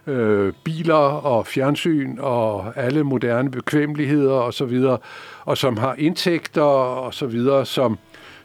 øh, 0.07 0.53
biler 0.65 0.95
og 0.95 1.47
fjernsyn 1.47 2.17
og 2.19 2.73
alle 2.77 3.05
moderne 3.05 3.51
bekvemmeligheder 3.51 4.33
osv., 4.33 4.83
og, 4.87 5.01
og 5.45 5.59
som 5.59 5.77
har 5.77 5.95
indtægter 5.99 6.63
og 6.63 7.15
så 7.15 7.27
videre, 7.27 7.67
som, 7.67 7.99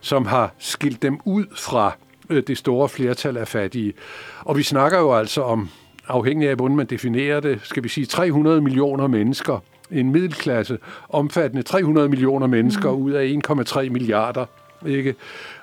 som 0.05 0.25
har 0.25 0.53
skilt 0.57 1.01
dem 1.01 1.19
ud 1.25 1.45
fra 1.55 1.97
øh, 2.29 2.43
det 2.47 2.57
store 2.57 2.89
flertal 2.89 3.37
af 3.37 3.47
fattige. 3.47 3.93
Og 4.41 4.57
vi 4.57 4.63
snakker 4.63 4.99
jo 4.99 5.13
altså 5.13 5.41
om 5.41 5.69
afhængig 6.07 6.49
af, 6.49 6.55
hvordan 6.55 6.77
man 6.77 6.85
definerer 6.85 7.39
det, 7.39 7.59
skal 7.63 7.83
vi 7.83 7.89
sige 7.89 8.05
300 8.05 8.61
millioner 8.61 9.07
mennesker, 9.07 9.59
en 9.91 10.11
middelklasse 10.11 10.77
omfattende 11.09 11.63
300 11.63 12.09
millioner 12.09 12.47
mennesker 12.47 12.91
mm. 12.91 12.97
ud 12.97 13.11
af 13.11 13.39
1,3 13.49 13.89
milliarder. 13.89 14.45
Ikke? 14.85 15.15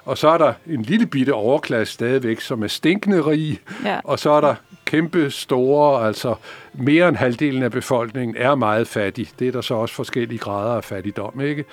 Og 0.04 0.18
så 0.18 0.28
er 0.28 0.38
der 0.38 0.52
en 0.66 0.82
lille 0.82 1.06
bitte 1.06 1.34
overklasse 1.34 1.94
stadigvæk, 1.94 2.40
som 2.40 2.62
er 2.62 2.66
stinkende 2.66 3.20
rig, 3.20 3.60
ja. 3.84 4.00
og 4.04 4.18
så 4.18 4.30
er 4.30 4.40
der 4.40 4.54
kæmpe 4.84 5.30
store, 5.30 6.06
altså 6.06 6.34
mere 6.74 7.08
end 7.08 7.16
halvdelen 7.16 7.62
af 7.62 7.70
befolkningen 7.70 8.36
er 8.36 8.54
meget 8.54 8.88
fattig. 8.88 9.28
Det 9.38 9.48
er 9.48 9.52
der 9.52 9.60
så 9.60 9.74
også 9.74 9.94
forskellige 9.94 10.38
grader 10.38 10.74
af 10.74 10.84
fattigdom. 10.84 11.40
Ikke? 11.40 11.64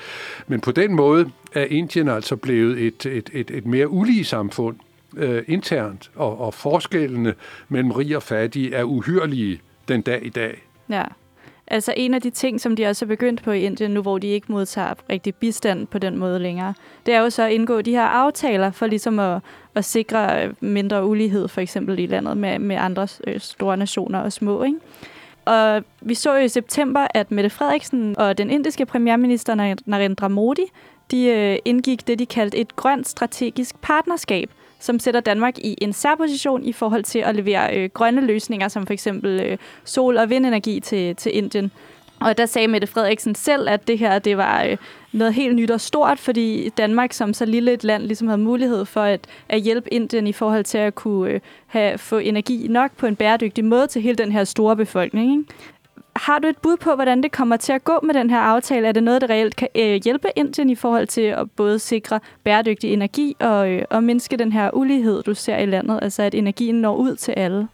Men 0.47 0.61
på 0.61 0.71
den 0.71 0.95
måde 0.95 1.31
er 1.53 1.65
Indien 1.65 2.07
altså 2.07 2.35
blevet 2.35 2.79
et, 2.79 3.05
et, 3.05 3.29
et, 3.33 3.51
et 3.51 3.65
mere 3.65 3.89
ulige 3.89 4.25
samfund 4.25 4.75
øh, 5.17 5.43
internt, 5.47 6.11
og, 6.15 6.41
og 6.41 6.53
forskellene 6.53 7.33
mellem 7.69 7.91
rig 7.91 8.15
og 8.15 8.23
fattig 8.23 8.73
er 8.73 8.83
uhyrlige 8.83 9.61
den 9.87 10.01
dag 10.01 10.25
i 10.25 10.29
dag. 10.29 10.61
Ja. 10.89 11.03
Altså 11.69 11.93
en 11.97 12.13
af 12.13 12.21
de 12.21 12.29
ting, 12.29 12.61
som 12.61 12.75
de 12.75 12.85
også 12.85 13.05
er 13.05 13.07
begyndt 13.07 13.43
på 13.43 13.51
i 13.51 13.61
Indien 13.61 13.91
nu, 13.91 14.01
hvor 14.01 14.17
de 14.17 14.27
ikke 14.27 14.51
modtager 14.51 14.93
rigtig 15.09 15.35
bistand 15.35 15.87
på 15.87 15.97
den 15.97 16.17
måde 16.17 16.39
længere, 16.39 16.73
det 17.05 17.13
er 17.13 17.19
jo 17.19 17.29
så 17.29 17.43
at 17.43 17.51
indgå 17.51 17.81
de 17.81 17.91
her 17.91 18.03
aftaler 18.03 18.71
for 18.71 18.87
ligesom 18.87 19.19
at, 19.19 19.41
at 19.75 19.85
sikre 19.85 20.45
øh, 20.45 20.53
mindre 20.59 21.05
ulighed, 21.05 21.47
for 21.47 21.61
eksempel 21.61 21.99
i 21.99 22.05
landet 22.05 22.37
med, 22.37 22.59
med 22.59 22.75
andre 22.75 23.07
øh, 23.27 23.39
store 23.39 23.77
nationer 23.77 24.19
og 24.19 24.33
små. 24.33 24.63
Ikke? 24.63 24.77
Og 25.45 25.83
vi 26.01 26.13
så 26.13 26.35
jo 26.35 26.43
i 26.43 26.47
september, 26.47 27.07
at 27.13 27.31
Mette 27.31 27.49
Frederiksen 27.49 28.17
og 28.17 28.37
den 28.37 28.49
indiske 28.49 28.85
premierminister 28.85 29.75
Narendra 29.85 30.27
Modi, 30.27 30.65
de 31.11 31.25
øh, 31.25 31.57
indgik 31.65 32.07
det, 32.07 32.19
de 32.19 32.25
kaldte 32.25 32.57
et 32.57 32.75
grønt 32.75 33.07
strategisk 33.07 33.81
partnerskab, 33.81 34.49
som 34.79 34.99
sætter 34.99 35.19
Danmark 35.19 35.57
i 35.57 35.75
en 35.81 35.93
særposition 35.93 36.63
i 36.63 36.73
forhold 36.73 37.03
til 37.03 37.19
at 37.19 37.35
levere 37.35 37.77
øh, 37.77 37.89
grønne 37.93 38.21
løsninger, 38.21 38.67
som 38.67 38.85
for 38.85 38.93
eksempel 38.93 39.39
øh, 39.39 39.57
sol- 39.83 40.17
og 40.17 40.29
vindenergi 40.29 40.79
til, 40.79 41.15
til 41.15 41.37
Indien. 41.37 41.71
Og 42.21 42.37
der 42.37 42.45
sagde 42.45 42.67
Mette 42.67 42.87
Frederiksen 42.87 43.35
selv, 43.35 43.69
at 43.69 43.87
det 43.87 43.97
her 43.99 44.19
det 44.19 44.37
var 44.37 44.63
øh, 44.63 44.77
noget 45.11 45.33
helt 45.33 45.55
nyt 45.55 45.71
og 45.71 45.81
stort, 45.81 46.19
fordi 46.19 46.69
Danmark 46.69 47.13
som 47.13 47.33
så 47.33 47.45
lille 47.45 47.73
et 47.73 47.83
land 47.83 48.03
ligesom 48.03 48.27
havde 48.27 48.41
mulighed 48.41 48.85
for 48.85 49.01
at, 49.01 49.27
at 49.49 49.61
hjælpe 49.61 49.93
Indien 49.93 50.27
i 50.27 50.33
forhold 50.33 50.63
til 50.63 50.77
at 50.77 50.95
kunne 50.95 51.31
øh, 51.31 51.39
have, 51.67 51.97
få 51.97 52.17
energi 52.17 52.67
nok 52.69 52.91
på 52.97 53.05
en 53.05 53.15
bæredygtig 53.15 53.65
måde 53.65 53.87
til 53.87 54.01
hele 54.01 54.15
den 54.15 54.31
her 54.31 54.43
store 54.43 54.75
befolkning. 54.75 55.31
Ikke? 55.31 55.53
Har 56.19 56.39
du 56.39 56.47
et 56.47 56.57
bud 56.57 56.77
på, 56.77 56.95
hvordan 56.95 57.23
det 57.23 57.31
kommer 57.31 57.57
til 57.57 57.73
at 57.73 57.83
gå 57.83 57.99
med 58.03 58.13
den 58.13 58.29
her 58.29 58.39
aftale? 58.39 58.87
Er 58.87 58.91
det 58.91 59.03
noget, 59.03 59.21
der 59.21 59.29
reelt 59.29 59.55
kan 59.55 59.67
øh, 59.75 60.01
hjælpe 60.03 60.27
Indien 60.35 60.69
i 60.69 60.75
forhold 60.75 61.07
til 61.07 61.21
at 61.21 61.51
både 61.51 61.79
sikre 61.79 62.19
bæredygtig 62.43 62.93
energi 62.93 63.35
og, 63.39 63.69
øh, 63.69 63.85
og 63.89 64.03
mindske 64.03 64.37
den 64.37 64.51
her 64.51 64.69
ulighed, 64.73 65.23
du 65.23 65.33
ser 65.33 65.57
i 65.57 65.65
landet? 65.65 65.99
Altså 66.01 66.23
at 66.23 66.35
energien 66.35 66.75
når 66.75 66.95
ud 66.95 67.15
til 67.15 67.31
alle? 67.31 67.67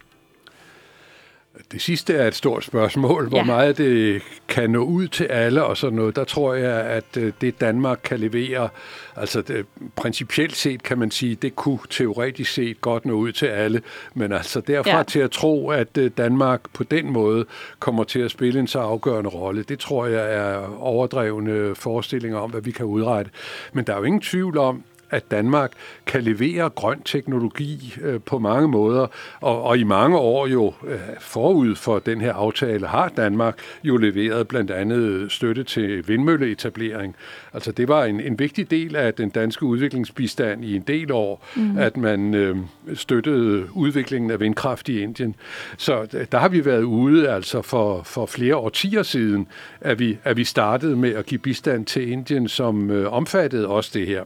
Det 1.72 1.82
sidste 1.82 2.14
er 2.14 2.28
et 2.28 2.34
stort 2.34 2.64
spørgsmål. 2.64 3.28
Hvor 3.28 3.38
ja. 3.38 3.44
meget 3.44 3.78
det 3.78 4.22
kan 4.48 4.70
nå 4.70 4.84
ud 4.84 5.08
til 5.08 5.24
alle 5.24 5.64
og 5.64 5.76
sådan 5.76 5.96
noget. 5.96 6.16
Der 6.16 6.24
tror 6.24 6.54
jeg, 6.54 6.80
at 6.80 7.16
øh, 7.18 7.32
det 7.40 7.60
Danmark 7.60 8.00
kan 8.04 8.20
levere, 8.20 8.68
altså 9.16 9.42
det, 9.42 9.66
principielt 9.96 10.56
set 10.56 10.82
kan 10.82 10.98
man 10.98 11.10
sige, 11.10 11.34
det 11.34 11.56
kunne 11.56 11.78
teoretisk 11.90 12.52
set 12.52 12.80
godt 12.80 13.06
nå 13.06 13.12
ud 13.12 13.32
til 13.32 13.46
alle. 13.46 13.82
Men 14.14 14.32
altså 14.32 14.60
derfra 14.60 14.96
ja. 14.96 15.02
til 15.02 15.20
at 15.20 15.30
tro, 15.30 15.70
at 15.70 15.98
øh, 15.98 16.10
Danmark 16.16 16.60
på 16.72 16.84
den 16.84 17.10
måde 17.12 17.44
kommer 17.78 18.04
til 18.04 18.20
at 18.20 18.30
spille 18.30 18.60
en 18.60 18.66
så 18.66 18.78
afgørende 18.78 19.30
rolle, 19.30 19.62
det 19.62 19.78
tror 19.78 20.06
jeg 20.06 20.34
er 20.34 20.80
overdrevne 20.80 21.74
forestillinger 21.74 22.38
om, 22.38 22.50
hvad 22.50 22.60
vi 22.60 22.70
kan 22.70 22.86
udrette. 22.86 23.30
Men 23.72 23.84
der 23.84 23.92
er 23.92 23.98
jo 23.98 24.04
ingen 24.04 24.20
tvivl 24.20 24.58
om, 24.58 24.82
at 25.16 25.30
Danmark 25.30 25.72
kan 26.06 26.22
levere 26.22 26.70
grøn 26.70 27.02
teknologi 27.02 27.94
øh, 28.02 28.20
på 28.20 28.38
mange 28.38 28.68
måder, 28.68 29.06
og, 29.40 29.62
og 29.62 29.78
i 29.78 29.84
mange 29.84 30.18
år 30.18 30.46
jo 30.46 30.74
øh, 30.86 30.98
forud 31.20 31.74
for 31.74 31.98
den 31.98 32.20
her 32.20 32.32
aftale 32.32 32.86
har 32.86 33.08
Danmark 33.08 33.58
jo 33.84 33.96
leveret 33.96 34.48
blandt 34.48 34.70
andet 34.70 35.32
støtte 35.32 35.64
til 35.64 36.08
vindmølleetablering. 36.08 37.16
Altså 37.52 37.72
det 37.72 37.88
var 37.88 38.04
en, 38.04 38.20
en 38.20 38.38
vigtig 38.38 38.70
del 38.70 38.96
af 38.96 39.14
den 39.14 39.30
danske 39.30 39.64
udviklingsbistand 39.66 40.64
i 40.64 40.76
en 40.76 40.82
del 40.82 41.12
år, 41.12 41.46
mm. 41.56 41.78
at 41.78 41.96
man 41.96 42.34
øh, 42.34 42.56
støttede 42.94 43.64
udviklingen 43.72 44.30
af 44.30 44.40
vindkraft 44.40 44.88
i 44.88 45.00
Indien. 45.00 45.34
Så 45.76 46.26
der 46.32 46.38
har 46.38 46.48
vi 46.48 46.64
været 46.64 46.82
ude 46.82 47.28
altså 47.30 47.62
for, 47.62 48.02
for 48.02 48.26
flere 48.26 48.56
årtier 48.56 49.02
siden, 49.02 49.46
at 49.80 49.98
vi, 49.98 50.18
at 50.24 50.36
vi 50.36 50.44
startede 50.44 50.96
med 50.96 51.14
at 51.14 51.26
give 51.26 51.38
bistand 51.38 51.86
til 51.86 52.10
Indien, 52.10 52.48
som 52.48 52.90
øh, 52.90 53.12
omfattede 53.12 53.68
også 53.68 53.90
det 53.94 54.06
her. 54.06 54.24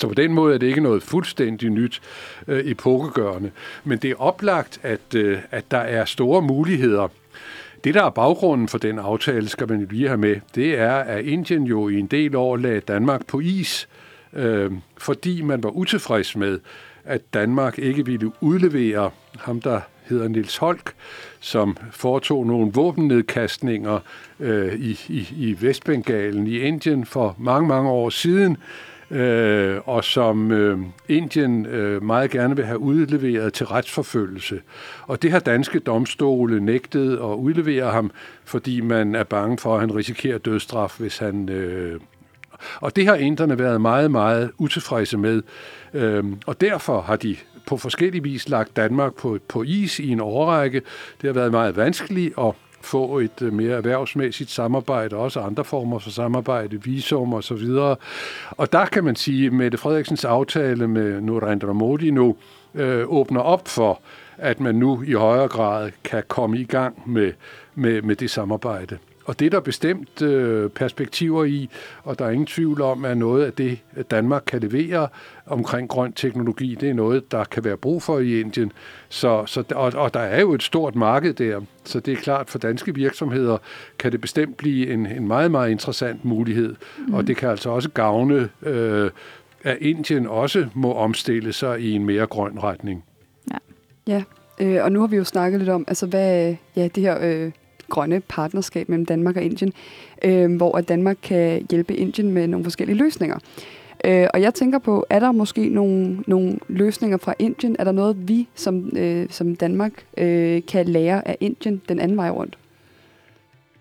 Så 0.00 0.08
på 0.08 0.14
den 0.14 0.32
måde 0.32 0.54
er 0.54 0.58
det 0.58 0.66
ikke 0.66 0.80
noget 0.80 1.02
fuldstændig 1.02 1.70
nyt 1.70 2.00
øh, 2.48 2.66
epokegørende. 2.66 3.50
Men 3.84 3.98
det 3.98 4.10
er 4.10 4.20
oplagt, 4.20 4.80
at, 4.82 5.14
øh, 5.16 5.38
at 5.50 5.70
der 5.70 5.78
er 5.78 6.04
store 6.04 6.42
muligheder. 6.42 7.08
Det, 7.84 7.94
der 7.94 8.04
er 8.04 8.10
baggrunden 8.10 8.68
for 8.68 8.78
den 8.78 8.98
aftale, 8.98 9.48
skal 9.48 9.68
man 9.68 9.86
lige 9.90 10.08
have 10.08 10.18
med, 10.18 10.36
det 10.54 10.78
er, 10.78 10.94
at 10.94 11.24
Indien 11.24 11.64
jo 11.64 11.88
i 11.88 11.98
en 11.98 12.06
del 12.06 12.36
år 12.36 12.56
lagde 12.56 12.80
Danmark 12.80 13.26
på 13.26 13.40
is, 13.40 13.88
øh, 14.32 14.70
fordi 14.98 15.42
man 15.42 15.62
var 15.62 15.70
utilfreds 15.70 16.36
med, 16.36 16.60
at 17.04 17.34
Danmark 17.34 17.78
ikke 17.78 18.06
ville 18.06 18.32
udlevere 18.40 19.10
ham, 19.38 19.60
der 19.60 19.80
hedder 20.04 20.28
Nils 20.28 20.56
Holk, 20.56 20.92
som 21.40 21.76
foretog 21.90 22.46
nogle 22.46 22.72
våbennedkastninger 22.72 23.98
øh, 24.40 24.74
i, 24.74 25.00
i, 25.08 25.28
i 25.36 25.56
Vestbengalen 25.60 26.46
i 26.46 26.58
Indien 26.58 27.06
for 27.06 27.36
mange, 27.38 27.68
mange 27.68 27.90
år 27.90 28.10
siden, 28.10 28.56
øh, 29.10 29.80
og 29.84 30.04
som 30.04 30.52
øh, 30.52 30.78
Indien 31.08 31.66
øh, 31.66 32.02
meget 32.02 32.30
gerne 32.30 32.56
vil 32.56 32.64
have 32.64 32.78
udleveret 32.78 33.52
til 33.52 33.66
retsforfølgelse. 33.66 34.60
Og 35.02 35.22
det 35.22 35.32
har 35.32 35.38
danske 35.38 35.78
domstole 35.78 36.60
nægtet 36.60 37.12
at 37.12 37.34
udlevere 37.34 37.90
ham, 37.90 38.10
fordi 38.44 38.80
man 38.80 39.14
er 39.14 39.24
bange 39.24 39.58
for, 39.58 39.74
at 39.74 39.80
han 39.80 39.94
risikerer 39.96 40.38
dødsstraf, 40.38 40.94
hvis 40.98 41.18
han... 41.18 41.48
Øh, 41.48 42.00
og 42.80 42.96
det 42.96 43.06
har 43.06 43.14
inderne 43.14 43.58
været 43.58 43.80
meget, 43.80 44.10
meget 44.10 44.50
utilfredse 44.58 45.18
med. 45.18 45.42
Øh, 45.94 46.24
og 46.46 46.60
derfor 46.60 47.00
har 47.00 47.16
de 47.16 47.36
på 47.66 47.76
forskellig 47.76 48.24
vis 48.24 48.48
lagt 48.48 48.76
Danmark 48.76 49.14
på, 49.14 49.38
på 49.48 49.62
is 49.62 49.98
i 49.98 50.08
en 50.08 50.20
årrække. 50.20 50.82
Det 51.20 51.28
har 51.28 51.32
været 51.32 51.50
meget 51.50 51.76
vanskeligt 51.76 52.34
og 52.36 52.56
få 52.80 53.18
et 53.18 53.42
øh, 53.42 53.52
mere 53.52 53.76
erhvervsmæssigt 53.76 54.50
samarbejde, 54.50 55.16
også 55.16 55.40
andre 55.40 55.64
former 55.64 55.98
for 55.98 56.10
samarbejde, 56.10 56.82
visum 56.82 57.34
og 57.34 57.44
så 57.44 57.54
videre. 57.54 57.96
Og 58.50 58.72
der 58.72 58.86
kan 58.86 59.04
man 59.04 59.16
sige, 59.16 59.46
at 59.46 59.52
Mette 59.52 59.78
Frederiksens 59.78 60.24
aftale 60.24 60.88
med 60.88 61.20
Narendra 61.20 61.72
Modi 61.72 62.10
nu 62.10 62.36
øh, 62.74 63.04
åbner 63.08 63.40
op 63.40 63.68
for, 63.68 64.00
at 64.38 64.60
man 64.60 64.74
nu 64.74 65.02
i 65.02 65.12
højere 65.12 65.48
grad 65.48 65.90
kan 66.04 66.22
komme 66.28 66.58
i 66.58 66.64
gang 66.64 67.02
med, 67.06 67.32
med, 67.74 68.02
med 68.02 68.16
det 68.16 68.30
samarbejde. 68.30 68.98
Og 69.28 69.38
det 69.38 69.46
er 69.46 69.50
der 69.50 69.60
bestemt 69.60 70.22
øh, 70.22 70.70
perspektiver 70.70 71.44
i, 71.44 71.68
og 72.02 72.18
der 72.18 72.24
er 72.24 72.30
ingen 72.30 72.46
tvivl 72.46 72.82
om, 72.82 73.04
at 73.04 73.18
noget 73.18 73.44
af 73.44 73.52
det, 73.52 73.78
Danmark 74.10 74.42
kan 74.46 74.60
levere 74.60 75.08
omkring 75.46 75.88
grøn 75.88 76.12
teknologi, 76.12 76.74
det 76.74 76.88
er 76.88 76.94
noget, 76.94 77.32
der 77.32 77.44
kan 77.44 77.64
være 77.64 77.76
brug 77.76 78.02
for 78.02 78.18
i 78.18 78.40
Indien. 78.40 78.72
Så, 79.08 79.46
så, 79.46 79.64
og, 79.74 79.92
og 79.96 80.14
der 80.14 80.20
er 80.20 80.40
jo 80.40 80.54
et 80.54 80.62
stort 80.62 80.94
marked 80.94 81.34
der, 81.34 81.60
så 81.84 82.00
det 82.00 82.12
er 82.12 82.16
klart, 82.16 82.50
for 82.50 82.58
danske 82.58 82.94
virksomheder 82.94 83.58
kan 83.98 84.12
det 84.12 84.20
bestemt 84.20 84.56
blive 84.56 84.92
en, 84.92 85.06
en 85.06 85.28
meget, 85.28 85.50
meget 85.50 85.70
interessant 85.70 86.24
mulighed. 86.24 86.74
Mm. 86.98 87.14
Og 87.14 87.26
det 87.26 87.36
kan 87.36 87.48
altså 87.48 87.70
også 87.70 87.88
gavne, 87.88 88.48
øh, 88.62 89.10
at 89.64 89.76
Indien 89.80 90.26
også 90.26 90.68
må 90.74 90.94
omstille 90.94 91.52
sig 91.52 91.80
i 91.80 91.92
en 91.92 92.04
mere 92.04 92.26
grøn 92.26 92.62
retning. 92.62 93.04
Ja, 93.50 93.58
ja. 94.06 94.22
Øh, 94.60 94.84
og 94.84 94.92
nu 94.92 95.00
har 95.00 95.06
vi 95.06 95.16
jo 95.16 95.24
snakket 95.24 95.60
lidt 95.60 95.70
om, 95.70 95.84
altså 95.88 96.06
hvad 96.06 96.54
ja, 96.76 96.88
det 96.94 97.02
her... 97.02 97.18
Øh 97.22 97.52
grønne 97.90 98.20
partnerskab 98.20 98.88
mellem 98.88 99.06
Danmark 99.06 99.36
og 99.36 99.42
Indien, 99.42 99.72
øh, 100.24 100.56
hvor 100.56 100.76
at 100.76 100.88
Danmark 100.88 101.16
kan 101.22 101.66
hjælpe 101.70 101.94
Indien 101.94 102.32
med 102.32 102.46
nogle 102.46 102.64
forskellige 102.64 102.98
løsninger. 102.98 103.38
Øh, 104.04 104.26
og 104.34 104.40
jeg 104.42 104.54
tænker 104.54 104.78
på, 104.78 105.06
er 105.10 105.20
der 105.20 105.32
måske 105.32 105.68
nogle, 105.68 106.18
nogle 106.26 106.58
løsninger 106.68 107.16
fra 107.16 107.34
Indien? 107.38 107.76
Er 107.78 107.84
der 107.84 107.92
noget, 107.92 108.28
vi 108.28 108.48
som, 108.54 108.96
øh, 108.96 109.26
som 109.30 109.56
Danmark 109.56 109.92
øh, 110.16 110.62
kan 110.68 110.88
lære 110.88 111.28
af 111.28 111.36
Indien 111.40 111.82
den 111.88 111.98
anden 111.98 112.16
vej 112.16 112.30
rundt? 112.30 112.58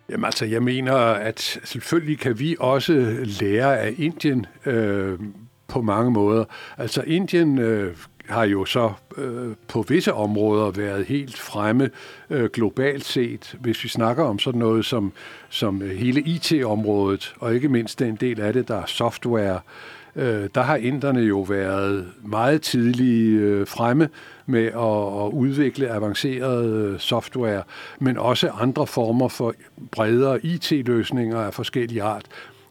Jamen 0.10 0.26
altså, 0.26 0.46
jeg 0.46 0.64
mener, 0.64 0.94
at 0.96 1.60
selvfølgelig 1.64 2.20
kan 2.20 2.40
vi 2.40 2.56
også 2.60 3.16
lære 3.42 3.80
af 3.80 3.94
Indien 3.98 4.46
øh, 4.66 5.20
på 5.68 5.82
mange 5.82 6.12
måder. 6.12 6.46
Altså, 6.78 7.04
Indien 7.08 7.58
øh, 7.58 7.96
har 8.30 8.44
jo 8.44 8.66
så 8.66 8.92
øh, 9.18 9.56
på 9.68 9.82
visse 9.82 10.14
områder 10.14 10.72
været 10.72 11.06
helt 11.06 11.38
fremme 11.38 11.90
øh, 12.30 12.50
globalt 12.50 13.06
set, 13.06 13.56
hvis 13.60 13.84
vi 13.84 13.90
snakker 13.90 14.24
om 14.24 14.40
sådan 14.40 14.60
noget 14.60 14.86
som, 14.86 15.12
som 15.50 15.82
hele 15.82 16.22
IT-området, 16.22 17.36
og 17.40 17.56
ikke 17.56 17.70
mindst 17.70 18.00
den 18.00 18.16
del 18.16 18.42
af 18.42 18.54
det, 18.54 18.68
der 18.68 18.76
er 18.76 18.86
software. 18.86 19.60
Øh, 20.16 20.50
der 20.56 20.62
har 20.62 20.76
inderne 20.76 21.20
jo 21.20 21.42
været 21.42 22.08
meget 22.24 22.62
tidlige 22.62 23.40
øh, 23.40 23.68
fremme 23.68 24.10
med 24.46 24.66
at, 24.66 25.26
at 25.26 25.34
udvikle 25.34 25.90
avanceret 25.90 26.66
øh, 26.66 27.00
software, 27.00 27.64
men 28.00 28.18
også 28.18 28.50
andre 28.50 28.88
former 28.88 29.28
for 29.28 29.54
bredere 29.92 30.46
IT-løsninger 30.46 31.40
af 31.40 31.54
forskellige 31.54 32.04
art. 32.04 32.26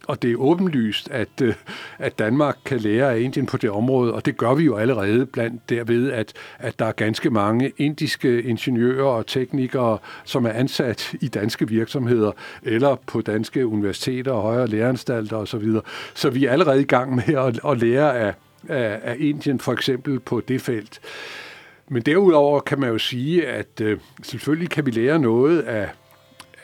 Og 0.07 0.23
det 0.23 0.33
er 0.33 0.37
åbenlyst, 0.37 1.11
at, 1.11 1.29
øh, 1.42 1.55
at 1.99 2.19
Danmark 2.19 2.57
kan 2.64 2.79
lære 2.79 3.12
af 3.12 3.21
Indien 3.21 3.47
på 3.47 3.57
det 3.57 3.71
område, 3.71 4.14
og 4.14 4.27
det 4.27 4.37
gør 4.37 4.55
vi 4.55 4.64
jo 4.64 4.77
allerede 4.77 5.27
blandt 5.27 5.71
derved, 5.71 6.12
at, 6.12 6.33
at 6.59 6.79
der 6.79 6.87
er 6.87 6.92
ganske 6.92 7.31
mange 7.31 7.73
indiske 7.79 8.42
ingeniører 8.42 9.07
og 9.07 9.27
teknikere, 9.27 9.99
som 10.25 10.47
er 10.47 10.51
ansat 10.51 11.14
i 11.21 11.29
danske 11.29 11.69
virksomheder 11.69 12.33
eller 12.62 12.97
på 13.07 13.21
danske 13.21 13.66
universiteter 13.66 14.33
og 14.33 14.42
højere 14.42 14.66
læreanstalter 14.66 15.37
osv. 15.37 15.73
Så 16.14 16.31
vi 16.31 16.45
er 16.45 16.53
allerede 16.53 16.81
i 16.81 16.85
gang 16.85 17.14
med 17.14 17.35
at, 17.35 17.61
at 17.71 17.81
lære 17.81 18.19
af, 18.19 18.35
af, 18.69 19.01
af 19.03 19.16
Indien 19.19 19.61
for 19.61 19.73
eksempel 19.73 20.21
på 20.21 20.40
det 20.49 20.61
felt. 20.61 21.01
Men 21.88 22.03
derudover 22.03 22.61
kan 22.61 22.81
man 22.81 22.88
jo 22.90 22.99
sige, 22.99 23.47
at 23.47 23.81
øh, 23.81 23.99
selvfølgelig 24.23 24.71
kan 24.71 24.87
vi 24.87 24.90
lære 24.90 25.19
noget 25.19 25.61
af 25.61 25.88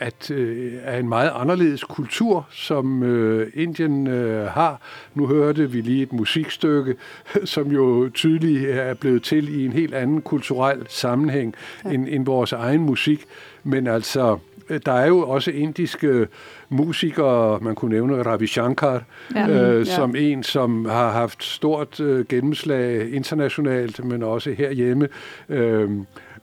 at 0.02 0.30
øh, 0.30 0.72
er 0.84 0.98
en 0.98 1.08
meget 1.08 1.32
anderledes 1.34 1.84
kultur, 1.84 2.46
som 2.50 3.02
øh, 3.02 3.50
Indien 3.54 4.06
øh, 4.06 4.46
har. 4.46 4.80
Nu 5.14 5.26
hørte 5.26 5.70
vi 5.70 5.80
lige 5.80 6.02
et 6.02 6.12
musikstykke, 6.12 6.94
som 7.44 7.70
jo 7.70 8.10
tydeligt 8.14 8.70
er 8.70 8.94
blevet 8.94 9.22
til 9.22 9.60
i 9.60 9.64
en 9.64 9.72
helt 9.72 9.94
anden 9.94 10.22
kulturel 10.22 10.86
sammenhæng 10.88 11.54
ja. 11.84 11.90
end, 11.90 12.06
end 12.08 12.26
vores 12.26 12.52
egen 12.52 12.80
musik. 12.80 13.24
Men 13.64 13.86
altså, 13.86 14.38
øh, 14.68 14.80
der 14.86 14.92
er 14.92 15.06
jo 15.06 15.18
også 15.18 15.50
indiske 15.50 16.28
musikere, 16.68 17.58
man 17.60 17.74
kunne 17.74 17.90
nævne 17.90 18.22
Ravi 18.22 18.46
Shankar, 18.46 19.02
ja. 19.34 19.48
øh, 19.48 19.78
ja. 19.78 19.84
som 19.84 20.16
en, 20.16 20.42
som 20.42 20.84
har 20.84 21.10
haft 21.10 21.44
stort 21.44 22.00
øh, 22.00 22.26
gennemslag 22.26 23.10
internationalt, 23.12 24.04
men 24.04 24.22
også 24.22 24.50
herhjemme. 24.50 25.08
Øh, 25.48 25.90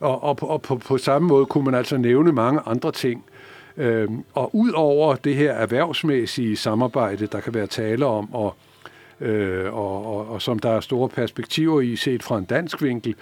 og, 0.00 0.22
og, 0.22 0.38
og 0.42 0.62
på, 0.62 0.76
på 0.76 0.98
samme 0.98 1.28
måde 1.28 1.46
kunne 1.46 1.64
man 1.64 1.74
altså 1.74 1.96
nævne 1.96 2.32
mange 2.32 2.60
andre 2.66 2.92
ting. 2.92 3.24
Øhm, 3.76 4.24
og 4.34 4.50
ud 4.54 4.70
over 4.70 5.14
det 5.14 5.34
her 5.34 5.52
erhvervsmæssige 5.52 6.56
samarbejde, 6.56 7.26
der 7.26 7.40
kan 7.40 7.54
være 7.54 7.66
tale 7.66 8.06
om, 8.06 8.34
og, 8.34 8.54
øh, 9.20 9.74
og, 9.74 10.06
og, 10.06 10.28
og 10.28 10.42
som 10.42 10.58
der 10.58 10.70
er 10.70 10.80
store 10.80 11.08
perspektiver 11.08 11.80
i 11.80 11.96
set 11.96 12.22
fra 12.22 12.38
en 12.38 12.44
dansk 12.44 12.82
vinkel, 12.82 13.14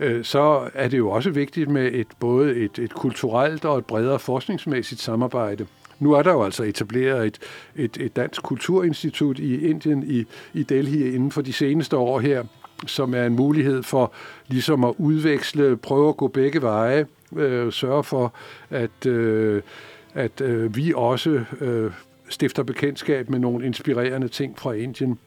øh, 0.00 0.24
så 0.24 0.68
er 0.74 0.88
det 0.88 0.98
jo 0.98 1.10
også 1.10 1.30
vigtigt 1.30 1.70
med 1.70 1.92
et 1.92 2.06
både 2.20 2.56
et, 2.56 2.78
et 2.78 2.94
kulturelt 2.94 3.64
og 3.64 3.78
et 3.78 3.86
bredere 3.86 4.18
forskningsmæssigt 4.18 5.00
samarbejde. 5.00 5.66
Nu 5.98 6.12
er 6.12 6.22
der 6.22 6.32
jo 6.32 6.42
altså 6.42 6.62
etableret 6.62 7.26
et, 7.26 7.38
et, 7.76 7.96
et 8.00 8.16
dansk 8.16 8.42
kulturinstitut 8.42 9.38
i 9.38 9.68
Indien, 9.68 10.04
i, 10.10 10.24
i 10.54 10.62
Delhi, 10.62 11.14
inden 11.14 11.32
for 11.32 11.42
de 11.42 11.52
seneste 11.52 11.96
år 11.96 12.20
her, 12.20 12.44
som 12.86 13.14
er 13.14 13.24
en 13.24 13.36
mulighed 13.36 13.82
for 13.82 14.12
ligesom 14.48 14.84
at 14.84 14.94
udveksle, 14.98 15.76
prøve 15.76 16.08
at 16.08 16.16
gå 16.16 16.28
begge 16.28 16.62
veje, 16.62 17.06
øh, 17.36 17.72
sørge 17.72 18.04
for, 18.04 18.32
at 18.70 19.06
øh, 19.06 19.62
at 20.16 20.40
øh, 20.40 20.76
vi 20.76 20.92
også 20.96 21.44
øh, 21.60 21.92
stifter 22.28 22.62
bekendtskab 22.62 23.30
med 23.30 23.38
nogle 23.38 23.66
inspirerende 23.66 24.28
ting 24.28 24.58
fra 24.58 24.72
Indien. 24.72 25.18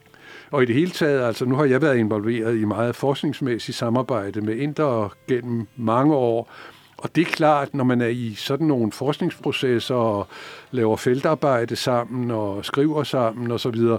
Og 0.52 0.64
i 0.64 0.66
det 0.66 0.76
hele 0.76 0.92
taget, 0.92 1.22
altså 1.22 1.46
nu 1.46 1.56
har 1.56 1.66
jeg 1.66 1.82
været 1.82 1.98
involveret 1.98 2.58
i 2.58 2.66
meget 2.66 2.96
forskningsmæssigt 2.96 3.78
samarbejde 3.78 4.42
med 4.42 4.56
Indere 4.56 5.10
gennem 5.28 5.68
mange 5.76 6.16
år, 6.16 6.52
Og 6.98 7.16
det 7.16 7.22
er 7.22 7.26
klart, 7.26 7.74
når 7.74 7.84
man 7.84 8.02
er 8.02 8.08
i 8.08 8.34
sådan 8.34 8.68
nogle 8.68 8.92
forskningsprocesser 8.92 9.96
og 9.96 10.28
laver 10.72 10.98
feltarbejde 10.98 11.76
sammen 11.76 12.32
og 12.32 12.66
skriver 12.66 13.04
sammen 13.04 13.52
osv., 13.52 13.76
så, 13.76 13.98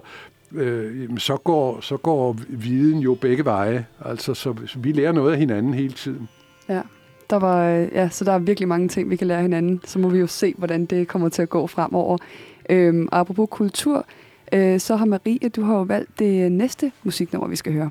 øh, 0.52 1.18
så, 1.18 1.36
går, 1.36 1.80
så 1.80 1.96
går 1.96 2.36
viden 2.48 2.98
jo 2.98 3.14
begge 3.14 3.44
veje. 3.44 3.86
Altså, 4.04 4.34
så 4.34 4.54
vi 4.76 4.92
lærer 4.92 5.12
noget 5.12 5.32
af 5.32 5.38
hinanden 5.38 5.74
hele 5.74 5.92
tiden. 5.92 6.28
Ja, 6.68 6.82
der 7.30 7.36
var, 7.36 7.68
øh, 7.68 7.88
ja, 7.92 8.08
så 8.08 8.24
der 8.24 8.32
er 8.32 8.38
virkelig 8.38 8.68
mange 8.68 8.88
ting, 8.88 9.10
vi 9.10 9.16
kan 9.16 9.26
lære 9.26 9.42
hinanden. 9.42 9.80
Så 9.84 9.98
må 9.98 10.08
vi 10.08 10.18
jo 10.18 10.26
se, 10.26 10.54
hvordan 10.58 10.86
det 10.86 11.08
kommer 11.08 11.28
til 11.28 11.42
at 11.42 11.48
gå 11.48 11.66
fremover. 11.66 12.18
Øhm, 12.70 13.08
apropos 13.12 13.48
kultur, 13.50 14.06
øh, 14.52 14.80
så 14.80 14.96
har 14.96 15.06
Marie, 15.06 15.48
du 15.56 15.62
har 15.62 15.74
jo 15.74 15.82
valgt 15.82 16.18
det 16.18 16.52
næste 16.52 16.92
musiknummer, 17.02 17.48
vi 17.48 17.56
skal 17.56 17.72
høre. 17.72 17.90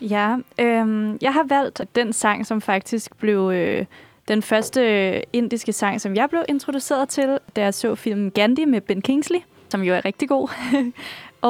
Ja, 0.00 0.36
øhm, 0.60 1.18
jeg 1.22 1.32
har 1.32 1.44
valgt 1.48 1.80
den 1.94 2.12
sang, 2.12 2.46
som 2.46 2.60
faktisk 2.60 3.16
blev 3.16 3.50
øh, 3.54 3.84
den 4.28 4.42
første 4.42 4.80
øh, 4.80 5.22
indiske 5.32 5.72
sang, 5.72 6.00
som 6.00 6.14
jeg 6.14 6.28
blev 6.30 6.44
introduceret 6.48 7.08
til, 7.08 7.38
da 7.56 7.60
jeg 7.60 7.74
så 7.74 7.94
filmen 7.94 8.30
Gandhi 8.30 8.64
med 8.64 8.80
Ben 8.80 9.02
Kingsley, 9.02 9.38
som 9.68 9.82
jo 9.82 9.94
er 9.94 10.04
rigtig 10.04 10.28
god. 10.28 10.48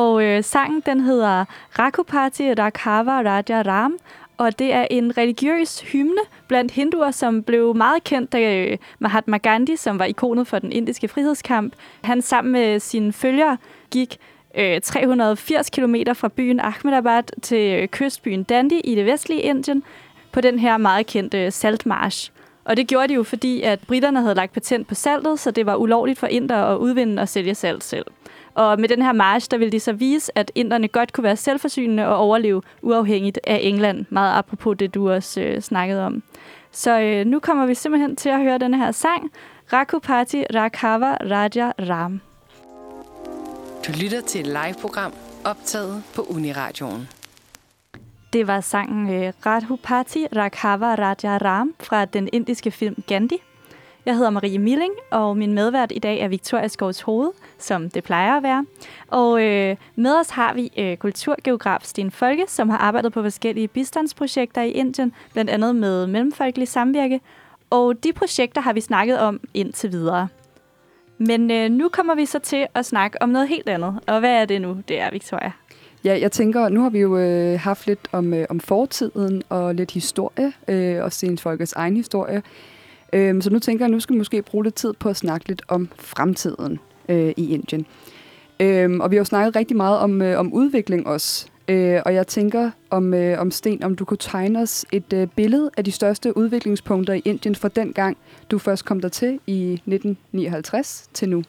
og 0.02 0.24
øh, 0.24 0.44
sangen, 0.44 0.82
den 0.86 1.00
hedder 1.00 1.44
Rakupati 1.78 2.54
Rakhava 2.54 3.22
Raja 3.22 3.62
Ram, 3.62 3.98
og 4.40 4.58
det 4.58 4.72
er 4.72 4.86
en 4.90 5.18
religiøs 5.18 5.80
hymne 5.80 6.20
blandt 6.48 6.72
hinduer, 6.72 7.10
som 7.10 7.42
blev 7.42 7.76
meget 7.76 8.04
kendt, 8.04 8.32
da 8.32 8.56
øh, 8.56 8.78
Mahatma 8.98 9.36
Gandhi, 9.36 9.76
som 9.76 9.98
var 9.98 10.04
ikonet 10.04 10.46
for 10.46 10.58
den 10.58 10.72
indiske 10.72 11.08
frihedskamp, 11.08 11.74
han 12.04 12.22
sammen 12.22 12.52
med 12.52 12.80
sine 12.80 13.12
følgere 13.12 13.56
gik 13.90 14.16
øh, 14.58 14.80
380 14.80 15.70
km 15.70 15.94
fra 16.14 16.28
byen 16.28 16.60
Ahmedabad 16.60 17.22
til 17.42 17.80
øh, 17.80 17.88
kystbyen 17.88 18.42
Dandi 18.42 18.80
i 18.80 18.94
det 18.94 19.06
vestlige 19.06 19.42
Indien 19.42 19.82
på 20.32 20.40
den 20.40 20.58
her 20.58 20.76
meget 20.76 21.06
kendte 21.06 21.50
saltmarsch. 21.50 22.32
Og 22.64 22.76
det 22.76 22.86
gjorde 22.86 23.08
de 23.08 23.14
jo, 23.14 23.22
fordi 23.22 23.62
at 23.62 23.80
britterne 23.80 24.20
havde 24.20 24.34
lagt 24.34 24.52
patent 24.52 24.88
på 24.88 24.94
saltet, 24.94 25.40
så 25.40 25.50
det 25.50 25.66
var 25.66 25.76
ulovligt 25.76 26.18
for 26.18 26.26
indere 26.26 26.72
at 26.72 26.76
udvinde 26.76 27.22
og 27.22 27.28
sælge 27.28 27.54
salt 27.54 27.84
selv. 27.84 28.06
Og 28.60 28.80
med 28.80 28.88
den 28.88 29.02
her 29.02 29.12
march, 29.12 29.50
der 29.50 29.58
ville 29.58 29.72
de 29.72 29.80
så 29.80 29.92
vise, 29.92 30.38
at 30.38 30.52
inderne 30.54 30.88
godt 30.88 31.12
kunne 31.12 31.24
være 31.24 31.36
selvforsynende 31.36 32.06
og 32.06 32.16
overleve 32.16 32.62
uafhængigt 32.82 33.38
af 33.44 33.60
England, 33.62 34.06
meget 34.10 34.38
apropos 34.38 34.76
det, 34.78 34.94
du 34.94 35.10
også 35.10 35.40
øh, 35.40 35.60
snakkede 35.60 36.06
om. 36.06 36.22
Så 36.70 37.00
øh, 37.00 37.26
nu 37.26 37.38
kommer 37.40 37.66
vi 37.66 37.74
simpelthen 37.74 38.16
til 38.16 38.28
at 38.28 38.40
høre 38.40 38.58
den 38.58 38.74
her 38.74 38.92
sang, 38.92 39.30
Rakupati 39.72 40.44
Rakhava 40.54 41.14
Raja 41.14 41.72
Ram. 41.90 42.20
Du 43.86 43.92
lytter 44.02 44.20
til 44.20 44.40
et 44.40 44.46
live-program 44.46 45.12
optaget 45.44 46.02
på 46.14 46.22
Uniradioen. 46.22 47.08
Det 48.32 48.46
var 48.46 48.60
sangen 48.60 49.24
øh, 49.24 49.32
Radhupati 49.46 50.26
Rakhava 50.36 50.94
Raja 50.94 51.38
Ram 51.38 51.74
fra 51.80 52.04
den 52.04 52.28
indiske 52.32 52.70
film 52.70 53.02
Gandhi. 53.06 53.36
Jeg 54.06 54.16
hedder 54.16 54.30
Marie 54.30 54.58
Milling, 54.58 54.92
og 55.10 55.36
min 55.36 55.54
medvært 55.54 55.92
i 55.94 55.98
dag 55.98 56.20
er 56.20 56.28
Victoria 56.28 56.68
Skovs 56.68 57.00
Hoved, 57.00 57.30
som 57.58 57.90
det 57.90 58.04
plejer 58.04 58.36
at 58.36 58.42
være. 58.42 58.66
Og 59.08 59.42
øh, 59.42 59.76
med 59.96 60.20
os 60.20 60.30
har 60.30 60.54
vi 60.54 60.72
øh, 60.78 60.96
kulturgeograf 60.96 61.80
Sten 61.82 62.10
Folke, 62.10 62.44
som 62.48 62.68
har 62.68 62.78
arbejdet 62.78 63.12
på 63.12 63.22
forskellige 63.22 63.68
bistandsprojekter 63.68 64.62
i 64.62 64.70
Indien, 64.70 65.12
blandt 65.32 65.50
andet 65.50 65.76
med 65.76 66.06
Mellemfolkelig 66.06 66.68
Samvirke. 66.68 67.20
Og 67.70 68.04
de 68.04 68.12
projekter 68.12 68.60
har 68.60 68.72
vi 68.72 68.80
snakket 68.80 69.18
om 69.18 69.40
indtil 69.54 69.92
videre. 69.92 70.28
Men 71.18 71.50
øh, 71.50 71.70
nu 71.70 71.88
kommer 71.88 72.14
vi 72.14 72.26
så 72.26 72.38
til 72.38 72.66
at 72.74 72.86
snakke 72.86 73.22
om 73.22 73.28
noget 73.28 73.48
helt 73.48 73.68
andet. 73.68 74.00
Og 74.06 74.20
hvad 74.20 74.32
er 74.32 74.44
det 74.44 74.62
nu, 74.62 74.76
det 74.88 75.00
er, 75.00 75.10
Victoria? 75.10 75.52
Ja, 76.04 76.18
jeg 76.20 76.32
tænker, 76.32 76.68
nu 76.68 76.82
har 76.82 76.90
vi 76.90 76.98
jo 76.98 77.18
øh, 77.18 77.60
haft 77.60 77.86
lidt 77.86 78.08
om, 78.12 78.34
øh, 78.34 78.46
om 78.50 78.60
fortiden 78.60 79.42
og 79.48 79.74
lidt 79.74 79.90
historie, 79.90 80.52
øh, 80.68 81.04
og 81.04 81.12
Sten 81.12 81.38
Folkes 81.38 81.72
egen 81.72 81.96
historie. 81.96 82.42
Øhm, 83.12 83.40
så 83.40 83.50
nu 83.50 83.58
tænker 83.58 83.84
jeg, 83.84 83.88
at 83.88 83.92
nu 83.92 84.00
skal 84.00 84.14
vi 84.14 84.18
måske 84.18 84.42
bruge 84.42 84.64
lidt 84.64 84.74
tid 84.74 84.92
på 84.92 85.08
at 85.08 85.16
snakke 85.16 85.48
lidt 85.48 85.62
om 85.68 85.88
fremtiden 85.98 86.78
øh, 87.08 87.32
i 87.36 87.54
Indien. 87.54 87.86
Øh, 88.60 88.90
og 89.00 89.10
vi 89.10 89.16
har 89.16 89.20
jo 89.20 89.24
snakket 89.24 89.56
rigtig 89.56 89.76
meget 89.76 89.98
om, 89.98 90.22
øh, 90.22 90.38
om 90.38 90.52
udvikling 90.52 91.06
også. 91.06 91.46
Øh, 91.68 92.00
og 92.06 92.14
jeg 92.14 92.26
tænker 92.26 92.70
om, 92.90 93.14
øh, 93.14 93.40
om 93.40 93.50
Sten, 93.50 93.82
om 93.82 93.96
du 93.96 94.04
kunne 94.04 94.18
tegne 94.20 94.60
os 94.60 94.84
et 94.92 95.12
øh, 95.12 95.28
billede 95.36 95.70
af 95.76 95.84
de 95.84 95.92
største 95.92 96.36
udviklingspunkter 96.36 97.14
i 97.14 97.22
Indien 97.24 97.54
fra 97.54 97.68
den 97.68 97.92
gang, 97.92 98.16
du 98.50 98.58
først 98.58 98.84
kom 98.84 99.00
der 99.00 99.08
til 99.08 99.40
i 99.46 99.72
1959 99.72 101.08
til 101.14 101.28
nu. 101.28 101.42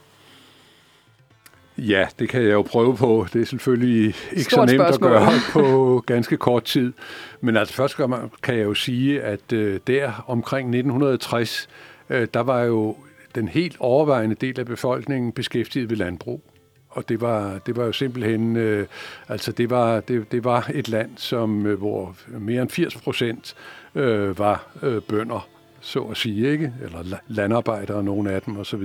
Ja, 1.78 2.08
det 2.20 2.30
kan 2.30 2.42
jeg 2.42 2.52
jo 2.52 2.62
prøve 2.62 2.96
på. 2.98 3.28
Det 3.34 3.42
er 3.42 3.46
selvfølgelig 3.46 4.06
ikke 4.32 4.44
Stort 4.52 4.70
så 4.70 4.76
nemt 4.76 4.96
spørgsmål. 4.96 5.12
at 5.12 5.22
gøre 5.22 5.32
på 5.54 6.04
ganske 6.06 6.38
kort 6.38 6.64
tid. 6.64 6.94
Men 7.42 7.58
altså 7.58 7.74
først 7.74 7.96
kan 8.44 8.56
jeg 8.58 8.64
jo 8.64 8.74
sige, 8.74 9.22
at 9.22 9.54
øh, 9.54 9.80
der 9.88 10.24
omkring 10.28 10.68
1960, 10.68 11.70
øh, 12.10 12.28
der 12.34 12.40
var 12.40 12.62
jo 12.62 12.96
den 13.36 13.48
helt 13.48 13.76
overvejende 13.80 14.36
del 14.36 14.60
af 14.60 14.66
befolkningen 14.66 15.32
beskæftiget 15.32 15.90
ved 15.90 15.98
landbrug. 15.98 16.42
Og 16.90 17.10
det 17.10 17.22
var, 17.22 17.60
det 17.66 17.76
var 17.76 17.86
jo 17.86 17.92
simpelthen, 17.92 18.56
øh, 18.56 18.88
altså 19.30 19.52
det 19.52 19.70
var, 19.70 20.00
det, 20.00 20.32
det 20.32 20.44
var 20.44 20.70
et 20.74 20.90
land, 20.90 21.10
som, 21.18 21.66
øh, 21.66 21.78
hvor 21.78 22.16
mere 22.40 22.62
end 22.62 22.70
80 22.70 22.96
procent 22.96 23.56
øh, 23.96 24.40
var 24.40 24.68
øh, 24.84 25.02
bønder, 25.02 25.48
så 25.82 26.00
at 26.00 26.18
sige, 26.18 26.52
ikke? 26.52 26.74
Eller 26.84 27.00
la- 27.00 27.24
landarbejdere, 27.28 28.04
nogle 28.04 28.32
af 28.32 28.42
dem 28.42 28.58
osv. 28.58 28.84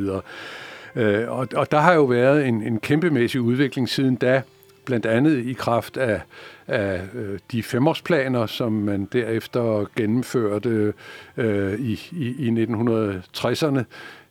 Øh, 0.97 1.31
og, 1.31 1.49
og 1.55 1.71
der 1.71 1.79
har 1.79 1.95
jo 1.95 2.05
været 2.05 2.47
en, 2.47 2.63
en 2.63 2.81
kæmpemæssig 2.81 3.41
udvikling 3.41 3.89
siden 3.89 4.17
da, 4.17 4.43
blandt 4.85 5.07
andet 5.07 5.47
i 5.47 5.53
kraft 5.53 5.97
af, 5.97 6.21
af 6.67 7.01
øh, 7.15 7.39
de 7.53 7.63
femårsplaner, 7.63 8.47
som 8.47 8.73
man 8.73 9.09
derefter 9.13 9.91
gennemførte 9.97 10.93
øh, 11.37 11.81
i, 11.81 12.01
i, 12.13 12.49
i 12.49 12.65
1960'erne, 12.65 13.83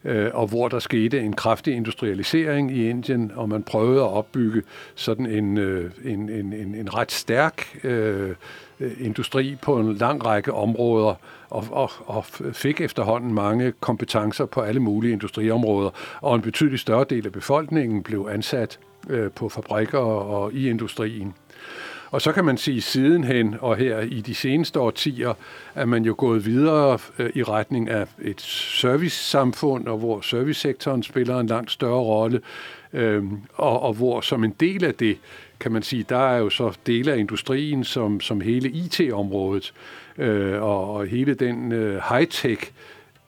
øh, 0.06 0.32
og 0.34 0.48
hvor 0.48 0.68
der 0.68 0.80
skete 0.80 1.20
en 1.20 1.34
kraftig 1.34 1.74
industrialisering 1.76 2.72
i 2.78 2.90
Indien, 2.90 3.32
og 3.36 3.50
man 3.50 3.64
prøvede 3.64 4.02
at 4.02 4.10
opbygge 4.10 4.62
sådan 4.96 5.26
en, 5.26 5.58
øh, 5.58 5.92
en, 6.04 6.30
en, 6.30 6.54
en, 6.54 6.76
en 6.76 6.94
ret 6.94 7.12
stærk 7.12 7.80
øh, 7.84 8.36
Øh, 8.80 8.92
industri 9.00 9.56
på 9.62 9.80
en 9.80 9.94
lang 9.94 10.26
række 10.26 10.54
områder, 10.54 11.16
og, 11.50 11.64
og, 11.72 11.92
og 12.06 12.26
fik 12.54 12.82
efterhånden 12.82 13.34
mange 13.34 13.74
kompetencer 13.80 14.46
på 14.46 14.62
alle 14.62 14.80
mulige 14.80 15.14
industriområder, 15.14 15.90
og 16.22 16.36
en 16.36 16.42
betydelig 16.42 16.80
større 16.80 17.06
del 17.10 17.26
af 17.26 17.32
befolkningen 17.32 18.04
blev 18.04 18.28
ansat 18.32 18.80
øh, 19.10 19.32
på 19.32 19.50
fabrikker 19.50 20.00
og, 20.00 20.54
i 20.54 20.70
industrien. 20.70 21.34
Og 22.12 22.22
så 22.22 22.32
kan 22.32 22.46
man 22.46 22.58
sige 22.58 22.82
sidenhen, 22.82 23.56
og 23.60 23.78
her 23.78 24.00
i 24.00 24.22
de 24.22 24.36
seneste 24.36 24.80
årtier, 24.80 25.34
at 25.76 25.90
man 25.90 26.06
jo 26.06 26.16
gået 26.18 26.46
videre 26.46 27.00
øh, 27.20 27.30
i 27.36 27.44
retning 27.44 27.90
af 27.90 28.08
et 28.22 28.42
servicesamfund, 28.42 29.88
og 29.88 29.98
hvor 29.98 30.22
servicesektoren 30.22 31.04
spiller 31.04 31.40
en 31.40 31.48
langt 31.48 31.72
større 31.72 32.04
rolle, 32.04 32.42
og, 33.54 33.82
og 33.82 33.94
hvor 33.94 34.22
som 34.22 34.44
en 34.44 34.56
del 34.60 34.86
af 34.86 34.94
det, 34.94 35.18
kan 35.60 35.72
man 35.72 35.84
sige, 35.84 36.06
der 36.10 36.30
er 36.30 36.38
jo 36.38 36.50
så 36.50 36.78
dele 36.88 37.14
af 37.14 37.18
industrien, 37.18 37.84
som, 37.84 38.20
som 38.20 38.42
hele 38.42 38.70
IT-området, 38.70 39.74
øh, 40.18 40.62
og, 40.62 40.94
og 40.94 41.06
hele 41.06 41.34
den 41.34 41.72
øh, 41.72 42.02
high-tech 42.10 42.72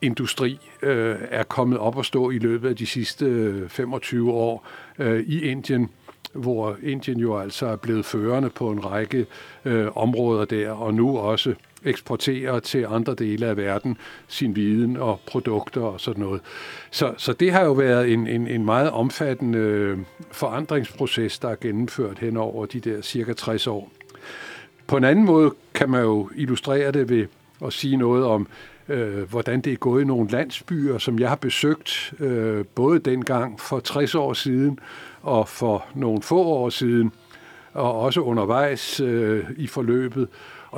industri 0.02 0.60
øh, 0.82 1.16
er 1.30 1.44
kommet 1.44 1.80
op 1.80 2.00
at 2.00 2.06
stå 2.06 2.30
i 2.30 2.40
løbet 2.40 2.70
af 2.70 2.76
de 2.76 2.86
sidste 2.86 3.26
øh, 3.26 3.70
25 3.70 4.32
år 4.32 4.68
øh, 5.00 5.20
i 5.20 5.42
Indien, 5.42 5.90
hvor 6.34 6.78
Indien 6.84 7.20
jo 7.20 7.38
altså 7.38 7.66
er 7.66 7.76
blevet 7.76 8.06
førende 8.06 8.50
på 8.50 8.72
en 8.72 8.86
række 8.86 9.26
øh, 9.66 9.88
områder 9.96 10.46
der, 10.46 10.72
og 10.72 10.94
nu 10.94 11.18
også 11.18 11.54
eksporterer 11.88 12.60
til 12.60 12.86
andre 12.90 13.16
dele 13.16 13.46
af 13.46 13.58
verden 13.58 13.98
sin 14.28 14.56
viden 14.56 14.98
og 14.98 15.20
produkter 15.28 15.82
og 15.82 16.02
sådan 16.02 16.24
noget. 16.24 16.42
Så, 16.92 17.14
så 17.18 17.34
det 17.34 17.52
har 17.52 17.64
jo 17.66 17.72
været 17.72 18.14
en, 18.14 18.28
en, 18.28 18.48
en 18.48 18.66
meget 18.66 18.92
omfattende 18.92 19.60
øh, 19.60 19.98
forandringsproces, 20.32 21.40
der 21.40 21.50
er 21.50 21.56
gennemført 21.62 22.20
hen 22.20 22.38
over 22.38 22.66
de 22.66 22.80
der 22.80 23.02
cirka 23.02 23.34
60 23.34 23.68
år. 23.68 23.92
På 24.88 24.98
en 24.98 25.04
anden 25.04 25.26
måde 25.26 25.54
kan 25.74 25.90
man 25.90 26.02
jo 26.02 26.30
illustrere 26.36 26.92
det 26.92 27.10
ved 27.10 27.26
at 27.66 27.74
sige 27.74 27.98
noget 27.98 28.26
om, 28.26 28.48
øh, 28.90 29.30
hvordan 29.30 29.62
det 29.62 29.74
er 29.74 29.78
gået 29.78 30.02
i 30.02 30.06
nogle 30.06 30.30
landsbyer, 30.30 30.98
som 30.98 31.20
jeg 31.20 31.30
har 31.30 31.36
besøgt, 31.36 32.14
øh, 32.20 32.66
både 32.76 33.00
dengang 33.00 33.60
for 33.60 33.80
60 33.80 34.16
år 34.16 34.34
siden 34.34 34.80
og 35.22 35.48
for 35.48 35.86
nogle 35.96 36.22
få 36.22 36.44
år 36.44 36.70
siden, 36.70 37.12
og 37.74 38.00
også 38.00 38.22
undervejs 38.22 39.00
øh, 39.00 39.44
i 39.58 39.68
forløbet. 39.68 40.28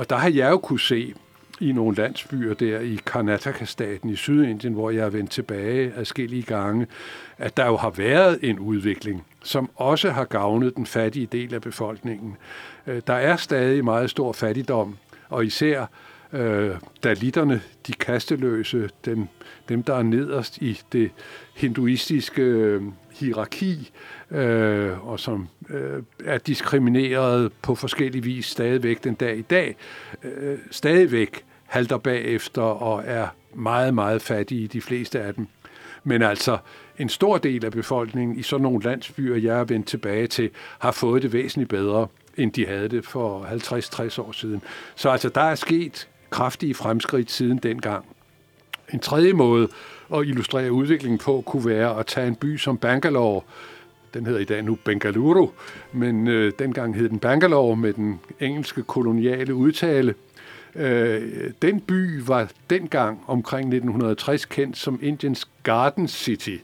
Og 0.00 0.10
der 0.10 0.16
har 0.16 0.30
jeg 0.30 0.50
jo 0.50 0.58
kunne 0.58 0.80
se 0.80 1.14
i 1.60 1.72
nogle 1.72 1.96
landsbyer 1.96 2.54
der 2.54 2.80
i 2.80 3.00
Karnataka-staten 3.06 4.10
i 4.10 4.16
Sydindien, 4.16 4.72
hvor 4.72 4.90
jeg 4.90 5.04
er 5.04 5.10
vendt 5.10 5.30
tilbage 5.30 5.92
adskillige 5.96 6.42
gange, 6.42 6.86
at 7.38 7.56
der 7.56 7.66
jo 7.66 7.76
har 7.76 7.90
været 7.90 8.38
en 8.42 8.58
udvikling, 8.58 9.26
som 9.42 9.70
også 9.76 10.10
har 10.10 10.24
gavnet 10.24 10.76
den 10.76 10.86
fattige 10.86 11.26
del 11.26 11.54
af 11.54 11.62
befolkningen. 11.62 12.36
Øh, 12.86 13.02
der 13.06 13.14
er 13.14 13.36
stadig 13.36 13.84
meget 13.84 14.10
stor 14.10 14.32
fattigdom, 14.32 14.96
og 15.28 15.44
især 15.44 15.86
øh, 16.32 16.74
dalitterne, 17.02 17.60
de 17.86 17.92
kasteløse, 17.92 18.90
dem, 19.04 19.26
dem 19.68 19.82
der 19.82 19.94
er 19.94 20.02
nederst 20.02 20.58
i 20.58 20.80
det 20.92 21.10
hinduistiske 21.56 22.42
øh, 22.42 22.82
hierarki, 23.12 23.90
øh, 24.30 25.08
og 25.08 25.20
som 25.20 25.48
øh, 25.70 26.02
er 26.24 26.38
diskrimineret 26.38 27.52
på 27.62 27.74
forskellige 27.74 28.22
vis 28.22 28.46
stadigvæk 28.46 29.04
den 29.04 29.14
dag 29.14 29.38
i 29.38 29.42
dag, 29.42 29.76
øh, 30.22 30.58
stadigvæk 30.70 31.44
halter 31.66 31.98
bagefter 31.98 32.62
og 32.62 33.02
er 33.06 33.28
meget, 33.54 33.94
meget 33.94 34.22
fattige, 34.22 34.68
de 34.68 34.80
fleste 34.80 35.20
af 35.20 35.34
dem. 35.34 35.46
Men 36.04 36.22
altså, 36.22 36.58
en 36.98 37.08
stor 37.08 37.38
del 37.38 37.64
af 37.64 37.72
befolkningen 37.72 38.38
i 38.38 38.42
sådan 38.42 38.62
nogle 38.62 38.82
landsbyer, 38.82 39.36
jeg 39.36 39.60
er 39.60 39.64
vendt 39.64 39.86
tilbage 39.86 40.26
til, 40.26 40.50
har 40.78 40.92
fået 40.92 41.22
det 41.22 41.32
væsentligt 41.32 41.70
bedre, 41.70 42.06
end 42.36 42.52
de 42.52 42.66
havde 42.66 42.88
det 42.88 43.04
for 43.04 43.44
50-60 43.44 44.20
år 44.20 44.32
siden. 44.32 44.62
Så 44.94 45.10
altså, 45.10 45.28
der 45.28 45.40
er 45.40 45.54
sket 45.54 46.08
kraftige 46.30 46.74
fremskridt 46.74 47.30
siden 47.30 47.58
dengang. 47.58 48.04
En 48.92 49.00
tredje 49.00 49.32
måde 49.32 49.68
at 50.14 50.26
illustrere 50.26 50.72
udviklingen 50.72 51.18
på 51.18 51.42
kunne 51.46 51.66
være 51.66 51.98
at 51.98 52.06
tage 52.06 52.26
en 52.26 52.34
by 52.34 52.56
som 52.56 52.78
Bangalore, 52.78 53.40
den 54.14 54.26
hedder 54.26 54.40
i 54.40 54.44
dag 54.44 54.62
nu 54.62 54.78
Bengaluru, 54.84 55.48
men 55.92 56.28
øh, 56.28 56.52
dengang 56.58 56.96
hed 56.96 57.08
den 57.08 57.18
Bangalore 57.18 57.76
med 57.76 57.92
den 57.92 58.20
engelske 58.40 58.82
koloniale 58.82 59.54
udtale. 59.54 60.14
Øh, 60.74 61.50
den 61.62 61.80
by 61.80 62.20
var 62.26 62.50
dengang 62.70 63.20
omkring 63.26 63.74
1960 63.74 64.44
kendt 64.44 64.76
som 64.76 64.98
Indiens 65.02 65.48
Garden 65.62 66.08
City, 66.08 66.56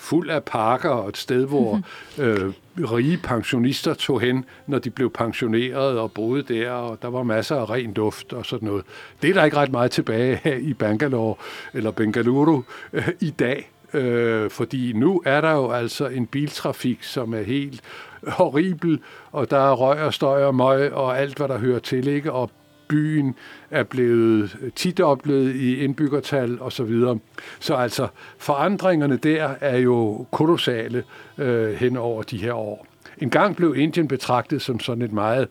fuld 0.00 0.30
af 0.30 0.44
parker 0.44 0.88
og 0.88 1.08
et 1.08 1.16
sted, 1.16 1.46
hvor 1.46 1.74
mhm. 2.16 2.24
øh, 2.24 2.52
rige 2.92 3.16
pensionister 3.16 3.94
tog 3.94 4.20
hen, 4.20 4.44
når 4.66 4.78
de 4.78 4.90
blev 4.90 5.10
pensioneret 5.10 5.98
og 5.98 6.12
boede 6.12 6.42
der, 6.42 6.70
og 6.70 6.98
der 7.02 7.08
var 7.08 7.22
masser 7.22 7.56
af 7.56 7.70
ren 7.70 7.92
duft 7.92 8.32
og 8.32 8.46
sådan 8.46 8.68
noget. 8.68 8.84
Det 9.22 9.30
er 9.30 9.34
der 9.34 9.44
ikke 9.44 9.56
ret 9.56 9.72
meget 9.72 9.90
tilbage 9.90 10.40
af 10.44 10.58
i 10.60 10.74
Bangalore 10.74 11.34
eller 11.74 11.90
Bengaluru 11.90 12.62
øh, 12.92 13.08
i 13.20 13.30
dag. 13.30 13.70
Øh, 13.94 14.50
fordi 14.50 14.92
nu 14.92 15.22
er 15.24 15.40
der 15.40 15.52
jo 15.52 15.70
altså 15.70 16.06
en 16.08 16.26
biltrafik, 16.26 17.02
som 17.02 17.34
er 17.34 17.42
helt 17.42 17.80
horribel, 18.28 19.00
og 19.32 19.50
der 19.50 19.58
er 19.58 19.72
røg 19.72 20.02
og 20.02 20.14
støj 20.14 20.44
og 20.44 20.54
møg 20.54 20.92
og 20.92 21.18
alt, 21.18 21.36
hvad 21.36 21.48
der 21.48 21.58
hører 21.58 21.78
til, 21.78 22.08
ikke? 22.08 22.32
Og 22.32 22.50
byen 22.90 23.34
er 23.70 23.82
blevet 23.82 24.56
tidoblet 24.76 25.54
i 25.54 25.76
indbyggertal 25.76 26.60
og 26.60 26.72
Så, 26.72 26.84
videre. 26.84 27.18
så 27.60 27.74
altså 27.74 28.08
forandringerne 28.38 29.16
der 29.16 29.54
er 29.60 29.76
jo 29.76 30.26
kolossale 30.30 31.04
øh, 31.38 31.74
hen 31.74 31.96
over 31.96 32.22
de 32.22 32.36
her 32.36 32.52
år. 32.52 32.86
En 33.18 33.30
gang 33.30 33.56
blev 33.56 33.76
Indien 33.76 34.08
betragtet 34.08 34.62
som 34.62 34.80
sådan 34.80 35.02
et 35.02 35.12
meget 35.12 35.48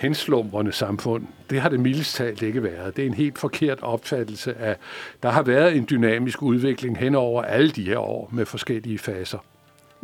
henslumrende 0.00 0.72
samfund. 0.72 1.26
Det 1.50 1.60
har 1.60 1.68
det 1.68 1.80
mildest 1.80 2.16
talt 2.16 2.42
ikke 2.42 2.62
været. 2.62 2.96
Det 2.96 3.02
er 3.02 3.06
en 3.06 3.14
helt 3.14 3.38
forkert 3.38 3.82
opfattelse 3.82 4.54
af, 4.54 4.76
der 5.22 5.30
har 5.30 5.42
været 5.42 5.76
en 5.76 5.86
dynamisk 5.90 6.42
udvikling 6.42 6.98
hen 6.98 7.14
over 7.14 7.42
alle 7.42 7.70
de 7.70 7.84
her 7.84 7.98
år 7.98 8.28
med 8.32 8.46
forskellige 8.46 8.98
faser. 8.98 9.38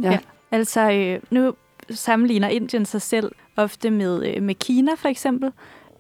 Ja, 0.03 0.11
ja 0.11 0.19
altså 0.51 0.91
øh, 0.91 1.21
nu 1.31 1.55
sammenligner 1.91 2.49
Indien 2.49 2.87
sig 2.87 3.03
selv 3.03 3.33
ofte 3.57 3.91
med, 3.91 4.27
øh, 4.27 4.43
med 4.43 4.55
Kina 4.55 4.95
for 4.95 5.09
eksempel, 5.09 5.53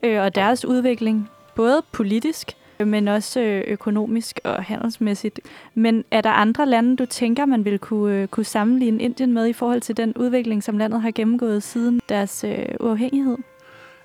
øh, 0.02 0.22
og 0.22 0.34
deres 0.34 0.64
udvikling, 0.64 1.30
både 1.54 1.82
politisk, 1.92 2.52
men 2.84 3.08
også 3.08 3.40
øh, 3.40 3.64
økonomisk 3.66 4.40
og 4.44 4.64
handelsmæssigt. 4.64 5.40
Men 5.74 6.04
er 6.10 6.20
der 6.20 6.30
andre 6.30 6.66
lande, 6.66 6.96
du 6.96 7.06
tænker, 7.06 7.46
man 7.46 7.64
vil 7.64 7.78
kunne, 7.78 8.14
øh, 8.14 8.28
kunne 8.28 8.44
sammenligne 8.44 9.02
Indien 9.02 9.32
med 9.32 9.46
i 9.46 9.52
forhold 9.52 9.80
til 9.80 9.96
den 9.96 10.12
udvikling, 10.16 10.62
som 10.62 10.78
landet 10.78 11.02
har 11.02 11.10
gennemgået 11.10 11.62
siden 11.62 12.00
deres 12.08 12.44
øh, 12.44 12.66
uafhængighed? 12.80 13.36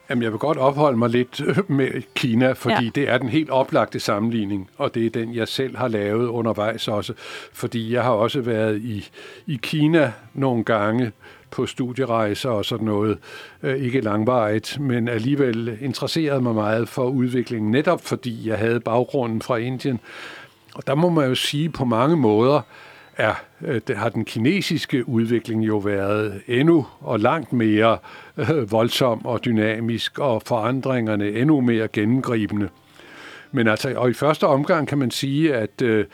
Jamen, 0.09 0.23
jeg 0.23 0.31
vil 0.31 0.39
godt 0.39 0.57
opholde 0.57 0.97
mig 0.97 1.09
lidt 1.09 1.41
øh, 1.41 1.57
med 1.71 2.01
Kina, 2.15 2.51
fordi 2.51 2.83
ja. 2.83 2.91
det 2.95 3.09
er 3.09 3.17
den 3.17 3.29
helt 3.29 3.49
oplagte 3.49 3.99
sammenligning, 3.99 4.69
og 4.77 4.95
det 4.95 5.05
er 5.05 5.09
den, 5.09 5.35
jeg 5.35 5.47
selv 5.47 5.77
har 5.77 5.87
lavet 5.87 6.27
undervejs 6.27 6.87
også, 6.87 7.13
fordi 7.53 7.93
jeg 7.93 8.03
har 8.03 8.11
også 8.11 8.41
været 8.41 8.81
i, 8.81 9.09
i 9.47 9.59
Kina 9.61 10.11
nogle 10.33 10.63
gange 10.63 11.11
på 11.51 11.65
studierejser 11.65 12.49
og 12.49 12.65
sådan 12.65 12.85
noget. 12.85 13.17
Øh, 13.63 13.75
ikke 13.75 14.01
langvarigt, 14.01 14.79
men 14.79 15.07
alligevel 15.07 15.77
interesserede 15.81 16.41
mig 16.41 16.55
meget 16.55 16.89
for 16.89 17.09
udviklingen, 17.09 17.71
netop 17.71 18.01
fordi 18.01 18.49
jeg 18.49 18.57
havde 18.57 18.79
baggrunden 18.79 19.41
fra 19.41 19.57
Indien. 19.57 19.99
Og 20.75 20.87
der 20.87 20.95
må 20.95 21.09
man 21.09 21.27
jo 21.27 21.35
sige 21.35 21.69
på 21.69 21.85
mange 21.85 22.17
måder, 22.17 22.61
er, 23.17 23.33
øh, 23.61 23.81
det 23.87 23.97
har 23.97 24.09
den 24.09 24.25
kinesiske 24.25 25.09
udvikling 25.09 25.67
jo 25.67 25.77
været 25.77 26.41
endnu 26.47 26.87
og 26.99 27.19
langt 27.19 27.53
mere 27.53 27.97
øh, 28.37 28.71
voldsom 28.71 29.25
og 29.25 29.45
dynamisk, 29.45 30.19
og 30.19 30.41
forandringerne 30.45 31.29
endnu 31.29 31.61
mere 31.61 31.87
gennemgribende. 31.87 32.69
Men 33.51 33.67
altså, 33.67 33.93
og 33.95 34.09
i 34.09 34.13
første 34.13 34.47
omgang 34.47 34.87
kan 34.87 34.97
man 34.97 35.11
sige, 35.11 35.55
at 35.55 35.81
øh, 35.81 36.05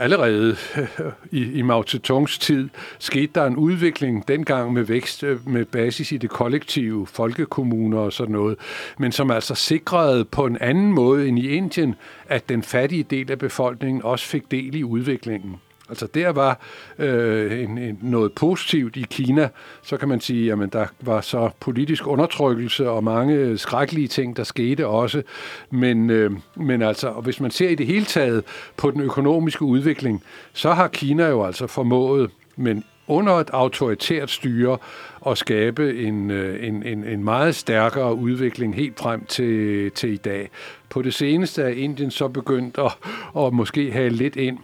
allerede 0.00 0.56
i, 1.40 1.52
i 1.52 1.62
Mao 1.62 1.82
Zedongs 1.82 2.38
tid 2.38 2.68
skete 2.98 3.32
der 3.34 3.46
en 3.46 3.56
udvikling 3.56 4.28
dengang 4.28 4.72
med 4.72 4.82
vækst 4.82 5.22
øh, 5.22 5.48
med 5.48 5.64
basis 5.64 6.12
i 6.12 6.16
det 6.16 6.30
kollektive, 6.30 7.06
folkekommuner 7.06 7.98
og 7.98 8.12
sådan 8.12 8.32
noget, 8.32 8.58
men 8.98 9.12
som 9.12 9.30
altså 9.30 9.54
sikrede 9.54 10.24
på 10.24 10.46
en 10.46 10.58
anden 10.60 10.92
måde 10.92 11.28
end 11.28 11.38
i 11.38 11.48
Indien, 11.48 11.94
at 12.28 12.48
den 12.48 12.62
fattige 12.62 13.02
del 13.02 13.30
af 13.30 13.38
befolkningen 13.38 14.02
også 14.02 14.26
fik 14.26 14.50
del 14.50 14.74
i 14.74 14.84
udviklingen. 14.84 15.56
Altså 15.90 16.06
der 16.14 16.28
var 16.28 16.60
øh, 16.98 17.62
en, 17.62 17.78
en, 17.78 17.98
noget 18.02 18.32
positivt 18.32 18.96
i 18.96 19.06
Kina, 19.10 19.48
så 19.82 19.96
kan 19.96 20.08
man 20.08 20.20
sige, 20.20 20.52
at 20.52 20.72
der 20.72 20.86
var 21.00 21.20
så 21.20 21.50
politisk 21.60 22.06
undertrykkelse 22.06 22.90
og 22.90 23.04
mange 23.04 23.58
skrækkelige 23.58 24.08
ting, 24.08 24.36
der 24.36 24.44
skete 24.44 24.86
også. 24.86 25.22
Men, 25.70 26.10
øh, 26.10 26.30
men 26.56 26.82
altså, 26.82 27.08
og 27.08 27.22
hvis 27.22 27.40
man 27.40 27.50
ser 27.50 27.68
i 27.68 27.74
det 27.74 27.86
hele 27.86 28.04
taget 28.04 28.44
på 28.76 28.90
den 28.90 29.00
økonomiske 29.00 29.62
udvikling, 29.62 30.22
så 30.52 30.72
har 30.72 30.88
Kina 30.88 31.28
jo 31.28 31.44
altså 31.44 31.66
formået, 31.66 32.30
men 32.56 32.84
under 33.10 33.32
et 33.32 33.50
autoritært 33.50 34.30
styre 34.30 34.78
at 35.26 35.38
skabe 35.38 36.02
en, 36.02 36.30
øh, 36.30 36.68
en, 36.68 36.82
en, 36.82 37.04
en 37.04 37.24
meget 37.24 37.54
stærkere 37.54 38.14
udvikling 38.14 38.74
helt 38.74 38.98
frem 38.98 39.24
til, 39.24 39.90
til 39.90 40.12
i 40.12 40.16
dag. 40.16 40.50
På 40.88 41.02
det 41.02 41.14
seneste 41.14 41.62
er 41.62 41.68
Indien 41.68 42.10
så 42.10 42.28
begyndt 42.28 42.78
at, 42.78 42.92
at 43.44 43.52
måske 43.52 43.92
have 43.92 44.08
lidt 44.08 44.36
ind 44.36 44.58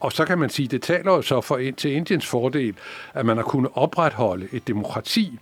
og 0.00 0.12
så 0.12 0.24
kan 0.24 0.38
man 0.38 0.50
sige, 0.50 0.68
det 0.68 0.82
taler 0.82 1.12
jo 1.12 1.22
så 1.22 1.40
for, 1.40 1.60
til 1.76 1.92
Indiens 1.92 2.26
fordel, 2.26 2.74
at 3.14 3.26
man 3.26 3.36
har 3.36 3.44
kunnet 3.44 3.70
opretholde 3.74 4.48
et 4.52 4.68
demokrati, 4.68 5.38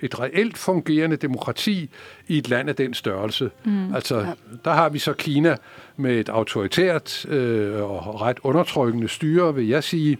et 0.00 0.20
reelt 0.20 0.58
fungerende 0.58 1.16
demokrati 1.16 1.90
i 2.28 2.38
et 2.38 2.48
land 2.48 2.68
af 2.68 2.76
den 2.76 2.94
størrelse. 2.94 3.50
Mm. 3.64 3.94
Altså, 3.94 4.18
ja. 4.18 4.32
der 4.64 4.72
har 4.72 4.88
vi 4.88 4.98
så 4.98 5.12
Kina 5.12 5.56
med 5.96 6.20
et 6.20 6.28
autoritært 6.28 7.26
øh, 7.28 7.82
og 7.82 8.20
ret 8.20 8.38
undertrykkende 8.42 9.08
styre, 9.08 9.54
vil 9.54 9.68
jeg 9.68 9.84
sige. 9.84 10.18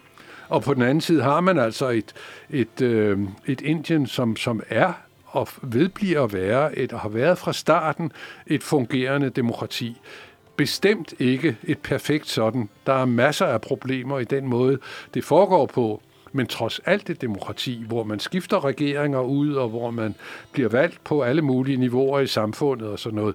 Og 0.49 0.63
på 0.63 0.75
den 0.75 0.83
anden 0.83 1.01
side 1.01 1.23
har 1.23 1.41
man 1.41 1.59
altså 1.59 1.89
et, 1.89 2.15
et, 2.51 2.81
øh, 2.83 3.19
et 3.47 3.61
Indien, 3.61 4.07
som, 4.07 4.37
som 4.37 4.63
er 4.69 4.93
og 5.27 5.49
vedbliver 5.63 6.25
at 6.25 6.33
være, 6.33 6.79
et, 6.79 6.93
og 6.93 7.01
har 7.01 7.09
været 7.09 7.39
fra 7.39 7.53
starten, 7.53 8.13
et 8.47 8.63
fungerende 8.63 9.31
demokrati 9.31 10.01
bestemt 10.57 11.15
ikke 11.19 11.57
et 11.65 11.79
perfekt 11.79 12.29
sådan. 12.29 12.69
Der 12.87 12.93
er 12.93 13.05
masser 13.05 13.47
af 13.47 13.61
problemer 13.61 14.19
i 14.19 14.25
den 14.25 14.47
måde, 14.47 14.79
det 15.15 15.25
foregår 15.25 15.67
på. 15.67 16.03
Men 16.33 16.47
trods 16.47 16.81
alt 16.85 17.09
det 17.09 17.21
demokrati, 17.21 17.85
hvor 17.89 18.05
man 18.05 18.21
skifter 18.21 18.65
regeringer 18.65 19.21
ud, 19.21 19.55
og 19.55 19.69
hvor 19.69 19.91
man 19.91 20.15
bliver 20.53 20.69
valgt 20.69 21.05
på 21.05 21.23
alle 21.23 21.43
mulige 21.43 21.77
niveauer 21.77 22.21
i 22.21 22.27
samfundet 22.27 22.89
og 22.89 22.99
sådan 22.99 23.17
noget. 23.17 23.35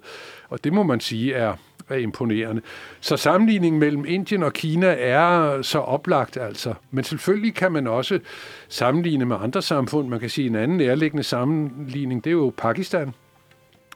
Og 0.49 0.63
det 0.63 0.73
må 0.73 0.83
man 0.83 0.99
sige 0.99 1.33
er, 1.33 1.53
er 1.89 1.95
imponerende. 1.95 2.61
Så 2.99 3.17
sammenligningen 3.17 3.79
mellem 3.79 4.05
Indien 4.07 4.43
og 4.43 4.53
Kina 4.53 4.95
er 4.99 5.61
så 5.61 5.79
oplagt 5.79 6.37
altså. 6.37 6.73
Men 6.91 7.03
selvfølgelig 7.03 7.55
kan 7.55 7.71
man 7.71 7.87
også 7.87 8.19
sammenligne 8.67 9.25
med 9.25 9.37
andre 9.43 9.61
samfund. 9.61 10.07
Man 10.07 10.19
kan 10.19 10.29
sige 10.29 10.47
en 10.47 10.55
anden 10.55 10.77
nærliggende 10.77 11.23
sammenligning, 11.23 12.23
det 12.23 12.29
er 12.29 12.35
jo 12.35 12.53
Pakistan 12.57 13.13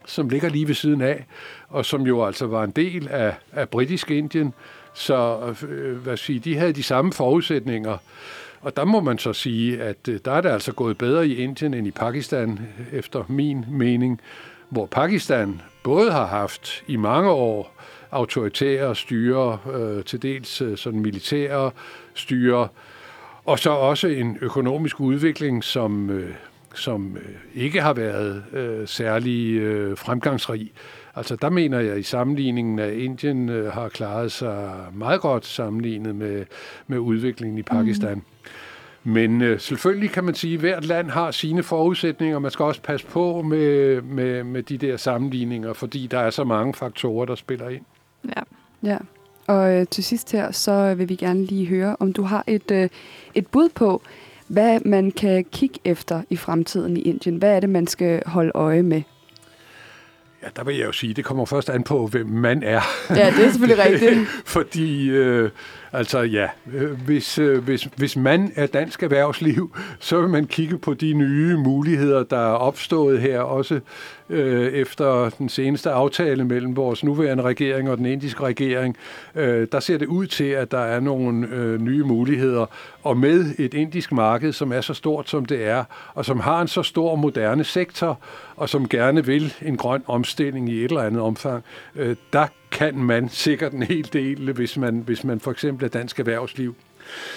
som 0.05 0.29
ligger 0.29 0.49
lige 0.49 0.67
ved 0.67 0.75
siden 0.75 1.01
af, 1.01 1.25
og 1.69 1.85
som 1.85 2.01
jo 2.01 2.25
altså 2.25 2.45
var 2.47 2.63
en 2.63 2.71
del 2.71 3.07
af, 3.07 3.33
af 3.51 3.69
britisk 3.69 4.11
Indien. 4.11 4.53
Så 4.93 5.37
øh, 5.69 5.97
hvad 5.97 6.17
siger, 6.17 6.39
de 6.39 6.57
havde 6.57 6.73
de 6.73 6.83
samme 6.83 7.13
forudsætninger. 7.13 7.97
Og 8.61 8.77
der 8.77 8.85
må 8.85 8.99
man 9.01 9.17
så 9.17 9.33
sige, 9.33 9.81
at 9.81 10.07
øh, 10.09 10.19
der 10.25 10.31
er 10.31 10.41
det 10.41 10.49
altså 10.49 10.71
gået 10.71 10.97
bedre 10.97 11.27
i 11.27 11.35
Indien 11.35 11.73
end 11.73 11.87
i 11.87 11.91
Pakistan, 11.91 12.59
efter 12.91 13.23
min 13.27 13.65
mening, 13.69 14.21
hvor 14.69 14.85
Pakistan 14.85 15.61
både 15.83 16.11
har 16.11 16.25
haft 16.25 16.83
i 16.87 16.95
mange 16.95 17.29
år 17.29 17.75
autoritære 18.11 18.95
styre, 18.95 19.57
øh, 19.73 20.03
til 20.03 20.21
dels 20.21 20.61
øh, 20.61 20.77
sådan 20.77 20.99
militære 20.99 21.71
styre, 22.13 22.67
og 23.45 23.59
så 23.59 23.69
også 23.69 24.07
en 24.07 24.37
økonomisk 24.41 24.99
udvikling, 24.99 25.63
som 25.63 26.09
øh, 26.09 26.29
som 26.77 27.17
øh, 27.17 27.63
ikke 27.63 27.81
har 27.81 27.93
været 27.93 28.43
øh, 28.53 28.87
særlig 28.87 29.55
øh, 29.55 29.97
fremgangsrig. 29.97 30.71
Altså 31.15 31.35
der 31.35 31.49
mener 31.49 31.79
jeg 31.79 31.99
i 31.99 32.03
sammenligningen, 32.03 32.79
at 32.79 32.93
Indien 32.93 33.49
øh, 33.49 33.73
har 33.73 33.89
klaret 33.89 34.31
sig 34.31 34.73
meget 34.93 35.21
godt 35.21 35.45
sammenlignet 35.45 36.15
med, 36.15 36.45
med 36.87 36.97
udviklingen 36.97 37.57
i 37.57 37.63
Pakistan. 37.63 38.15
Mm. 38.17 38.23
Men 39.11 39.41
øh, 39.41 39.59
selvfølgelig 39.59 40.09
kan 40.09 40.23
man 40.23 40.35
sige, 40.35 40.53
at 40.53 40.59
hvert 40.59 40.85
land 40.85 41.09
har 41.09 41.31
sine 41.31 41.63
forudsætninger, 41.63 42.35
og 42.35 42.41
man 42.41 42.51
skal 42.51 42.65
også 42.65 42.81
passe 42.81 43.07
på 43.07 43.41
med, 43.41 44.01
med, 44.01 44.43
med 44.43 44.63
de 44.63 44.77
der 44.77 44.97
sammenligninger, 44.97 45.73
fordi 45.73 46.07
der 46.07 46.19
er 46.19 46.29
så 46.29 46.43
mange 46.43 46.73
faktorer, 46.73 47.25
der 47.25 47.35
spiller 47.35 47.69
ind. 47.69 47.83
Ja. 48.25 48.41
ja. 48.83 48.97
Og 49.47 49.73
øh, 49.73 49.87
til 49.87 50.03
sidst 50.03 50.31
her, 50.31 50.51
så 50.51 50.95
vil 50.95 51.09
vi 51.09 51.15
gerne 51.15 51.45
lige 51.45 51.65
høre, 51.65 51.95
om 51.99 52.13
du 52.13 52.23
har 52.23 52.43
et, 52.47 52.71
øh, 52.71 52.89
et 53.35 53.47
bud 53.47 53.69
på, 53.69 54.01
hvad 54.47 54.79
man 54.85 55.11
kan 55.11 55.45
kigge 55.51 55.79
efter 55.85 56.21
i 56.29 56.35
fremtiden 56.37 56.97
i 56.97 57.01
Indien. 57.01 57.35
Hvad 57.35 57.55
er 57.55 57.59
det, 57.59 57.69
man 57.69 57.87
skal 57.87 58.21
holde 58.25 58.51
øje 58.55 58.83
med? 58.83 59.01
Ja, 60.43 60.47
der 60.55 60.63
vil 60.63 60.75
jeg 60.77 60.85
jo 60.85 60.91
sige, 60.91 61.13
det 61.13 61.25
kommer 61.25 61.45
først 61.45 61.69
an 61.69 61.83
på, 61.83 62.07
hvem 62.07 62.27
man 62.27 62.63
er. 62.63 62.81
Ja, 63.09 63.33
det 63.37 63.45
er 63.45 63.51
selvfølgelig 63.51 63.85
rigtigt. 63.91 64.27
Fordi, 64.45 65.09
øh, 65.09 65.49
altså 65.95 66.19
ja, 66.19 66.49
hvis, 67.05 67.39
øh, 67.39 67.63
hvis, 67.63 67.83
hvis 67.83 68.17
man 68.17 68.51
er 68.55 68.67
dansk 68.67 69.03
erhvervsliv, 69.03 69.75
så 69.99 70.21
vil 70.21 70.29
man 70.29 70.47
kigge 70.47 70.77
på 70.77 70.93
de 70.93 71.13
nye 71.13 71.57
muligheder, 71.57 72.23
der 72.23 72.37
er 72.37 72.53
opstået 72.53 73.21
her, 73.21 73.39
også 73.39 73.79
øh, 74.29 74.73
efter 74.73 75.29
den 75.29 75.49
seneste 75.49 75.91
aftale 75.91 76.45
mellem 76.45 76.75
vores 76.75 77.03
nuværende 77.03 77.43
regering 77.43 77.89
og 77.89 77.97
den 77.97 78.05
indiske 78.05 78.43
regering. 78.43 78.97
Øh, 79.35 79.67
der 79.71 79.79
ser 79.79 79.97
det 79.97 80.05
ud 80.05 80.27
til, 80.27 80.43
at 80.43 80.71
der 80.71 80.79
er 80.79 80.99
nogle 80.99 81.47
øh, 81.47 81.81
nye 81.81 82.03
muligheder, 82.03 82.65
og 83.03 83.17
med 83.17 83.45
et 83.59 83.73
indisk 83.73 84.11
marked, 84.11 84.53
som 84.53 84.71
er 84.71 84.81
så 84.81 84.93
stort, 84.93 85.29
som 85.29 85.45
det 85.45 85.65
er, 85.65 85.83
og 86.13 86.25
som 86.25 86.39
har 86.39 86.61
en 86.61 86.67
så 86.67 86.83
stor 86.83 87.15
moderne 87.15 87.63
sektor, 87.63 88.19
og 88.55 88.69
som 88.69 88.89
gerne 88.89 89.25
vil 89.25 89.53
en 89.61 89.77
grøn 89.77 90.03
omstilling 90.07 90.69
i 90.69 90.77
et 90.77 90.91
eller 90.91 91.03
andet 91.03 91.21
omfang, 91.21 91.63
øh, 91.95 92.15
der 92.33 92.47
kan 92.75 92.97
man 92.97 93.29
sikkert 93.29 93.73
en 93.73 93.83
hel 93.83 94.09
del, 94.13 94.51
hvis 94.51 94.77
man, 94.77 95.03
hvis 95.05 95.23
man 95.23 95.39
for 95.39 95.51
eksempel 95.51 95.85
er 95.85 95.89
dansk 95.89 96.19
erhvervsliv. 96.19 96.75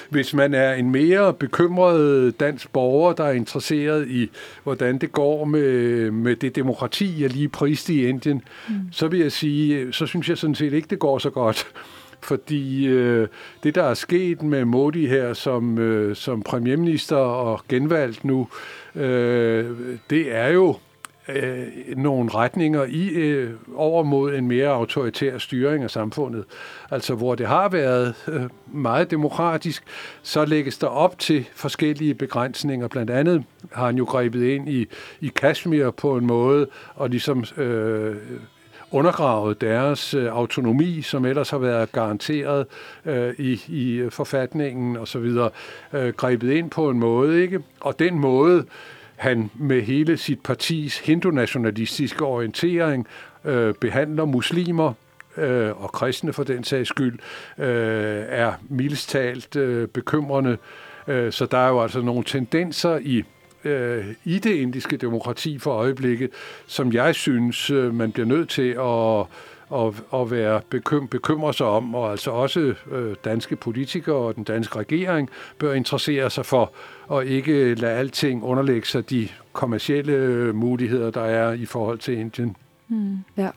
Hvis 0.09 0.34
man 0.34 0.55
er 0.55 0.72
en 0.72 0.91
mere 0.91 1.34
bekymret 1.34 2.41
dansk 2.41 2.72
borger, 2.72 3.12
der 3.12 3.24
er 3.24 3.32
interesseret 3.32 4.09
i, 4.09 4.30
hvordan 4.62 4.99
det 4.99 5.12
går 5.12 5.45
med, 5.45 6.11
med 6.11 6.36
det 6.36 6.57
demokrati, 6.57 7.22
jeg 7.22 7.30
lige 7.30 7.49
priste 7.49 7.95
i 7.95 8.07
Indien, 8.07 8.43
mm. 8.68 8.74
så 8.93 9.09
vil 9.09 9.20
jeg 9.20 9.32
sige, 9.32 9.93
så 9.93 10.07
synes 10.07 10.28
jeg 10.28 10.39
sådan 10.39 10.55
set 10.55 10.72
ikke, 10.72 10.89
det 10.91 10.99
går 10.99 11.18
så 11.18 11.30
godt. 11.30 11.66
Fordi 12.20 12.86
øh, 12.86 13.28
det, 13.62 13.74
der 13.74 13.82
er 13.82 13.95
sket 13.95 14.43
med 14.43 14.64
Modi 14.64 15.07
her 15.07 15.34
som, 15.34 15.78
øh, 15.78 16.16
som 16.16 16.43
premierminister 16.43 17.16
og 17.16 17.61
genvalgt 17.68 18.24
nu, 18.24 18.49
øh, 18.95 19.66
det 20.11 20.36
er 20.36 20.49
jo 20.49 20.76
øh, 21.29 21.66
nogle 21.97 22.31
retninger 22.35 22.85
i 22.89 23.09
øh, 23.09 23.51
over 23.74 24.03
mod 24.03 24.35
en 24.35 24.49
mere 24.49 24.68
autoritær 24.68 25.39
styring 25.39 25.85
af 25.85 25.91
samfundet. 25.91 26.45
Altså 26.91 27.14
hvor 27.14 27.35
det 27.35 27.47
har 27.47 27.68
været 27.68 28.14
øh, 28.29 28.43
meget 28.66 29.11
demokratisk, 29.11 29.85
så 30.22 30.45
lægges 30.45 30.79
der 30.79 30.87
op 30.87 31.18
til 31.18 31.49
forskellige 31.55 32.14
begrænsninger. 32.14 32.89
Blandt 32.89 33.11
andet 33.11 33.45
har 33.72 33.87
han 33.87 33.97
jo 33.97 34.05
grebet 34.05 34.43
ind 34.43 34.68
i, 34.68 34.87
i 35.20 35.29
Kashmir 35.37 35.91
på 35.91 36.16
en 36.16 36.26
måde, 36.26 36.66
og 36.95 37.11
ligesom 37.11 37.45
øh, 37.57 38.16
undergravet 38.91 39.61
deres 39.61 40.14
øh, 40.14 40.33
autonomi, 40.33 41.03
som 41.03 41.24
ellers 41.24 41.51
har 41.51 41.59
været 41.59 41.93
garanteret 41.93 42.66
øh, 43.05 43.35
i, 43.39 43.61
i 43.68 44.11
forfatningen 44.11 44.97
osv., 44.97 45.37
øh, 45.93 46.09
grebet 46.09 46.53
ind 46.53 46.70
på 46.70 46.91
en 46.91 46.99
måde, 46.99 47.43
ikke? 47.43 47.61
Og 47.81 47.99
den 47.99 48.18
måde, 48.18 48.64
han 49.18 49.50
med 49.54 49.82
hele 49.82 50.16
sit 50.16 50.40
partis 50.42 50.98
hindunationalistiske 50.98 52.24
orientering 52.24 53.06
øh, 53.44 53.74
behandler 53.74 54.24
muslimer 54.24 54.92
øh, 55.36 55.82
og 55.82 55.92
kristne 55.92 56.32
for 56.32 56.44
den 56.44 56.64
sags 56.64 56.88
skyld, 56.88 57.18
øh, 57.58 58.24
er 58.28 58.52
mildest 58.68 59.10
talt 59.10 59.56
øh, 59.56 59.88
bekymrende. 59.88 60.58
Øh, 61.08 61.32
så 61.32 61.46
der 61.46 61.58
er 61.58 61.68
jo 61.68 61.82
altså 61.82 62.00
nogle 62.00 62.24
tendenser 62.24 62.98
i 63.02 63.24
øh, 63.64 64.06
i 64.24 64.38
det 64.38 64.54
indiske 64.54 64.96
demokrati 64.96 65.58
for 65.58 65.72
øjeblikket, 65.72 66.30
som 66.66 66.92
jeg 66.92 67.14
synes, 67.14 67.70
øh, 67.70 67.94
man 67.94 68.12
bliver 68.12 68.26
nødt 68.26 68.48
til 68.48 68.70
at 68.70 69.26
at, 69.74 70.20
at 70.20 70.30
være 70.30 70.60
bekym, 70.70 71.06
bekymre 71.06 71.54
sig 71.54 71.66
om, 71.66 71.94
og 71.94 72.10
altså 72.10 72.30
også 72.30 72.74
øh, 72.90 73.16
danske 73.24 73.56
politikere 73.56 74.16
og 74.16 74.36
den 74.36 74.44
danske 74.44 74.78
regering 74.78 75.30
bør 75.58 75.72
interessere 75.72 76.30
sig 76.30 76.46
for, 76.46 76.72
og 77.06 77.26
ikke 77.26 77.74
lade 77.74 77.92
alting 77.92 78.44
underlægge 78.44 78.86
sig 78.86 79.10
de 79.10 79.28
kommercielle 79.52 80.52
muligheder, 80.52 81.10
der 81.10 81.24
er 81.24 81.52
i 81.52 81.66
forhold 81.66 81.98
til 81.98 82.18
Indien. 82.18 82.56
Mm. 82.88 83.18
Ja. 83.36 83.50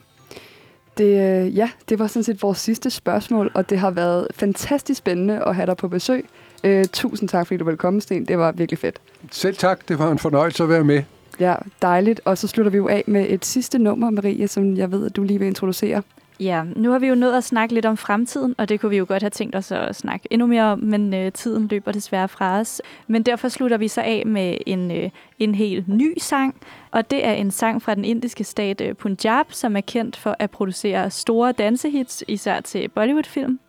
Det, 0.97 1.43
øh, 1.45 1.57
ja, 1.57 1.69
det 1.89 1.99
var 1.99 2.07
sådan 2.07 2.23
set 2.23 2.41
vores 2.41 2.57
sidste 2.57 2.89
spørgsmål, 2.89 3.51
og 3.53 3.69
det 3.69 3.79
har 3.79 3.91
været 3.91 4.27
fantastisk 4.35 4.97
spændende 4.97 5.43
at 5.45 5.55
have 5.55 5.65
dig 5.65 5.77
på 5.77 5.87
besøg. 5.87 6.25
Uh, 6.67 6.83
tusind 6.93 7.29
tak, 7.29 7.47
fordi 7.47 7.57
du 7.57 7.65
ville 7.65 7.77
komme, 7.77 8.01
Sten. 8.01 8.25
Det 8.25 8.37
var 8.37 8.51
virkelig 8.51 8.79
fedt. 8.79 9.01
Selv 9.31 9.55
tak. 9.55 9.87
Det 9.87 9.99
var 9.99 10.11
en 10.11 10.19
fornøjelse 10.19 10.63
at 10.63 10.69
være 10.69 10.83
med. 10.83 11.03
Ja, 11.41 11.55
dejligt. 11.81 12.21
Og 12.25 12.37
så 12.37 12.47
slutter 12.47 12.71
vi 12.71 12.77
jo 12.77 12.87
af 12.87 13.03
med 13.07 13.25
et 13.29 13.45
sidste 13.45 13.79
nummer, 13.79 14.09
Marie, 14.09 14.47
som 14.47 14.77
jeg 14.77 14.91
ved, 14.91 15.05
at 15.05 15.15
du 15.15 15.23
lige 15.23 15.39
vil 15.39 15.47
introducere. 15.47 16.01
Ja, 16.39 16.63
nu 16.75 16.91
har 16.91 16.99
vi 16.99 17.07
jo 17.07 17.15
nået 17.15 17.37
at 17.37 17.43
snakke 17.43 17.73
lidt 17.73 17.85
om 17.85 17.97
fremtiden, 17.97 18.55
og 18.57 18.69
det 18.69 18.79
kunne 18.79 18.89
vi 18.89 18.97
jo 18.97 19.05
godt 19.07 19.23
have 19.23 19.29
tænkt 19.29 19.55
os 19.55 19.71
at 19.71 19.95
snakke 19.95 20.27
endnu 20.31 20.47
mere 20.47 20.63
om, 20.63 20.79
men 20.79 21.13
øh, 21.13 21.31
tiden 21.31 21.67
løber 21.67 21.91
desværre 21.91 22.27
fra 22.27 22.59
os. 22.59 22.81
Men 23.07 23.23
derfor 23.23 23.47
slutter 23.47 23.77
vi 23.77 23.87
så 23.87 24.01
af 24.01 24.23
med 24.25 24.57
en, 24.65 24.91
øh, 24.91 25.09
en 25.39 25.55
helt 25.55 25.87
ny 25.87 26.17
sang, 26.17 26.55
og 26.91 27.11
det 27.11 27.25
er 27.25 27.33
en 27.33 27.51
sang 27.51 27.81
fra 27.81 27.95
den 27.95 28.05
indiske 28.05 28.43
stat 28.43 28.81
øh, 28.81 28.95
Punjab, 28.95 29.45
som 29.49 29.75
er 29.75 29.81
kendt 29.81 30.15
for 30.15 30.35
at 30.39 30.51
producere 30.51 31.09
store 31.09 31.51
dansehits, 31.51 32.23
især 32.27 32.61
til 32.61 32.89
Bollywood-film. 32.89 33.59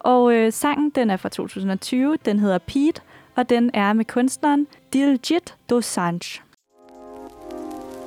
Og 0.00 0.34
øh, 0.34 0.52
sangen, 0.52 0.90
den 0.90 1.10
er 1.10 1.16
fra 1.16 1.28
2020, 1.28 2.16
den 2.24 2.38
hedder 2.38 2.58
Pete, 2.58 3.00
og 3.36 3.48
den 3.48 3.70
er 3.74 3.92
med 3.92 4.04
kunstneren 4.04 4.66
Diljit 4.92 5.54
Dosanjh. 5.70 6.45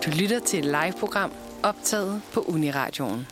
Du 0.06 0.12
lytter 0.12 0.40
til 0.40 0.60
et 0.60 0.66
live-program 0.66 1.32
optaget 1.64 2.22
på 2.34 2.42
Uniradioen. 2.42 3.28